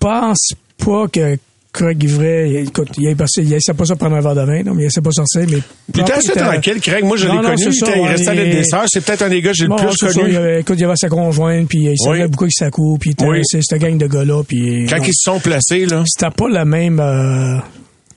[0.00, 0.52] pense
[0.84, 1.36] pas que
[1.72, 4.62] Craig Ivray, écoute, il est passé, il essaie pas ça prendre un verre de vin,
[4.62, 5.58] non, mais il essaie pas sortir, mais.
[5.92, 7.04] Il était assez tranquille, Craig.
[7.04, 7.56] Moi, je l'ai connu.
[7.58, 8.84] Il, était- il restait la il- dessert.
[8.86, 10.30] C'est peut-être un des gars que j'ai le plus connu.
[10.30, 13.10] il avait- écoute, il y avait sa conjointe, puis il savait beaucoup qu'il s'accoupe, puis
[13.10, 13.40] il était- Oui.
[13.42, 14.86] c'est cette gang de gars-là, puis.
[14.88, 15.02] Quand non.
[15.04, 17.00] ils se sont placés, là, C'était pas la même.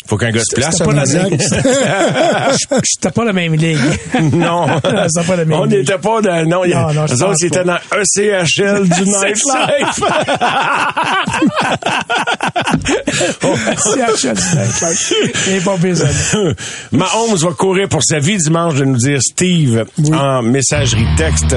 [0.07, 0.75] Faut qu'un gars se place.
[0.77, 1.01] C'était pas la
[3.11, 3.77] pas la même ligue.
[4.33, 4.67] Non.
[5.27, 7.23] Pas la même On n'était pas dans, non, il y a- Non, non, je eux
[7.23, 7.79] autres, c'était pas.
[7.91, 9.99] dans ECHL du nightlife.
[13.77, 14.37] C'est à chaque
[15.47, 16.07] Il est pas besoin.
[16.91, 21.55] Mahomes va courir pour sa vie dimanche de nous dire Steve en messagerie texte.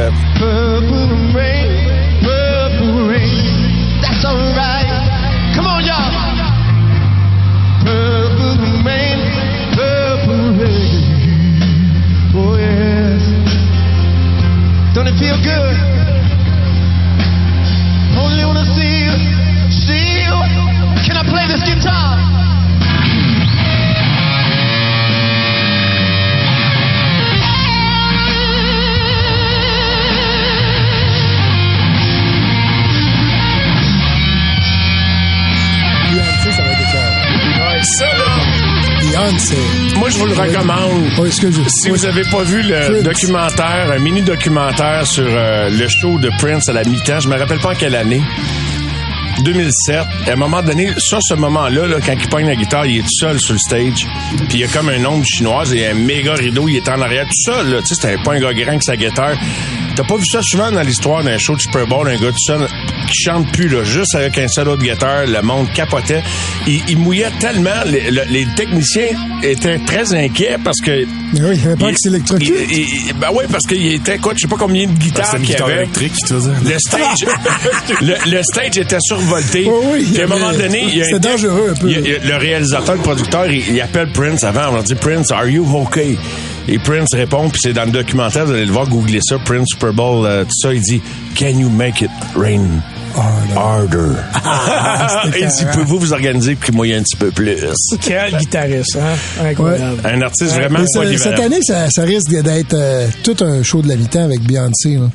[40.20, 41.30] Vous le recommande.
[41.68, 43.02] Si vous avez pas vu le Prince.
[43.02, 47.38] documentaire, un mini documentaire sur euh, le show de Prince à la mi-temps, je me
[47.38, 48.20] rappelle pas en quelle année.
[49.42, 49.96] 2007.
[50.26, 53.02] À un moment donné, ça, ce moment-là, là, quand il pogne la guitare, il est
[53.02, 54.06] tout seul sur le stage.
[54.36, 57.00] Puis il y a comme un ombre chinoise et un méga rideau, il est en
[57.00, 57.70] arrière tout seul.
[57.70, 57.80] Là.
[57.80, 59.36] Tu sais, c'était pas un gars grand que sa guitare.
[59.96, 62.44] T'as pas vu ça souvent dans l'histoire d'un show de Super Bowl, un gars tout
[62.44, 62.66] seul?
[63.10, 66.22] Qui chante plus, là, juste avec un solo de guitare, le monde capotait.
[66.66, 69.08] Il, il mouillait tellement, les, le- les techniciens
[69.42, 71.04] étaient très inquiets parce que...
[71.32, 72.48] Mais oui, il avait peur s'électrocute.
[72.70, 75.50] il- Ben oui, parce qu'il était, écoute, je sais pas combien de guitares une qu'il
[75.50, 75.76] y guitare avait.
[75.82, 76.72] électrique, tu veux dire?
[76.72, 77.26] Le stage,
[78.02, 79.64] le, le stage était survolté.
[79.66, 81.88] Oui, oui, Puis à un moment donné, il y a un- dangereux un peu.
[81.88, 84.70] a- le réalisateur, le producteur, il, il appelle Prince avant.
[84.70, 86.16] On leur dit Prince, are you okay?
[86.68, 89.66] Et Prince répond, puis c'est dans le documentaire, vous allez le voir, googlez ça, Prince
[89.72, 90.72] Super Bowl, euh, tout ça.
[90.74, 91.00] Il dit,
[91.36, 92.66] Can you make it rain?
[93.56, 94.16] Harder?
[95.38, 97.56] il dit, pouvez-vous vous organiser pour qu'il un petit peu plus?
[98.00, 99.44] Quel guitariste, hein?
[99.44, 100.00] Incroyable.
[100.04, 101.18] Un artiste vraiment polyvalent.
[101.36, 104.96] cette année, ça, ça risque d'être euh, tout un show de la mi-temps avec Beyoncé.
[104.96, 105.10] Là.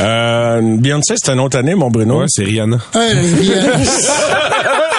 [0.00, 2.20] Euh, Beyoncé, c'est une autre année, mon Bruno.
[2.20, 2.78] Ouais, c'est Rihanna.
[2.94, 4.00] Hey, Beyoncé.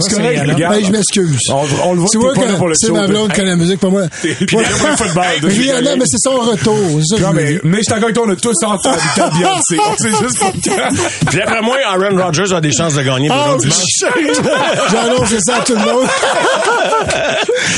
[0.00, 0.42] C'est correct.
[0.72, 1.38] Hey, je m'excuse.
[1.50, 2.94] On, on le voit Tu que t'es pas là pour le c'est show.
[2.94, 4.02] ma blonde qui a la musique pour moi.
[4.22, 6.76] Puis pour le football, c'est Rihanna, mais c'est son retour.
[7.08, 8.76] C'est Non, mais, mais je suis d'accord on a tous à
[9.16, 9.76] la Beyoncé.
[9.88, 11.28] On sait juste pas quand.
[11.30, 14.14] Puis après moi, Aaron Rodgers a des chances de gagner Bruno, dimanche.
[14.90, 16.06] J'ai annoncé ça à tout le monde.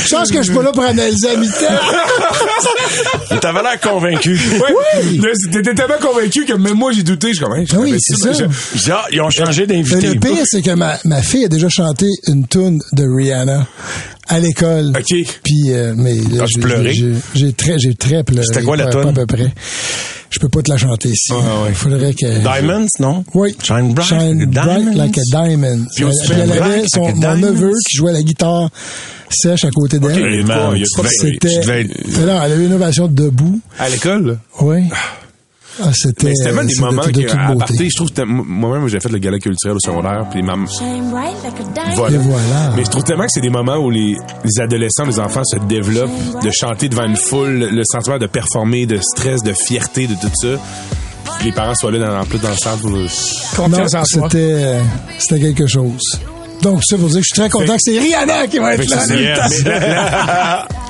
[0.05, 3.39] Je pense que je suis pas là pour analyser à mi-temps.
[3.39, 4.39] T'avais l'air convaincu.
[4.53, 5.17] Oui!
[5.19, 7.29] Là, T'étais tellement convaincu que même moi, j'ai douté.
[7.29, 8.45] Je suis comme, Ah oui, c'est ça.
[8.93, 10.07] ah, ils ont changé Mais d'invité.
[10.07, 13.67] le pire, c'est que ma, ma fille a déjà chanté une tune de Rihanna
[14.27, 14.93] à l'école.
[14.97, 15.15] OK.
[15.43, 16.93] Puis, euh, mais là, As-tu j'ai- pleuré?
[17.35, 18.45] j'ai- très, j'ai très pleuré.
[18.45, 19.51] C'était quoi la pas À peu près.
[20.29, 21.31] Je peux pas te la chanter ici.
[21.33, 21.73] Ah, ouais.
[21.73, 22.39] Faudrait que.
[22.39, 23.25] Diamonds, non?
[23.33, 23.53] Oui.
[23.61, 25.85] Shine bright Shine bright like a diamond.
[25.93, 28.69] Puis on se like son, mon neveu qui jouait la guitare
[29.29, 30.11] sèche à côté d'elle.
[30.17, 32.21] Hey, man, il y a tu devais- C'était.
[32.25, 33.59] elle avait une ovation debout.
[33.77, 34.39] À l'école?
[34.61, 34.83] Oui.
[35.81, 36.33] Ah, c'était.
[36.43, 39.77] Tellement des moments de que, à partir, je trouve, moi-même, j'ai fait le gala culturel
[39.77, 41.95] au secondaire, puis ma, Shine bright like a diamond.
[41.95, 42.17] Voilà.
[42.17, 42.73] Voilà.
[42.75, 45.57] Mais je trouve tellement que c'est des moments où les, les adolescents, les enfants se
[45.67, 46.09] développent,
[46.43, 50.31] de chanter devant une foule, le sentiment de performer, de stress, de fierté, de tout
[50.33, 50.59] ça.
[51.37, 52.83] Puis Les parents soient là dans, plus dans le centre.
[53.55, 56.19] Confiance en c'était quelque chose.
[56.61, 58.87] Donc, ça pour dire que je suis très content que c'est Rihanna qui va être
[58.89, 58.99] là.
[58.99, 59.33] c'est-.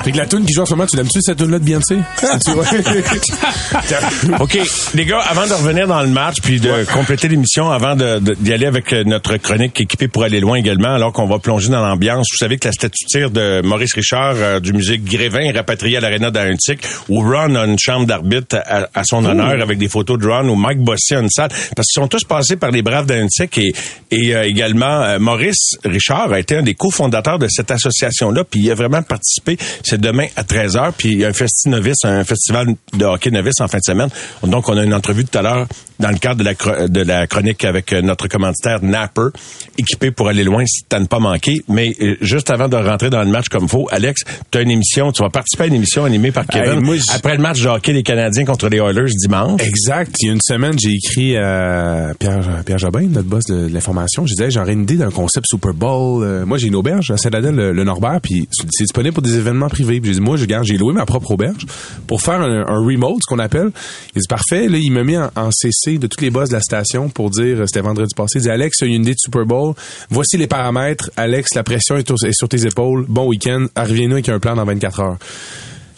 [0.03, 1.63] Fait que la tune qui joue en ce moment, tu l'aimes-tu cette tune là de
[1.63, 1.95] Beyoncé?
[4.39, 4.57] OK,
[4.95, 8.65] les gars, avant de revenir dans le match puis de compléter l'émission, avant d'y aller
[8.65, 12.27] avec euh, notre chronique équipée pour aller loin également, alors qu'on va plonger dans l'ambiance,
[12.31, 15.99] vous savez que la statue de Maurice Richard euh, du musée Grévin est rapatriée à
[15.99, 20.17] l'aréna d'Auntic, où Ron a une chambre d'arbitre à, à son honneur avec des photos
[20.19, 22.81] de Ron, où Mike Bossy a une salle, parce qu'ils sont tous passés par les
[22.81, 23.73] Braves d'Auntic et,
[24.11, 28.61] et euh, également euh, Maurice Richard a été un des cofondateurs de cette association-là, puis
[28.61, 29.57] il a vraiment participé.
[29.83, 33.31] C'est demain à 13h, puis il y a un festi novice, un festival de hockey
[33.31, 34.09] novice en fin de semaine.
[34.43, 35.67] Donc, on a une entrevue tout à l'heure
[35.99, 39.27] dans le cadre de la, de la chronique avec euh, notre commanditaire Napper,
[39.77, 41.61] équipé pour aller loin si t'as ne pas manqué.
[41.67, 44.71] Mais euh, juste avant de rentrer dans le match comme faut, Alex, tu as une
[44.71, 47.61] émission, tu vas participer à une émission animée par Kevin Hey, moi, après le match
[47.61, 49.61] de hockey des Canadiens contre les Oilers dimanche.
[49.61, 50.15] Exact.
[50.21, 53.73] Il y a une semaine, j'ai écrit à Pierre, Pierre Jobin, notre boss de, de
[53.73, 54.25] l'information.
[54.25, 56.23] Je disais, j'aurais une idée d'un concept Super Bowl.
[56.23, 59.37] Euh, moi, j'ai une auberge à Saint-Adèle, le, le Norbert, puis c'est disponible pour des
[59.37, 59.99] événements privés.
[59.99, 61.65] Puis j'ai dit, moi, je garde, j'ai loué ma propre auberge
[62.07, 63.71] pour faire un, un remote, ce qu'on appelle.
[64.15, 64.67] Il dit, parfait.
[64.67, 67.29] Là, il m'a mis en, en CC de tous les boss de la station pour
[67.29, 69.45] dire, euh, c'était vendredi passé, il dit, Alex, il y a une idée de Super
[69.45, 69.73] Bowl.
[70.09, 71.11] Voici les paramètres.
[71.17, 73.05] Alex, la pression est sur tes épaules.
[73.07, 73.65] Bon week-end.
[73.75, 75.17] Reviens-nous avec un plan dans 24 heures.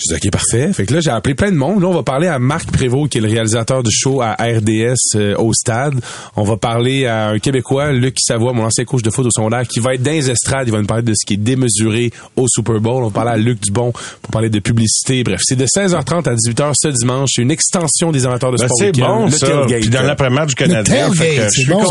[0.09, 0.73] Je dis OK, parfait.
[0.73, 1.81] Fait que là, j'ai appelé plein de monde.
[1.81, 4.95] Là, on va parler à Marc Prévost, qui est le réalisateur du show à RDS
[5.15, 5.95] euh, au stade.
[6.35, 9.67] On va parler à un Québécois, Luc Savoie, mon ancien coach de foot au secondaire,
[9.67, 10.67] qui va être dans les estrades.
[10.67, 13.03] Il va nous parler de ce qui est démesuré au Super Bowl.
[13.03, 13.91] On va parler à Luc Dubon
[14.21, 15.23] pour parler de publicité.
[15.23, 17.29] Bref, c'est de 16h30 à 18h ce dimanche.
[17.35, 19.47] C'est une extension des amateurs de Ben, sport c'est bon, le ça.
[19.47, 19.81] tailgate.
[19.81, 21.09] Puis dans l'après-match du Canadien.
[21.49, 21.81] C'est bon,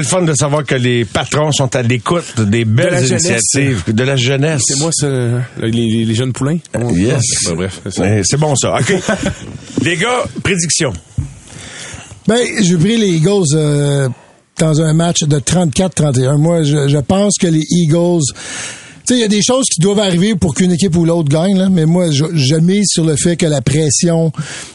[0.00, 3.24] le fun de savoir que les patrons sont à l'écoute des belles jeunesse.
[3.24, 4.62] initiatives, de la jeunesse.
[4.66, 4.90] C'est moi,
[5.60, 6.58] les, les- les jeunes poulains.
[6.92, 7.22] Yes.
[7.46, 8.04] Ben, bref, c'est ça.
[8.24, 8.76] C'est bon ça.
[8.78, 8.94] OK.
[9.82, 10.92] les gars, prédiction.
[12.26, 14.08] Ben, j'ai pris les Eagles euh,
[14.58, 16.36] dans un match de 34-31.
[16.36, 18.20] Moi, je, je pense que les Eagles...
[19.10, 21.58] Sais, il y a des choses qui doivent arriver pour qu'une équipe ou l'autre gagne,
[21.58, 24.30] là, mais moi, je, je mise sur le fait que la pression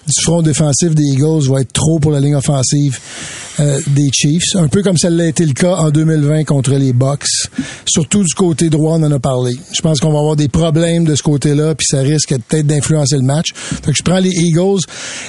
[0.06, 3.00] du front défensif des Eagles va être trop pour la ligne offensive
[3.62, 4.58] euh, des Chiefs.
[4.58, 7.48] Un peu comme ça l'a été le cas en 2020 contre les Bucks.
[7.86, 9.54] Surtout du côté droit, on en a parlé.
[9.72, 13.16] Je pense qu'on va avoir des problèmes de ce côté-là, puis ça risque peut-être d'influencer
[13.16, 13.54] le match.
[13.56, 14.82] Fait que je prends les Eagles.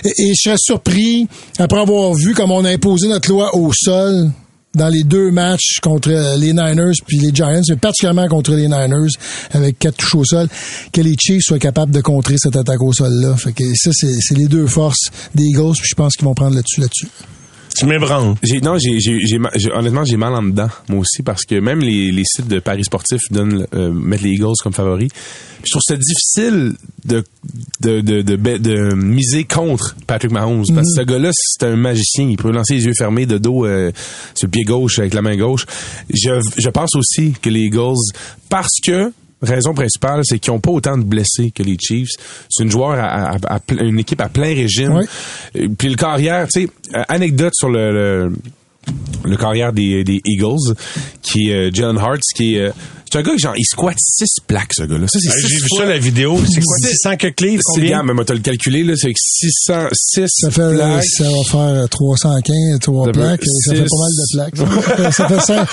[0.02, 1.28] Et, et je serais surpris,
[1.60, 4.32] après avoir vu comme on a imposé notre loi au sol
[4.76, 9.10] dans les deux matchs contre les Niners puis les Giants, mais particulièrement contre les Niners,
[9.52, 10.48] avec quatre touches au sol,
[10.92, 13.36] que les Chiefs soient capables de contrer cette attaque au sol-là.
[13.36, 16.34] Fait que ça, c'est c'est les deux forces des Eagles, puis je pense qu'ils vont
[16.34, 17.08] prendre là-dessus, là-dessus.
[17.74, 18.34] Tu m'ébranles.
[18.42, 21.80] J'ai non, j'ai j'ai j'ai honnêtement j'ai mal en dedans moi aussi parce que même
[21.80, 25.10] les, les sites de paris sportifs donnent euh, mettent les Eagles comme favoris.
[25.64, 27.24] Je trouve ça difficile de
[27.80, 32.28] de de de, de- miser contre Patrick Mahomes parce que ce gars-là c'est un magicien,
[32.28, 33.90] il peut lancer les yeux fermés de dos euh,
[34.34, 35.66] sur le pied gauche avec la main gauche.
[36.08, 37.94] Je je pense aussi que les Eagles
[38.48, 39.12] parce que
[39.42, 42.08] Raison principale, c'est qu'ils n'ont pas autant de blessés que les Chiefs.
[42.48, 45.02] C'est une joueur à, à- à une équipe à plein régime.
[45.56, 48.32] Euh, Puis le carrière, tu sais, euh, anecdote sur le, le,
[49.24, 50.74] le carrière des, des Eagles,
[51.22, 52.60] qui est euh, Jalen Hurts, qui est...
[52.60, 52.70] euh,
[53.10, 55.06] c'est un gars qui, genre, il squatte 6 plaques, ce gars-là.
[55.06, 56.38] Ça, c'est J'ai vu fois- ça, la vidéo.
[56.44, 57.56] C'est quoi, Six- 600 que clés?
[57.74, 61.04] C'est bien, mais moi, t'as le calculé, là, c'est que 606 Ça fait, euh, plaques.
[61.04, 63.40] ça va faire euh, 315, 3 Ça fait plaques.
[63.44, 64.56] Ça fait pas mal de plaques.
[64.56, 64.66] Ça
[64.96, 65.68] fait, ça fait cinq.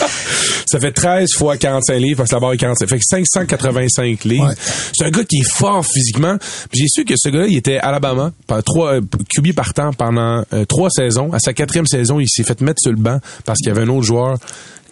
[0.67, 2.87] Ça fait 13 fois 45 livres, parce que la barre est 45.
[2.87, 4.47] Ça fait que 585 livres.
[4.49, 4.53] Ouais.
[4.95, 6.37] C'est un gars qui est fort physiquement.
[6.71, 8.99] J'ai su que ce gars-là, il était à Alabama, par trois,
[9.35, 11.31] QB partant pendant euh, trois saisons.
[11.33, 13.83] À sa quatrième saison, il s'est fait mettre sur le banc parce qu'il y avait
[13.83, 14.37] un autre joueur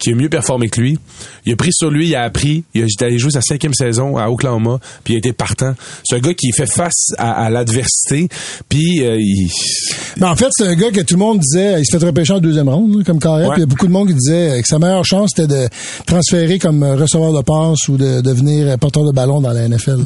[0.01, 0.97] qui a mieux performé que lui.
[1.45, 2.63] Il a pris sur lui, il a appris.
[2.73, 5.75] Il est allé jouer sa cinquième saison à Oklahoma, puis il a été partant.
[6.03, 8.27] C'est un gars qui fait face à, à l'adversité,
[8.67, 9.47] puis euh, il...
[10.17, 12.33] Mais en fait, c'est un gars que tout le monde disait, il se fait repêcher
[12.33, 13.49] en deuxième ronde, comme carrière.
[13.49, 13.53] Ouais.
[13.53, 15.69] Puis il y a beaucoup de monde qui disait que sa meilleure chance, c'était de
[16.07, 19.67] transférer comme euh, receveur de passe ou de devenir euh, porteur de ballon dans la
[19.67, 20.03] NFL.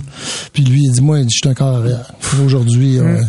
[0.51, 2.11] Puis lui, il dit, moi, il dit, je suis un carrière.
[2.45, 3.21] Aujourd'hui, euh,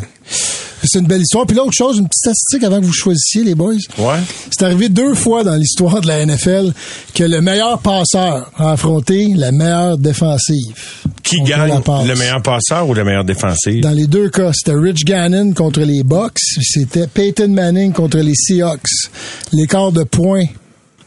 [0.86, 1.46] c'est une belle histoire.
[1.46, 3.74] Puis l'autre chose, une petite statistique avant que vous choisissiez, les boys.
[3.98, 4.18] Ouais.
[4.50, 6.72] C'est arrivé deux fois dans l'histoire de la NFL
[7.14, 10.74] que le meilleur passeur a affronté la meilleure défensive.
[11.22, 13.80] Qui gagne le meilleur passeur ou le meilleur défensif?
[13.80, 18.34] Dans les deux cas, c'était Rich Gannon contre les Bucks, c'était Peyton Manning contre les
[18.34, 19.10] Seahawks.
[19.52, 20.46] L'écart de points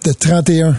[0.04, 0.76] de 31.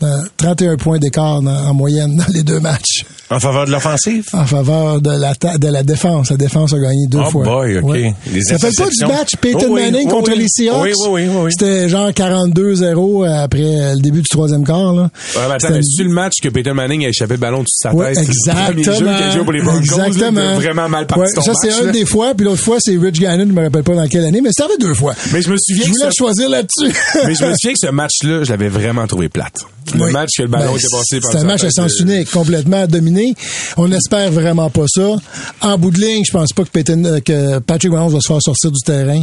[0.00, 4.24] Euh, 31 points d'écart en moyenne dans les deux matchs En faveur de l'offensive?
[4.32, 6.30] en faveur de la, de la défense.
[6.30, 7.44] La défense a gagné deux Oh fois.
[7.44, 7.96] boy, OK.
[8.32, 10.38] Les Ça fait pas du match Peyton Oh oui, Manning oh contre oui.
[10.38, 10.94] les Seahawks.
[11.10, 11.26] Oui.
[11.50, 14.92] C'était genre 42-0 après euh, le début du troisième quart.
[14.92, 15.02] Là.
[15.02, 17.90] Ouais, mais attends, c'est le match que Peyton Manning a échappé le ballon dessus sa
[17.90, 18.18] tête.
[18.24, 19.80] C'est le jeu pour les Broncos.
[19.80, 20.54] Exactement.
[20.56, 23.46] vraiment mal parti Ouais, Ça, c'est un des fois, puis l'autre fois, c'est Rich Gannon,
[23.48, 25.14] je me rappelle pas dans quelle année, mais ça avait deux fois.
[25.32, 26.92] Mais je me souviens Je que voulais ça- choisir là-dessus.
[27.26, 29.56] Mais je me souviens que ce match-là, je l'avais vraiment trouvé plate.
[29.94, 30.12] Le Oui.
[30.12, 32.86] match que le ballon Ben, était passé par C'est un match à sens unique, complètement
[32.86, 33.34] dominé.
[33.76, 35.16] On espère vraiment pas ça.
[35.62, 38.28] En bout de ligne, je pense pas que, Peyton- euh, que Patrick Mahomes va se
[38.28, 39.22] faire sortir du terrain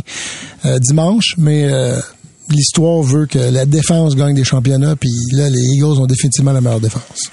[0.65, 1.99] euh, dimanche, mais euh,
[2.49, 6.61] l'histoire veut que la défense gagne des championnats, puis là, les Eagles ont définitivement la
[6.61, 7.29] meilleure défense.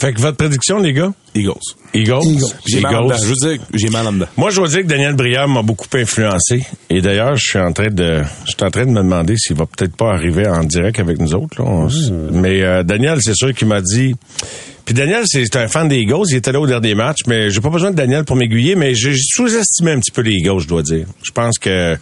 [0.00, 1.12] Fait que votre prédiction, les gars?
[1.34, 1.52] Eagles.
[1.92, 2.20] Eagles?
[2.24, 2.46] Eagles.
[2.66, 3.16] J'ai mal en dedans.
[3.22, 4.26] Je veux dire, j'ai mal en dedans.
[4.38, 6.64] Moi, je dois dire que Daniel Brière m'a beaucoup influencé.
[6.88, 9.56] Et d'ailleurs, je suis en train de, je suis en train de me demander s'il
[9.56, 11.62] va peut-être pas arriver en direct avec nous autres.
[11.62, 11.86] là.
[11.88, 14.14] S- Mais euh, Daniel, c'est sûr qu'il m'a dit.
[14.90, 16.24] Puis Daniel, c'est un fan des Eagles.
[16.30, 18.74] Il était là au dernier match, mais j'ai pas besoin de Daniel pour m'aiguiller.
[18.74, 21.06] Mais j'ai sous-estimé un petit peu les Eagles, je dois dire.
[21.22, 21.96] Je pense que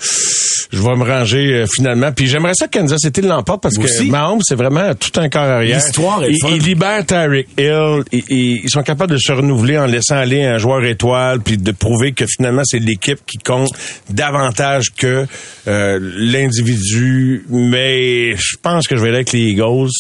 [0.73, 2.13] je vais me ranger euh, finalement.
[2.13, 4.09] Puis j'aimerais ça que Kansas City l'emporte parce que aussi.
[4.09, 5.77] Mahomes, c'est vraiment tout un corps arrière.
[5.77, 8.05] L'histoire est il, il libère Tyreek Hill.
[8.11, 12.13] Ils sont capables de se renouveler en laissant aller un joueur étoile, puis de prouver
[12.13, 13.69] que finalement c'est l'équipe qui compte
[14.09, 15.27] davantage que
[15.67, 17.45] euh, l'individu.
[17.51, 19.91] Mais je pense que je vais aller avec les Eagles.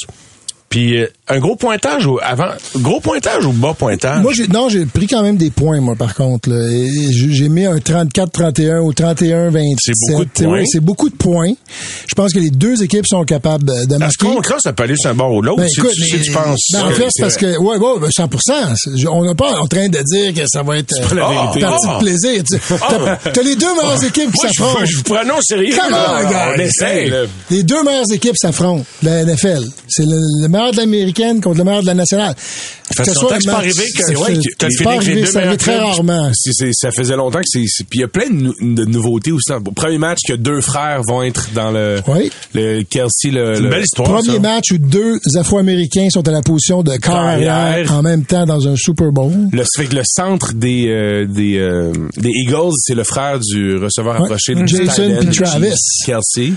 [0.68, 4.22] Puis euh, un gros pointage ou avant, gros pointage ou bas pointage?
[4.22, 6.50] Moi, j'ai, non, j'ai pris quand même des points, moi, par contre.
[6.50, 6.68] là.
[6.70, 9.76] Et j'ai mis un 34-31 ou 31-27.
[9.80, 10.64] C'est beaucoup de points.
[10.66, 11.52] c'est beaucoup de points.
[12.06, 14.26] Je pense que les deux équipes sont capables de marquer.
[14.26, 15.60] compte-là, ça peut aller sur un bord ou l'autre.
[15.62, 16.60] Ben, si, écoute, tu, si mais- tu penses.
[16.72, 18.74] ben, en fait, c'est parce que, ouais, ouais, ben, 100%.
[18.76, 21.60] C'est- On n'est pas en train de dire que ça va être la euh, vérité.
[21.60, 21.94] partie Ah.
[21.94, 22.42] de plaisir.
[22.44, 22.58] Tu-
[23.32, 24.84] T'as, les deux meilleures équipes qui s'affrontent.
[24.84, 25.74] je vous prends non sérieux.
[25.80, 26.52] Come là.
[26.56, 27.10] on, essaie.
[27.50, 29.64] Les deux meilleures équipes s'affrontent, la NFL.
[29.88, 30.82] C'est le, le meilleur de
[31.18, 32.34] l'américaine contre le meilleur de la nationale.
[32.96, 35.38] Ça fait longtemps que c'est pas arrivé que- c'est ouais, que pas les deux ça
[35.40, 35.84] arrive meilleurs très clubs.
[35.84, 36.30] rarement.
[36.72, 37.60] Ça faisait longtemps que c'est.
[37.88, 39.52] Puis il y a plein de, nou- de nouveautés aussi.
[39.52, 42.00] Au premier match, que deux frères vont être dans le.
[42.08, 42.30] Oui.
[42.54, 43.56] Le Kelsey, le.
[43.58, 44.08] Une le- belle histoire.
[44.08, 44.40] Premier ça.
[44.40, 47.92] match où deux Afro-Américains sont à la position de quart arrière Arrière.
[47.92, 49.32] en même temps dans un Super Bowl.
[49.52, 53.38] Le, ça fait que le centre des euh, des euh, des Eagles, c'est le frère
[53.38, 54.24] du receveur Ouais.
[54.26, 55.72] approché de Jason puis Travis.
[56.06, 56.52] Kelsey.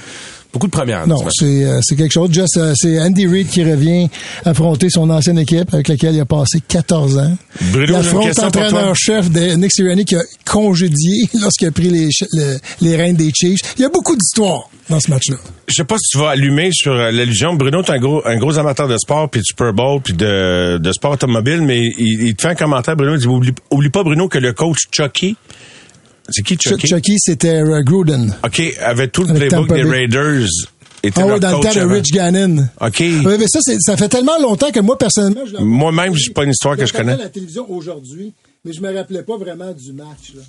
[0.53, 1.07] Beaucoup de premières.
[1.07, 2.29] Non, c'est euh, c'est quelque chose.
[2.31, 4.09] Just, euh, c'est Andy Reid qui revient
[4.43, 7.37] affronter son ancienne équipe avec laquelle il a passé 14 ans.
[7.71, 12.57] Bruno, il affronte l'entraîneur-chef de Nick Sirianni qui a congédié lorsqu'il a pris les, le-
[12.81, 13.59] les rênes des Chiefs.
[13.77, 15.37] Il y a beaucoup d'histoires dans ce match-là.
[15.69, 17.53] Je sais pas si tu vas allumer sur euh, l'allusion.
[17.53, 20.77] Bruno, t'es un gros, un gros amateur de sport, puis de Super Bowl, puis de,
[20.79, 23.89] de sport automobile, mais il, il te fait un commentaire, Bruno, il dit, oublie, oublie
[23.89, 25.37] pas, Bruno, que le coach Chucky,
[26.31, 26.87] c'est qui Ch- Chucky?
[26.87, 28.35] Chucky, c'était euh, Gruden.
[28.45, 29.83] OK, avait tout le Avec playbook des.
[29.83, 30.47] Raiders.
[31.03, 31.93] Était Ah dans le temps de.
[31.93, 32.67] Rich Gannon.
[32.79, 32.99] OK.
[32.99, 36.77] Ouais, mais ça, ça fait tellement longtemps que moi, personnellement, Moi-même, c'est pas une histoire
[36.77, 37.17] que je connais.
[37.17, 40.33] la télévision aujourd'hui, mais je me rappelais pas vraiment du match.
[40.35, 40.41] Là.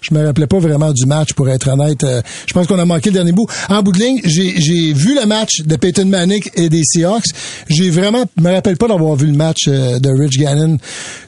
[0.00, 2.04] Je me rappelais pas vraiment du match, pour être honnête.
[2.04, 3.46] Euh, je pense qu'on a manqué le dernier bout.
[3.68, 7.26] En bout de ligne, j'ai vu le match de Peyton Manning et des Seahawks.
[7.68, 10.78] J'ai vraiment, me rappelle pas d'avoir vu le match euh, de Rich Gannon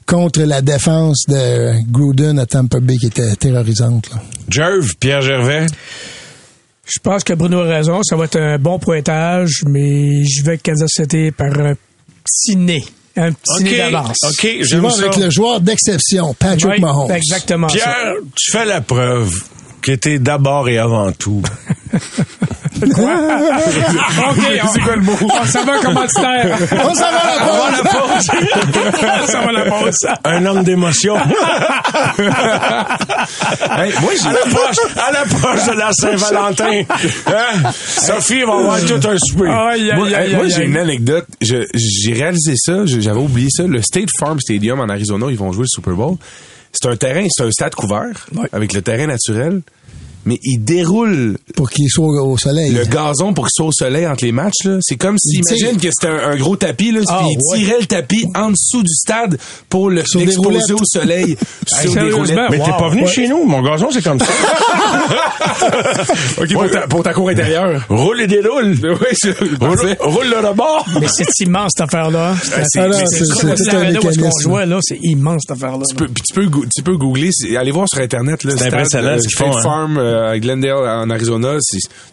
[0.05, 4.11] contre la défense de Gruden à Tampa Bay qui était terrorisante.
[4.11, 4.23] Là.
[4.51, 5.67] Jerv, Pierre Gervais?
[6.87, 8.03] Je pense que Bruno a raison.
[8.05, 11.75] Ça va être un bon pointage, mais je vais Kansas City par un
[12.25, 12.85] petit nez.
[13.17, 14.19] Un petit nez d'avance.
[14.25, 14.99] OK, Je j'aime vais ça.
[15.05, 17.11] avec le joueur d'exception, Patrick Oui, Mahomes.
[17.11, 17.69] Exactement.
[17.69, 17.75] ça.
[17.77, 19.33] Pierre, tu fais la preuve
[19.83, 21.43] que t'es d'abord et avant tout.
[22.83, 22.93] OK,
[24.63, 25.17] on, c'est quoi le mot?
[25.23, 26.59] On s'en va commanditaire.
[26.73, 29.31] On s'en va à la pause.
[29.31, 30.07] ça va la pause.
[30.25, 31.17] Un homme d'émotion.
[33.79, 34.29] Hey, moi, j'ai-
[35.01, 36.83] à à l'approche de la Saint-Valentin.
[37.27, 37.71] Hein?
[37.75, 39.49] Sophie va avoir tout un souper.
[39.49, 41.27] Aïe, aïe, Moi, aïe, hey, moi, aïe, j'ai une anecdote.
[41.41, 43.65] Je- J'ai réalisé ça, je- j'avais oublié ça.
[43.65, 46.17] Le State Farm Stadium en Arizona, ils vont jouer le Super Bowl.
[46.73, 49.63] C'est un terrain, c'est un stade couvert, avec le terrain naturel,
[50.27, 52.71] mais ils déroulent Pour qu'il soit au soleil.
[52.73, 54.65] le gazon pour qu'il soit au soleil entre les matchs.
[54.65, 54.79] là.
[54.83, 55.57] C'est comme si, Il tire.
[55.59, 57.59] imagine que c'était un, un gros tapis, là, Ah, puis ils ouais.
[57.65, 60.71] tiraient le tapis en dessous du stade pour le- Sur roulettes.
[60.73, 62.19] au soleil sur des sérieusement?
[62.19, 62.39] roulettes.
[62.51, 63.09] Mais t'es pas venu Ouais.
[63.09, 64.27] chez nous, mon gazon, c'est comme ça.
[66.41, 67.85] OK, pour ta, pour ta cour intérieure.
[67.89, 68.75] Roule et déroule.
[68.83, 70.87] oui, c'est Roule, roule le rebord.
[71.01, 72.35] Mais c'est immense, cette affaire-là.
[72.35, 75.85] Ah, c'est- mais c'est- c'est- qu'on jouait, là, immense, cette affaire-là.
[75.89, 78.59] Tu peux, puis tu peux, go- tu peux googler, allez voir sur internet là, C'est
[78.59, 79.53] stade, impressionnant euh, ce qu'ils font,
[80.17, 81.59] à Glendale en Arizona,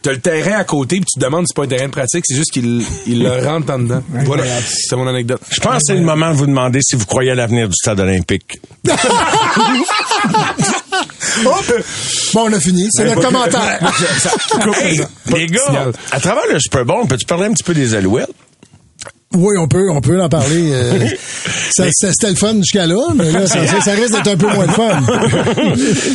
[0.01, 1.91] t'as le terrain à côté puis tu te demandes si c'est pas un terrain de
[1.91, 4.03] pratique, c'est juste qu'ils ils le rentrent en dedans.
[4.25, 5.41] Voilà, c'est mon anecdote.
[5.49, 7.75] Je pense que c'est le moment de vous demander si vous croyez à l'avenir du
[7.75, 8.59] stade olympique.
[11.45, 11.83] Hop!
[12.33, 12.87] Bon, on a fini.
[12.91, 13.79] C'est notre commentaire.
[14.81, 18.29] Hey, les gars, à travers le Super Bowl, peux-tu parler un petit peu des Alouettes?
[19.35, 20.71] Oui, on peut, on peut en parler.
[20.73, 21.07] euh,
[21.71, 24.47] ça- C'était le fun jusqu'à là, mais là, ça, ça- ça risque d'être un peu
[24.53, 25.01] moins de fun.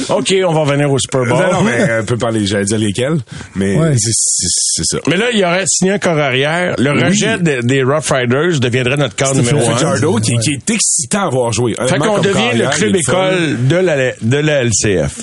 [0.17, 1.31] OK, on va revenir au Super Bowl.
[1.43, 3.19] Non, non, mais on peut parler, j'allais dire lesquels,
[3.57, 3.95] mais Ouais.
[3.99, 4.99] c'est- ça.
[5.09, 6.77] Mais là, il y aurait signé un corps arrière.
[6.79, 9.77] Le rejet de- des Rough Riders deviendrait notre corps numéro un.
[9.77, 11.75] Fitzgerald qui, qui est excitant à voir jouer.
[11.89, 15.17] Fait qu'on devient le club école de la, de la LCF.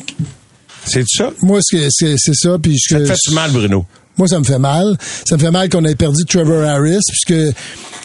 [0.85, 1.31] C'est ça?
[1.41, 2.57] Moi, c'est c'est- c'est ça.
[2.61, 3.85] Puis je, Ça te fait mal, Bruno?
[4.17, 4.95] Moi, ça me fait mal.
[5.25, 7.55] Ça me fait mal qu'on ait perdu Trevor Harris, puisque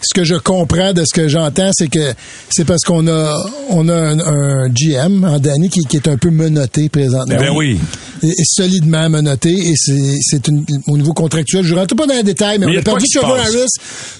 [0.02, 2.14] ce que je comprends de ce que j'entends, c'est que
[2.50, 3.36] c'est parce qu'on a
[3.68, 7.36] on a un, un GM en Danny qui, qui est un peu menotté présentement.
[7.38, 7.78] Ben oui.
[8.22, 10.48] Et, et solidement menotté et c'est
[10.88, 11.64] au niveau contractuel.
[11.64, 13.36] Je rentre pas dans les détails, mais, Mais on a perdu Trevor.
[13.38, 13.66] Harris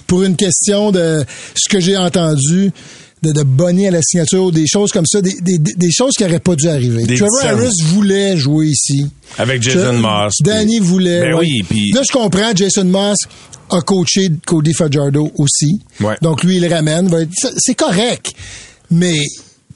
[0.07, 1.23] pour une question de
[1.55, 2.71] ce que j'ai entendu.
[3.21, 6.23] De, de bonner à la signature, des choses comme ça, des, des, des choses qui
[6.23, 7.03] n'auraient pas dû arriver.
[7.05, 7.39] Des Trevor.
[7.43, 9.05] Harris voulait jouer ici.
[9.37, 10.33] Avec Jason Moss.
[10.41, 11.21] Danny voulait.
[11.21, 11.39] Ben ouais.
[11.41, 13.17] oui, puis- Là, je comprends, Jason Moss
[13.69, 15.79] a coaché Cody Fajardo aussi.
[15.99, 16.15] Ouais.
[16.23, 17.09] Donc, lui, il le ramène.
[17.59, 18.33] C'est correct.
[18.89, 19.19] Mais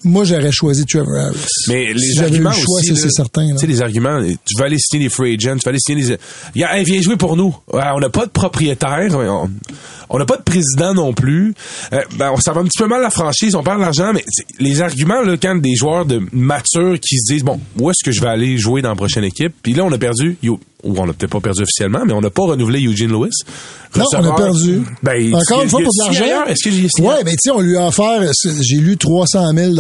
[0.06, 1.38] moi, j'aurais choisi Trevor Harris.
[1.68, 3.48] Mais les si arguments le choix, aussi, c'est certain.
[3.52, 6.06] Tu sais, les arguments, tu vas aller signer des free agents, tu vas aller signer
[6.06, 6.18] des...
[6.56, 7.56] Yeah, hey, viens jouer pour nous.
[7.74, 9.08] Ouais, on n'a pas de propriétaire,
[10.10, 11.54] on- n'a pas de président non plus.
[11.92, 14.24] Euh, ben, on- ça va un petit peu mal la franchise, on parle d'argent, mais
[14.60, 18.12] les arguments, là, quand des joueurs de matures qui se disent, bon, où est-ce que
[18.12, 19.54] je vais aller jouer dans la prochaine équipe?
[19.64, 22.22] Puis là, on a perdu, Yo- ou on n'a peut-être pas perdu officiellement, mais on
[22.22, 23.32] n'a pas renouvelé Eugene Lewis.
[23.96, 24.82] Non, on a perdu.
[25.04, 26.24] Ben, Encore une fois, pour de l'argent?
[26.26, 26.50] ailleurs?
[26.50, 28.22] Est-ce que j'ai signé Ouais, mais tu sais, on lui a offert,
[28.62, 29.74] j'ai lu 300 000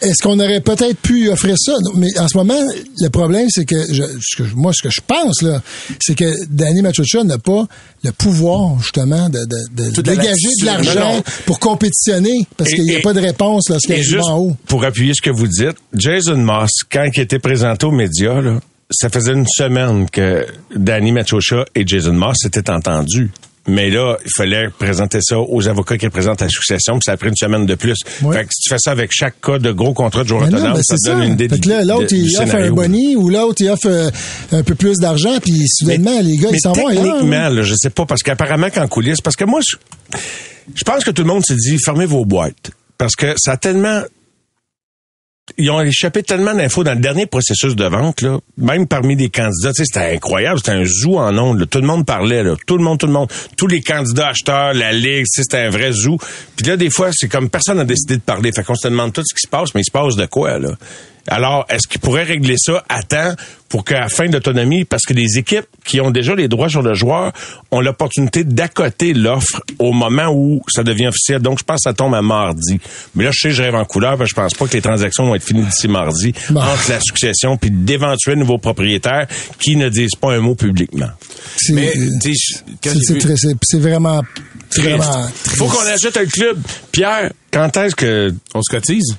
[0.00, 1.72] Est-ce qu'on aurait peut-être pu lui offrir ça?
[1.96, 2.60] Mais en ce moment,
[3.00, 5.60] le problème, c'est que, je, ce que- moi, ce que je pense, là,
[6.00, 7.66] c'est que Danny Machucha n'a pas
[8.04, 12.84] le pouvoir, justement, de, de, de Toute la dégager de l'argent pour compétitionner, parce qu'il
[12.84, 14.56] n'y a et- pas de réponse lorsqu'il juste en haut.
[14.66, 18.60] pour appuyer ce que vous dites, Jason Moss, quand il était présenté aux médias, là,
[18.92, 23.30] ça faisait une semaine que Danny Machocha et Jason Moss s'étaient entendus.
[23.68, 27.16] Mais là, il fallait présenter ça aux avocats qui représentent la succession, puis ça a
[27.16, 27.96] pris une semaine de plus.
[28.22, 28.36] Ouais.
[28.36, 30.72] Fait que si tu fais ça avec chaque cas de gros contrat de non, autonome,
[30.74, 31.24] ben, ça te donne ça.
[31.24, 31.48] une idée
[31.84, 34.10] l'autre, il offre un boni ou l'autre, il offre euh,
[34.50, 37.04] un peu plus d'argent, puis soudainement, les gars, ils s'en vont ailleurs.
[37.04, 39.76] techniquement, là, je sais pas, parce qu'apparemment qu'en coulisses, parce que moi, je,
[40.74, 42.72] je pense que tout le monde s'est dit, fermez vos boîtes.
[42.98, 44.02] Parce que ça a tellement...
[45.58, 49.28] Ils ont échappé tellement d'infos dans le dernier processus de vente, là, même parmi les
[49.28, 51.66] candidats, c'était incroyable, c'était un zoo en ondes, là.
[51.66, 52.54] tout le monde parlait, là.
[52.64, 55.90] tout le monde, tout le monde, tous les candidats acheteurs, la ligue, c'était un vrai
[55.90, 56.16] zoo.
[56.54, 59.12] Puis là, des fois, c'est comme personne n'a décidé de parler, fait qu'on se demande
[59.12, 60.76] tout ce qui se passe, mais il se passe de quoi, là?
[61.28, 63.34] Alors, est-ce qu'ils pourraient régler ça à temps
[63.68, 66.82] pour qu'à la fin d'autonomie, parce que les équipes qui ont déjà les droits sur
[66.82, 67.32] le joueur
[67.70, 71.40] ont l'opportunité d'accoter l'offre au moment où ça devient officiel?
[71.40, 72.80] Donc, je pense que ça tombe à mardi.
[73.14, 74.82] Mais là, je sais, je rêve en couleur, parce que je pense pas que les
[74.82, 76.60] transactions vont être finies d'ici mardi Bon.
[76.60, 79.26] entre la succession puis d'éventuels nouveaux propriétaires
[79.58, 81.10] qui ne disent pas un mot publiquement.
[81.70, 81.92] Mais,
[83.62, 84.22] c'est vraiment,
[84.70, 84.88] Triste.
[84.88, 86.58] vraiment Faut qu'on achète un club.
[86.90, 89.16] Pierre, quand est-ce que On se cotise?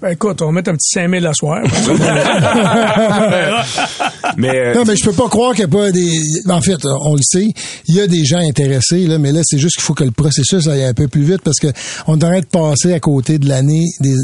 [0.00, 1.62] Ben, écoute, on va mettre un petit 5000 à soir.
[4.36, 6.20] Mais, euh, Non, mais je peux pas croire qu'il n'y a pas des.
[6.50, 7.48] En fait, on le sait,
[7.88, 10.10] il y a des gens intéressés, là, mais là, c'est juste qu'il faut que le
[10.10, 11.68] processus aille un peu plus vite parce que
[12.06, 14.14] on est en train de passer à côté de l'année des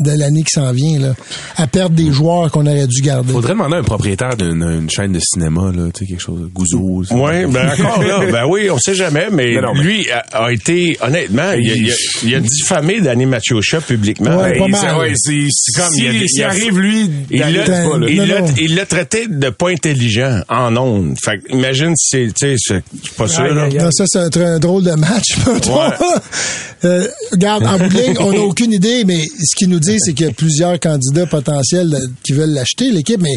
[0.00, 1.14] de l'année qui s'en vient, là,
[1.56, 3.32] à perdre des joueurs qu'on aurait dû garder.
[3.32, 6.48] faudrait demander à un propriétaire d'une une chaîne de cinéma, là, tu sais, quelque chose,
[6.52, 6.78] Gouzeau.
[7.12, 10.18] Oui, ben encore là, ben oui, on sait jamais, mais, Mais non, mais- lui a,
[10.44, 11.94] a été, honnêtement, il, a- il a,
[12.24, 14.36] il a diffamé Danny Machocha publiquement.
[14.38, 14.96] Ouais, pas Il- mal.
[14.98, 15.32] ouais, c'est
[15.76, 21.14] comme, comme il arrive lui, Il l'a, traité de pas intelligent en ondes.
[21.22, 23.68] Fait que imagine si c'est, tu sais, c'est c'est pas sûr, là.
[23.90, 25.36] ça, c'est un, un drôle de match.
[26.84, 29.96] Euh, regarde, en bout de ligne, on n'a aucune idée, mais ce qu'il nous dit,
[29.98, 31.94] c'est qu'il y a plusieurs candidats potentiels
[32.24, 33.36] qui veulent l'acheter, l'équipe, mais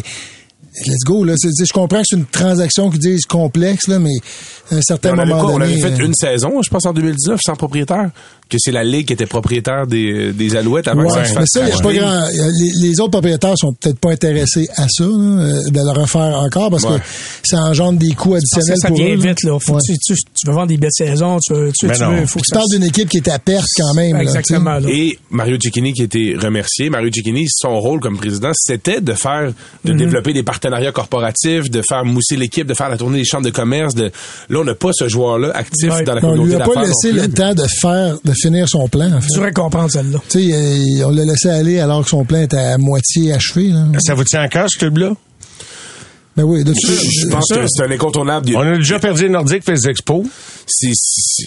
[0.86, 1.24] let's go.
[1.24, 1.34] Là.
[1.36, 4.14] Je comprends que c'est une transaction qui disent complexe, là, mais
[4.70, 5.50] à un certain on, moment quoi?
[5.50, 5.72] on donné...
[5.72, 8.10] avait fait euh, une saison, je pense en 2019, sans propriétaire,
[8.56, 11.28] que c'est la ligue qui était propriétaire des, des Alouettes avant Ouais, que ça se
[11.30, 12.24] mais fasse ça, il y a pas grand.
[12.82, 16.36] Les, les autres propriétaires sont peut-être pas intéressés à ça, là, euh, de le refaire
[16.38, 16.98] encore, parce Ouais.
[16.98, 17.02] que
[17.48, 19.16] ça engendre des coûts additionnels ça pour vient eux.
[19.18, 19.58] vite, là.
[19.60, 19.80] Faut Ouais.
[19.86, 22.26] que tu, tu, tu veux vendre des belles saisons, tu, veux- tu, Mais tu veux,
[22.26, 24.14] faut que Tu ça- parles d'une équipe qui est à perte quand même.
[24.16, 24.88] là, Exactement, là.
[24.88, 26.90] Et Mario Cicchini qui a été remercié.
[26.90, 29.52] Mario Cicchini, son rôle comme président, c'était de faire,
[29.84, 29.98] de Mhm.
[29.98, 33.50] développer des partenariats corporatifs, de faire mousser l'équipe, de faire la tournée des chambres de
[33.50, 33.94] commerce.
[33.94, 34.10] De...
[34.50, 36.02] Là, on n'a pas ce joueur-là actif Ouais.
[36.04, 36.32] dans la tu sais.
[36.32, 36.84] On lui communauté a pas d'affaires.
[37.04, 39.12] laissé le temps de faire, de finir son plan.
[39.12, 39.28] En fait.
[39.28, 40.18] Tu comprendre celle-là.
[40.28, 43.68] Tu sais, on l'a laissé aller alors que son plan était à moitié achevé.
[43.68, 43.86] Là.
[44.00, 45.12] Ça vous tient à cœur, ce club-là?
[46.36, 48.50] Ben oui, de tout Je pense que c'est un incontournable.
[48.56, 50.26] On a déjà perdu les Nordiques fait les expos.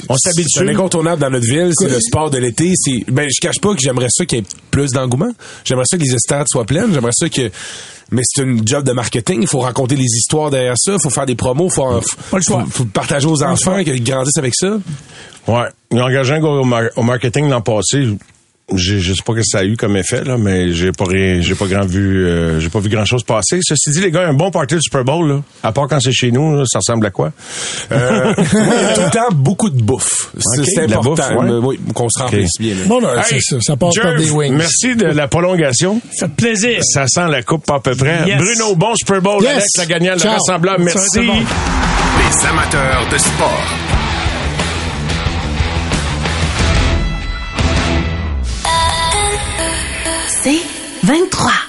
[0.07, 0.47] On s'habitue.
[0.49, 1.71] C'est un incontournable dans notre ville.
[1.77, 2.71] C'est le sport de l'été.
[2.75, 5.31] C'est, ben, je cache pas que j'aimerais ça qu'il y ait plus d'engouement.
[5.65, 6.93] J'aimerais ça que les estrades soient pleines.
[6.93, 7.51] J'aimerais ça que,
[8.11, 9.41] mais c'est une job de marketing.
[9.41, 10.93] Il faut raconter les histoires derrière ça.
[10.93, 11.69] Il faut faire des promos.
[11.69, 12.01] Faut,
[12.41, 12.63] choix.
[12.65, 14.77] faut, faut partager aux enfants qu'ils grandissent avec ça.
[15.47, 15.67] Ouais.
[15.91, 18.07] Engagé un gars au, mar- au marketing l'an passé.
[18.75, 21.05] J'ai- je sais pas ce que ça a eu comme effet là, mais j'ai pas
[21.07, 23.59] rien, j'ai pas grand vu, euh, j'ai pas vu grand chose passer.
[23.61, 26.11] Ceci dit, les gars, un bon party de Super Bowl, là, à part quand c'est
[26.11, 27.31] chez nous, là, ça ressemble à quoi?
[27.93, 30.31] Euh, il y a tout le temps beaucoup de bouffe.
[30.37, 31.11] C'est important.
[31.33, 31.59] bouffe, ouais.
[31.63, 32.75] oui, qu'on se remplisse bien.
[32.75, 32.81] là.
[32.87, 33.61] Bon, non, Hey, c'est ça.
[33.61, 34.53] Ça passe par Jerv, des wings.
[34.57, 36.01] Merci de la prolongation.
[36.13, 36.79] Ça fait plaisir.
[36.83, 38.27] Ça sent la coupe à peu près.
[38.27, 38.37] Yes.
[38.37, 39.51] Bruno, bon Super Bowl, Yes.
[39.51, 40.75] Alex, la gagnante, le rassembleur.
[40.77, 41.19] Merci.
[41.21, 43.63] Les amateurs de sport.
[51.07, 51.66] 23.